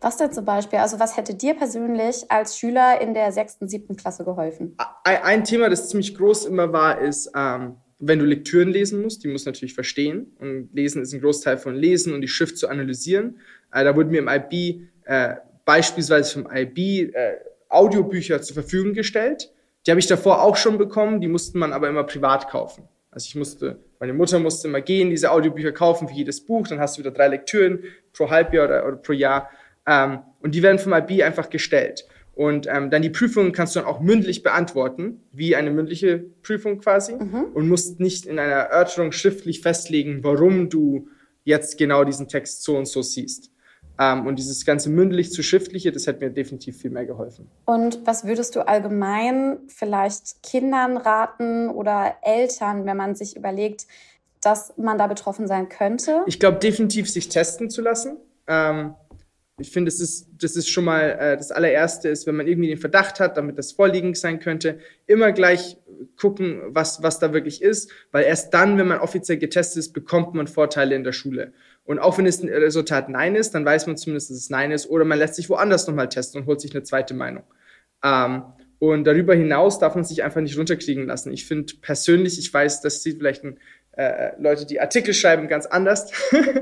Was 0.00 0.16
denn 0.16 0.32
zum 0.32 0.46
Beispiel? 0.46 0.78
Also 0.78 0.98
was 0.98 1.18
hätte 1.18 1.34
dir 1.34 1.52
persönlich 1.52 2.24
als 2.30 2.56
Schüler 2.56 2.98
in 3.02 3.12
der 3.12 3.30
sechsten, 3.32 3.68
siebten 3.68 3.94
Klasse 3.94 4.24
geholfen? 4.24 4.74
Ein 5.04 5.44
Thema, 5.44 5.68
das 5.68 5.90
ziemlich 5.90 6.14
groß 6.14 6.46
immer 6.46 6.72
war, 6.72 7.02
ist, 7.02 7.30
ähm, 7.36 7.76
wenn 7.98 8.18
du 8.18 8.24
Lektüren 8.24 8.70
lesen 8.70 9.02
musst, 9.02 9.22
die 9.22 9.28
musst 9.28 9.44
du 9.44 9.50
natürlich 9.50 9.74
verstehen. 9.74 10.34
Und 10.38 10.70
Lesen 10.72 11.02
ist 11.02 11.12
ein 11.12 11.20
Großteil 11.20 11.58
von 11.58 11.74
Lesen 11.74 12.14
und 12.14 12.22
die 12.22 12.28
Schrift 12.28 12.56
zu 12.56 12.68
analysieren. 12.68 13.38
Äh, 13.70 13.84
da 13.84 13.94
wurden 13.94 14.12
mir 14.12 14.20
im 14.20 14.28
IB 14.28 14.86
äh, 15.04 15.34
beispielsweise 15.66 16.40
vom 16.40 16.50
IB 16.50 17.12
äh, 17.12 17.34
Audiobücher 17.68 18.40
zur 18.40 18.54
Verfügung 18.54 18.94
gestellt 18.94 19.52
die 19.86 19.90
habe 19.90 20.00
ich 20.00 20.06
davor 20.06 20.42
auch 20.42 20.56
schon 20.56 20.78
bekommen, 20.78 21.20
die 21.20 21.28
musste 21.28 21.58
man 21.58 21.72
aber 21.72 21.88
immer 21.88 22.04
privat 22.04 22.48
kaufen. 22.48 22.88
Also 23.10 23.26
ich 23.26 23.34
musste, 23.34 23.80
meine 23.98 24.12
Mutter 24.12 24.38
musste 24.38 24.68
immer 24.68 24.80
gehen, 24.80 25.10
diese 25.10 25.32
Audiobücher 25.32 25.72
kaufen 25.72 26.08
für 26.08 26.14
jedes 26.14 26.44
Buch, 26.44 26.68
dann 26.68 26.78
hast 26.78 26.96
du 26.96 27.00
wieder 27.00 27.10
drei 27.10 27.28
Lektüren 27.28 27.82
pro 28.12 28.30
Halbjahr 28.30 28.66
oder, 28.66 28.86
oder 28.86 28.96
pro 28.96 29.12
Jahr. 29.12 29.50
Ähm, 29.86 30.20
und 30.40 30.54
die 30.54 30.62
werden 30.62 30.78
vom 30.78 30.92
IB 30.92 31.22
einfach 31.22 31.50
gestellt. 31.50 32.06
Und 32.32 32.68
ähm, 32.68 32.90
dann 32.90 33.02
die 33.02 33.10
Prüfungen 33.10 33.52
kannst 33.52 33.74
du 33.74 33.80
dann 33.80 33.88
auch 33.88 34.00
mündlich 34.00 34.42
beantworten, 34.42 35.20
wie 35.32 35.56
eine 35.56 35.70
mündliche 35.70 36.24
Prüfung 36.42 36.78
quasi, 36.78 37.14
mhm. 37.14 37.46
und 37.52 37.68
musst 37.68 38.00
nicht 38.00 38.24
in 38.24 38.38
einer 38.38 38.52
Erörterung 38.52 39.12
schriftlich 39.12 39.60
festlegen, 39.60 40.22
warum 40.22 40.70
du 40.70 41.08
jetzt 41.44 41.76
genau 41.76 42.04
diesen 42.04 42.28
Text 42.28 42.62
so 42.62 42.76
und 42.78 42.86
so 42.86 43.02
siehst. 43.02 43.49
Ähm, 44.00 44.26
und 44.26 44.38
dieses 44.38 44.64
ganze 44.64 44.88
mündlich 44.88 45.30
zu 45.30 45.42
schriftliche, 45.42 45.92
das 45.92 46.06
hat 46.06 46.20
mir 46.20 46.30
definitiv 46.30 46.78
viel 46.78 46.90
mehr 46.90 47.04
geholfen. 47.04 47.50
Und 47.66 48.00
was 48.06 48.24
würdest 48.24 48.56
du 48.56 48.66
allgemein 48.66 49.58
vielleicht 49.68 50.42
Kindern 50.42 50.96
raten 50.96 51.68
oder 51.68 52.16
Eltern, 52.22 52.86
wenn 52.86 52.96
man 52.96 53.14
sich 53.14 53.36
überlegt, 53.36 53.86
dass 54.40 54.72
man 54.78 54.96
da 54.96 55.06
betroffen 55.06 55.46
sein 55.46 55.68
könnte? 55.68 56.22
Ich 56.26 56.40
glaube 56.40 56.58
definitiv, 56.58 57.10
sich 57.10 57.28
testen 57.28 57.68
zu 57.68 57.82
lassen. 57.82 58.16
Ähm, 58.46 58.94
ich 59.58 59.70
finde, 59.70 59.90
das 59.90 60.00
ist, 60.00 60.28
das 60.38 60.56
ist 60.56 60.70
schon 60.70 60.84
mal 60.84 61.18
äh, 61.20 61.36
das 61.36 61.52
allererste 61.52 62.08
ist, 62.08 62.26
wenn 62.26 62.36
man 62.36 62.46
irgendwie 62.46 62.68
den 62.68 62.78
Verdacht 62.78 63.20
hat, 63.20 63.36
damit 63.36 63.58
das 63.58 63.72
vorliegend 63.72 64.16
sein 64.16 64.40
könnte, 64.40 64.78
immer 65.06 65.32
gleich 65.32 65.76
gucken, 66.16 66.62
was, 66.68 67.02
was 67.02 67.18
da 67.18 67.34
wirklich 67.34 67.60
ist, 67.60 67.90
weil 68.12 68.24
erst 68.24 68.54
dann, 68.54 68.78
wenn 68.78 68.88
man 68.88 69.00
offiziell 69.00 69.36
getestet 69.36 69.80
ist, 69.80 69.92
bekommt 69.92 70.34
man 70.34 70.46
Vorteile 70.46 70.94
in 70.94 71.04
der 71.04 71.12
Schule. 71.12 71.52
Und 71.90 71.98
auch 71.98 72.18
wenn 72.18 72.24
das 72.24 72.40
Resultat 72.44 73.08
Nein 73.08 73.34
ist, 73.34 73.50
dann 73.50 73.64
weiß 73.64 73.88
man 73.88 73.96
zumindest, 73.96 74.30
dass 74.30 74.36
es 74.36 74.48
Nein 74.48 74.70
ist. 74.70 74.88
Oder 74.88 75.04
man 75.04 75.18
lässt 75.18 75.34
sich 75.34 75.50
woanders 75.50 75.88
nochmal 75.88 76.08
testen 76.08 76.40
und 76.40 76.46
holt 76.46 76.60
sich 76.60 76.72
eine 76.72 76.84
zweite 76.84 77.14
Meinung. 77.14 77.42
Ähm, 78.04 78.44
und 78.78 79.02
darüber 79.02 79.34
hinaus 79.34 79.80
darf 79.80 79.96
man 79.96 80.04
sich 80.04 80.22
einfach 80.22 80.40
nicht 80.40 80.56
runterkriegen 80.56 81.08
lassen. 81.08 81.32
Ich 81.32 81.46
finde 81.46 81.72
persönlich, 81.82 82.38
ich 82.38 82.54
weiß, 82.54 82.80
das 82.80 83.02
sieht 83.02 83.18
vielleicht 83.18 83.42
ein, 83.42 83.58
äh, 83.96 84.40
Leute, 84.40 84.66
die 84.66 84.80
Artikel 84.80 85.12
schreiben, 85.14 85.48
ganz 85.48 85.66
anders. 85.66 86.12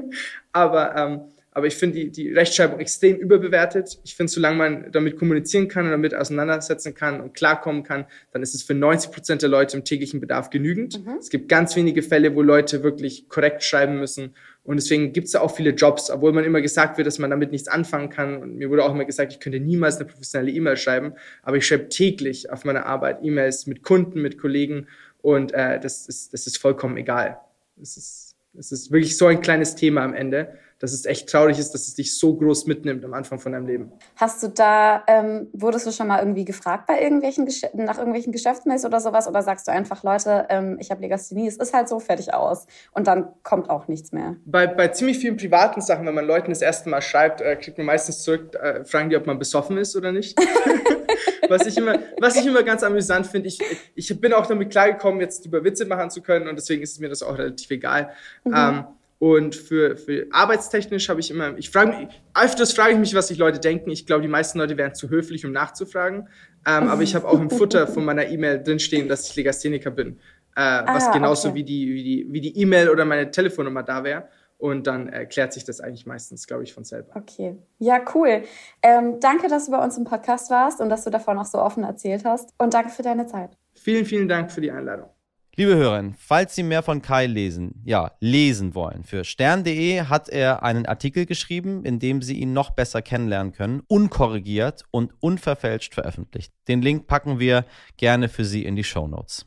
Aber 0.53 0.97
ähm, 0.97 1.21
aber 1.59 1.67
ich 1.67 1.75
finde 1.75 1.99
die, 1.99 2.11
die 2.13 2.33
Rechtschreibung 2.33 2.79
extrem 2.79 3.17
überbewertet. 3.17 3.99
Ich 4.05 4.15
finde, 4.15 4.31
solange 4.31 4.57
man 4.57 4.93
damit 4.93 5.17
kommunizieren 5.17 5.67
kann 5.67 5.87
und 5.87 5.91
damit 5.91 6.15
auseinandersetzen 6.15 6.95
kann 6.95 7.21
und 7.21 7.35
klarkommen 7.35 7.83
kann, 7.83 8.07
dann 8.31 8.43
ist 8.45 8.55
es 8.55 8.63
für 8.63 8.75
90 8.75 9.11
Prozent 9.11 9.43
der 9.43 9.49
Leute 9.49 9.77
im 9.77 9.83
täglichen 9.83 10.21
Bedarf 10.21 10.51
genügend. 10.51 11.05
Mhm. 11.05 11.17
Es 11.19 11.31
gibt 11.31 11.49
ganz 11.49 11.75
wenige 11.75 12.05
Fälle, 12.05 12.37
wo 12.37 12.43
Leute 12.43 12.85
wirklich 12.85 13.29
korrekt 13.29 13.65
schreiben 13.65 13.99
müssen. 13.99 14.37
Und 14.69 14.77
deswegen 14.77 15.15
gibt 15.15 15.29
es 15.29 15.35
auch 15.35 15.57
viele 15.57 15.71
Jobs, 15.71 16.11
obwohl 16.11 16.35
man 16.35 16.45
immer 16.45 16.61
gesagt 16.61 16.99
wird, 16.99 17.07
dass 17.07 17.19
man 17.19 17.31
damit 17.31 17.53
nichts 17.53 17.69
anfangen 17.69 18.11
kann. 18.11 18.37
Und 18.37 18.57
mir 18.57 18.69
wurde 18.69 18.85
auch 18.85 18.93
immer 18.93 19.07
gesagt, 19.07 19.33
ich 19.33 19.41
könnte 19.41 19.61
niemals 19.61 19.97
eine 19.97 20.05
professionelle 20.05 20.51
E-Mail 20.51 20.77
schreiben. 20.77 21.15
Aber 21.43 21.57
ich 21.57 21.67
schreibe 21.67 21.89
täglich 21.89 22.51
auf 22.51 22.67
meiner 22.67 22.85
Arbeit 22.85 23.21
E-Mails 23.23 23.67
mit 23.67 23.83
Kunden, 23.83 24.21
mit 24.21 24.37
Kollegen. 24.37 24.87
Und 25.23 25.55
äh, 25.55 25.81
das, 25.81 26.07
ist, 26.07 26.35
das 26.35 26.47
ist 26.47 26.59
vollkommen 26.59 26.99
egal. 26.99 27.41
Es 27.81 27.97
ist, 27.97 28.37
es 28.59 28.71
ist 28.71 28.93
wirklich 28.93 29.17
so 29.17 29.25
ein 29.25 29.41
kleines 29.41 29.75
Thema 29.75 30.03
am 30.03 30.13
Ende 30.13 30.53
dass 30.79 30.93
es 30.93 31.05
echt 31.05 31.29
traurig 31.29 31.59
ist, 31.59 31.73
dass 31.73 31.89
es 31.89 31.95
dich 31.95 32.19
so 32.19 32.37
groß 32.37 32.67
mitnimmt 32.67 33.05
am 33.05 33.15
Anfang 33.15 33.39
von 33.39 33.53
deinem 33.53 33.67
Leben. 33.67 33.93
Hast 34.17 34.43
du 34.43 34.49
da, 34.49 35.03
ähm, 35.07 35.49
wurdest 35.53 35.87
du 35.87 35.93
schon 35.93 36.07
mal 36.07 36.21
irgendwie 36.21 36.45
gefragt 36.45 36.87
bei 36.87 37.03
irgendwelchen 37.03 37.49
nach 37.75 37.99
irgendwelchen 37.99 38.33
Geschäftsmails 38.33 38.85
oder 38.85 39.01
sowas? 39.01 39.27
Oder 39.27 39.43
sagst 39.43 39.67
du 39.67 39.73
einfach, 39.73 40.03
Leute, 40.03 40.47
ähm, 40.49 40.77
ich 40.81 40.91
habe 40.91 41.01
Legasthenie, 41.01 41.49
es 41.49 41.57
ist 41.57 41.75
halt 41.75 41.89
so, 41.89 41.99
fertig 41.99 42.33
aus. 42.33 42.67
Und 42.93 43.07
dann 43.07 43.29
kommt 43.43 43.71
auch 43.71 43.89
nichts 43.89 44.13
mehr. 44.13 44.37
Bei, 44.45 44.67
bei 44.67 44.89
ziemlich 44.89 45.19
vielen 45.19 45.37
privaten 45.37 45.81
Sachen, 45.81 46.07
wenn 46.07 46.15
man 46.15 46.27
Leuten 46.27 46.51
das 46.51 46.63
erste 46.63 46.89
Mal 46.89 47.03
schreibt, 47.03 47.41
äh, 47.41 47.57
kriegt 47.57 47.79
man 47.79 47.87
meistens 47.87 48.23
zurück, 48.23 48.55
äh, 48.55 48.85
fragen 48.85 49.11
die, 49.11 49.17
ob 49.17 49.27
man 49.27 49.39
besoffen 49.39 49.77
ist 49.79 49.97
oder 49.97 50.13
nicht. 50.13 50.39
was, 51.49 51.67
ich 51.67 51.77
immer, 51.77 51.99
was 52.21 52.37
ich 52.37 52.47
immer 52.47 52.63
ganz 52.63 52.83
amüsant 52.83 53.27
finde, 53.27 53.49
ich, 53.49 53.59
ich 53.95 54.21
bin 54.21 54.33
auch 54.33 54.47
damit 54.47 54.71
klargekommen, 54.71 55.21
jetzt 55.21 55.45
über 55.47 55.65
Witze 55.65 55.87
machen 55.87 56.11
zu 56.11 56.23
können 56.23 56.49
und 56.49 56.57
deswegen 56.57 56.83
ist 56.83 57.01
mir 57.01 57.09
das 57.09 57.23
auch 57.23 57.37
relativ 57.37 57.71
egal. 57.71 58.11
Mhm. 58.45 58.55
Ähm, 58.55 58.85
und 59.19 59.57
für, 59.57 59.97
für 59.97 60.29
arbeitstechnisch 60.31 61.09
habe 61.09 61.21
ich 61.21 61.31
immer, 61.31 61.59
ich 61.59 61.71
frage 61.71 61.97
mich, 61.97 62.09
öfters 62.35 62.73
frage 62.73 62.93
ich 62.93 62.99
mich, 62.99 63.15
was 63.15 63.29
sich 63.29 63.39
Leute 63.39 63.59
denken. 63.59 63.91
Ich 63.91 64.07
glaube, 64.07 64.23
die 64.23 64.29
meisten 64.29 64.59
Leute 64.59 64.77
wären 64.77 64.95
zu 64.95 65.11
höflich, 65.11 65.45
um 65.45 65.51
nachzufragen. 65.51 66.29
Ähm, 66.67 66.89
aber 66.89 67.03
ich 67.03 67.15
habe 67.17 67.27
auch 67.27 67.41
im 67.41 67.51
Futter 67.51 67.89
von 67.89 68.05
meiner 68.05 68.29
E-Mail 68.29 68.63
drinstehen, 68.63 69.09
dass 69.09 69.29
ich 69.29 69.35
Legastheniker 69.35 69.91
bin. 69.91 70.19
Äh, 70.57 70.61
ah, 70.61 70.95
was 70.95 71.11
genauso 71.11 71.49
okay. 71.49 71.59
wie 71.59 71.65
die 71.65 71.95
wie 71.95 72.03
die 72.03 72.27
wie 72.31 72.41
die 72.41 72.59
E-Mail 72.61 72.91
oder 72.91 73.05
meine 73.05 73.31
Telefonnummer 73.31 73.83
da 73.83 74.05
wäre. 74.05 74.29
Und 74.57 74.89
dann 74.89 75.09
erklärt 75.09 75.53
sich 75.53 75.65
das 75.65 75.81
eigentlich 75.81 76.05
meistens, 76.05 76.49
glaube 76.49 76.65
ich, 76.65 76.75
von 76.75 76.85
selber. 76.85 77.15
Okay. 77.15 77.57
Ja, 77.79 78.01
cool. 78.15 78.43
Ähm, 78.83 79.21
danke, 79.21 79.47
dass 79.47 79.67
du 79.67 79.71
bei 79.71 79.83
uns 79.83 79.97
im 79.97 80.03
Podcast 80.03 80.51
warst 80.51 80.81
und 80.81 80.89
dass 80.89 81.05
du 81.05 81.11
davon 81.11 81.39
auch 81.39 81.45
so 81.45 81.59
offen 81.59 81.85
erzählt 81.85 82.25
hast. 82.25 82.51
Und 82.59 82.75
danke 82.75 82.91
für 82.91 83.03
deine 83.03 83.27
Zeit. 83.27 83.57
Vielen, 83.75 84.05
vielen 84.05 84.29
Dank 84.29 84.51
für 84.51 84.61
die 84.61 84.73
Einladung. 84.73 85.11
Liebe 85.59 85.75
Hörerinnen, 85.75 86.15
falls 86.17 86.55
Sie 86.55 86.63
mehr 86.63 86.85
von 86.85 87.03
Kai 87.03 87.27
lesen, 87.27 87.83
ja, 87.85 88.13
lesen 88.21 88.77
wollen, 88.77 89.03
für 89.03 89.25
stern.de 89.25 90.03
hat 90.03 90.29
er 90.29 90.63
einen 90.63 90.87
Artikel 90.87 91.27
geschrieben, 91.27 91.85
in 91.85 91.99
dem 91.99 92.23
Sie 92.23 92.39
ihn 92.39 92.53
noch 92.53 92.71
besser 92.71 93.03
kennenlernen 93.03 93.53
können, 93.53 93.83
unkorrigiert 93.89 94.85
und 94.93 95.15
unverfälscht 95.19 95.95
veröffentlicht. 95.95 96.53
Den 96.69 96.81
Link 96.81 97.09
packen 97.09 97.41
wir 97.41 97.65
gerne 97.97 98.29
für 98.29 98.45
Sie 98.45 98.65
in 98.65 98.77
die 98.77 98.85
Show 98.85 99.09
Notes. 99.09 99.47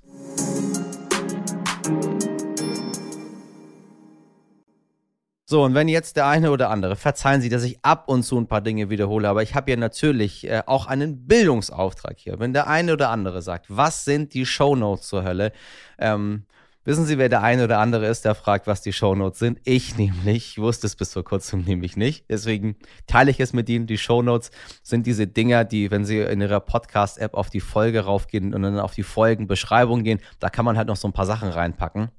So, 5.51 5.65
und 5.65 5.73
wenn 5.73 5.89
jetzt 5.89 6.15
der 6.15 6.27
eine 6.27 6.49
oder 6.49 6.69
andere, 6.69 6.95
verzeihen 6.95 7.41
Sie, 7.41 7.49
dass 7.49 7.65
ich 7.65 7.83
ab 7.83 8.07
und 8.07 8.23
zu 8.23 8.37
ein 8.37 8.47
paar 8.47 8.61
Dinge 8.61 8.89
wiederhole, 8.89 9.27
aber 9.27 9.43
ich 9.43 9.53
habe 9.53 9.69
ja 9.69 9.75
natürlich 9.75 10.47
äh, 10.47 10.63
auch 10.65 10.85
einen 10.85 11.27
Bildungsauftrag 11.27 12.17
hier. 12.17 12.39
Wenn 12.39 12.53
der 12.53 12.67
eine 12.67 12.93
oder 12.93 13.09
andere 13.09 13.41
sagt, 13.41 13.65
was 13.67 14.05
sind 14.05 14.33
die 14.33 14.45
Shownotes 14.45 15.09
zur 15.09 15.25
Hölle? 15.25 15.51
Ähm, 15.99 16.45
wissen 16.85 17.05
Sie, 17.05 17.17
wer 17.17 17.27
der 17.27 17.43
eine 17.43 17.65
oder 17.65 17.79
andere 17.79 18.07
ist, 18.07 18.23
der 18.23 18.33
fragt, 18.33 18.65
was 18.65 18.81
die 18.81 18.93
Shownotes 18.93 19.39
sind? 19.39 19.59
Ich 19.65 19.97
nämlich. 19.97 20.51
Ich 20.51 20.57
wusste 20.57 20.87
es 20.87 20.95
bis 20.95 21.11
vor 21.11 21.25
kurzem 21.25 21.65
nämlich 21.65 21.97
nicht. 21.97 22.29
Deswegen 22.29 22.77
teile 23.05 23.29
ich 23.29 23.41
es 23.41 23.51
mit 23.51 23.67
Ihnen. 23.67 23.87
Die 23.87 23.97
Shownotes 23.97 24.51
sind 24.83 25.05
diese 25.05 25.27
Dinger, 25.27 25.65
die, 25.65 25.91
wenn 25.91 26.05
Sie 26.05 26.19
in 26.19 26.39
Ihrer 26.39 26.61
Podcast-App 26.61 27.33
auf 27.33 27.49
die 27.49 27.59
Folge 27.59 28.05
raufgehen 28.05 28.53
und 28.53 28.61
dann 28.61 28.79
auf 28.79 28.93
die 28.93 29.03
Folgenbeschreibung 29.03 30.03
gehen, 30.03 30.21
da 30.39 30.49
kann 30.49 30.63
man 30.63 30.77
halt 30.77 30.87
noch 30.87 30.95
so 30.95 31.09
ein 31.09 31.13
paar 31.13 31.25
Sachen 31.25 31.49
reinpacken. 31.49 32.09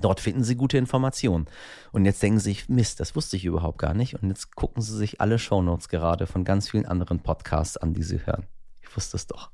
Dort 0.00 0.20
finden 0.20 0.44
Sie 0.44 0.56
gute 0.56 0.78
Informationen. 0.78 1.46
Und 1.92 2.04
jetzt 2.04 2.22
denken 2.22 2.38
Sie 2.38 2.50
sich, 2.50 2.68
Mist, 2.68 3.00
das 3.00 3.16
wusste 3.16 3.36
ich 3.36 3.44
überhaupt 3.44 3.78
gar 3.78 3.94
nicht. 3.94 4.20
Und 4.22 4.28
jetzt 4.28 4.54
gucken 4.54 4.82
Sie 4.82 4.96
sich 4.96 5.20
alle 5.20 5.38
Shownotes 5.38 5.88
gerade 5.88 6.26
von 6.26 6.44
ganz 6.44 6.70
vielen 6.70 6.86
anderen 6.86 7.20
Podcasts 7.20 7.76
an, 7.76 7.94
die 7.94 8.02
Sie 8.02 8.24
hören. 8.24 8.46
Ich 8.82 8.94
wusste 8.96 9.16
es 9.16 9.26
doch. 9.26 9.50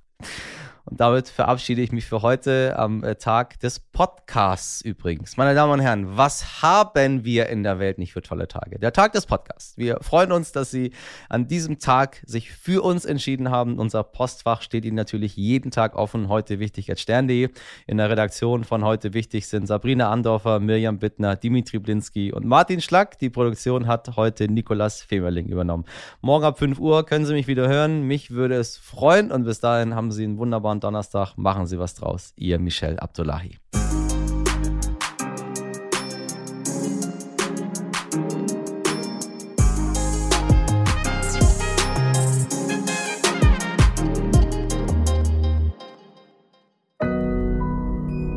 Und 0.85 1.01
damit 1.01 1.29
verabschiede 1.29 1.81
ich 1.81 1.93
mich 1.93 2.07
für 2.07 2.23
heute 2.23 2.77
am 2.77 3.05
äh, 3.05 3.15
Tag 3.15 3.61
des 3.61 3.79
Podcasts 3.79 4.81
übrigens. 4.81 5.37
Meine 5.37 5.55
Damen 5.55 5.75
und 5.75 5.81
Herren, 5.81 6.17
was 6.17 6.63
haben 6.63 7.25
wir 7.25 7.49
in 7.49 7.63
der 7.63 7.79
Welt 7.79 7.99
nicht 7.99 8.13
für 8.13 8.23
tolle 8.23 8.49
Tage? 8.49 8.79
Der 8.81 8.93
Tag 8.93 9.13
des 9.13 9.27
Podcasts. 9.27 9.79
Wir 9.79 9.99
freuen 10.01 10.33
uns, 10.33 10.51
dass 10.51 10.73
Sie 10.73 10.93
an 11.29 11.47
diesem 11.47 11.79
Tag 11.79 12.21
sich 12.27 12.51
für 12.51 12.83
uns 12.83 13.05
entschieden 13.05 13.51
haben. 13.51 13.79
Unser 13.79 14.03
Postfach 14.03 14.63
steht 14.63 14.85
Ihnen 14.85 14.97
natürlich 14.97 15.37
jeden 15.37 15.71
Tag 15.71 15.95
offen. 15.95 16.29
Heute 16.29 16.59
wichtig 16.59 16.91
at 16.91 16.99
stern.de. 16.99 17.51
In 17.87 17.97
der 17.99 18.11
Redaktion 18.11 18.65
von 18.65 18.85
heute 18.85 19.15
wichtig 19.15 19.47
sind 19.47 19.67
Sabrina 19.67 20.11
Andorfer, 20.11 20.59
Mirjam 20.59 20.99
Bittner, 20.99 21.37
Dimitri 21.37 21.79
Blinski 21.79 22.33
und 22.33 22.45
Martin 22.45 22.81
Schlack. 22.81 23.19
Die 23.21 23.31
Produktion 23.31 23.87
hat 23.87 24.17
heute 24.17 24.49
Nikolas 24.51 25.01
Femerling 25.01 25.47
übernommen. 25.47 25.85
Morgen 26.23 26.45
ab 26.45 26.59
5 26.59 26.81
Uhr 26.81 27.07
können 27.07 27.25
Sie 27.25 27.35
mich 27.35 27.47
wieder 27.47 27.69
hören. 27.69 28.03
Mich 28.03 28.33
würde 28.33 28.57
es 28.57 28.77
freuen 28.79 29.31
und 29.31 29.45
bis 29.45 29.61
dahin 29.61 29.95
haben 29.95 30.11
Sie 30.11 30.25
einen 30.25 30.39
wunderbaren 30.39 30.72
wunderbaren 30.73 30.81
Donnerstag. 30.81 31.37
Machen 31.37 31.67
Sie 31.67 31.79
was 31.79 31.95
draus. 31.95 32.33
Ihr 32.37 32.59
Michel 32.59 32.99
Abdullahi. 32.99 33.59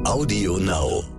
Audio 0.06 0.58
Now. 0.58 1.15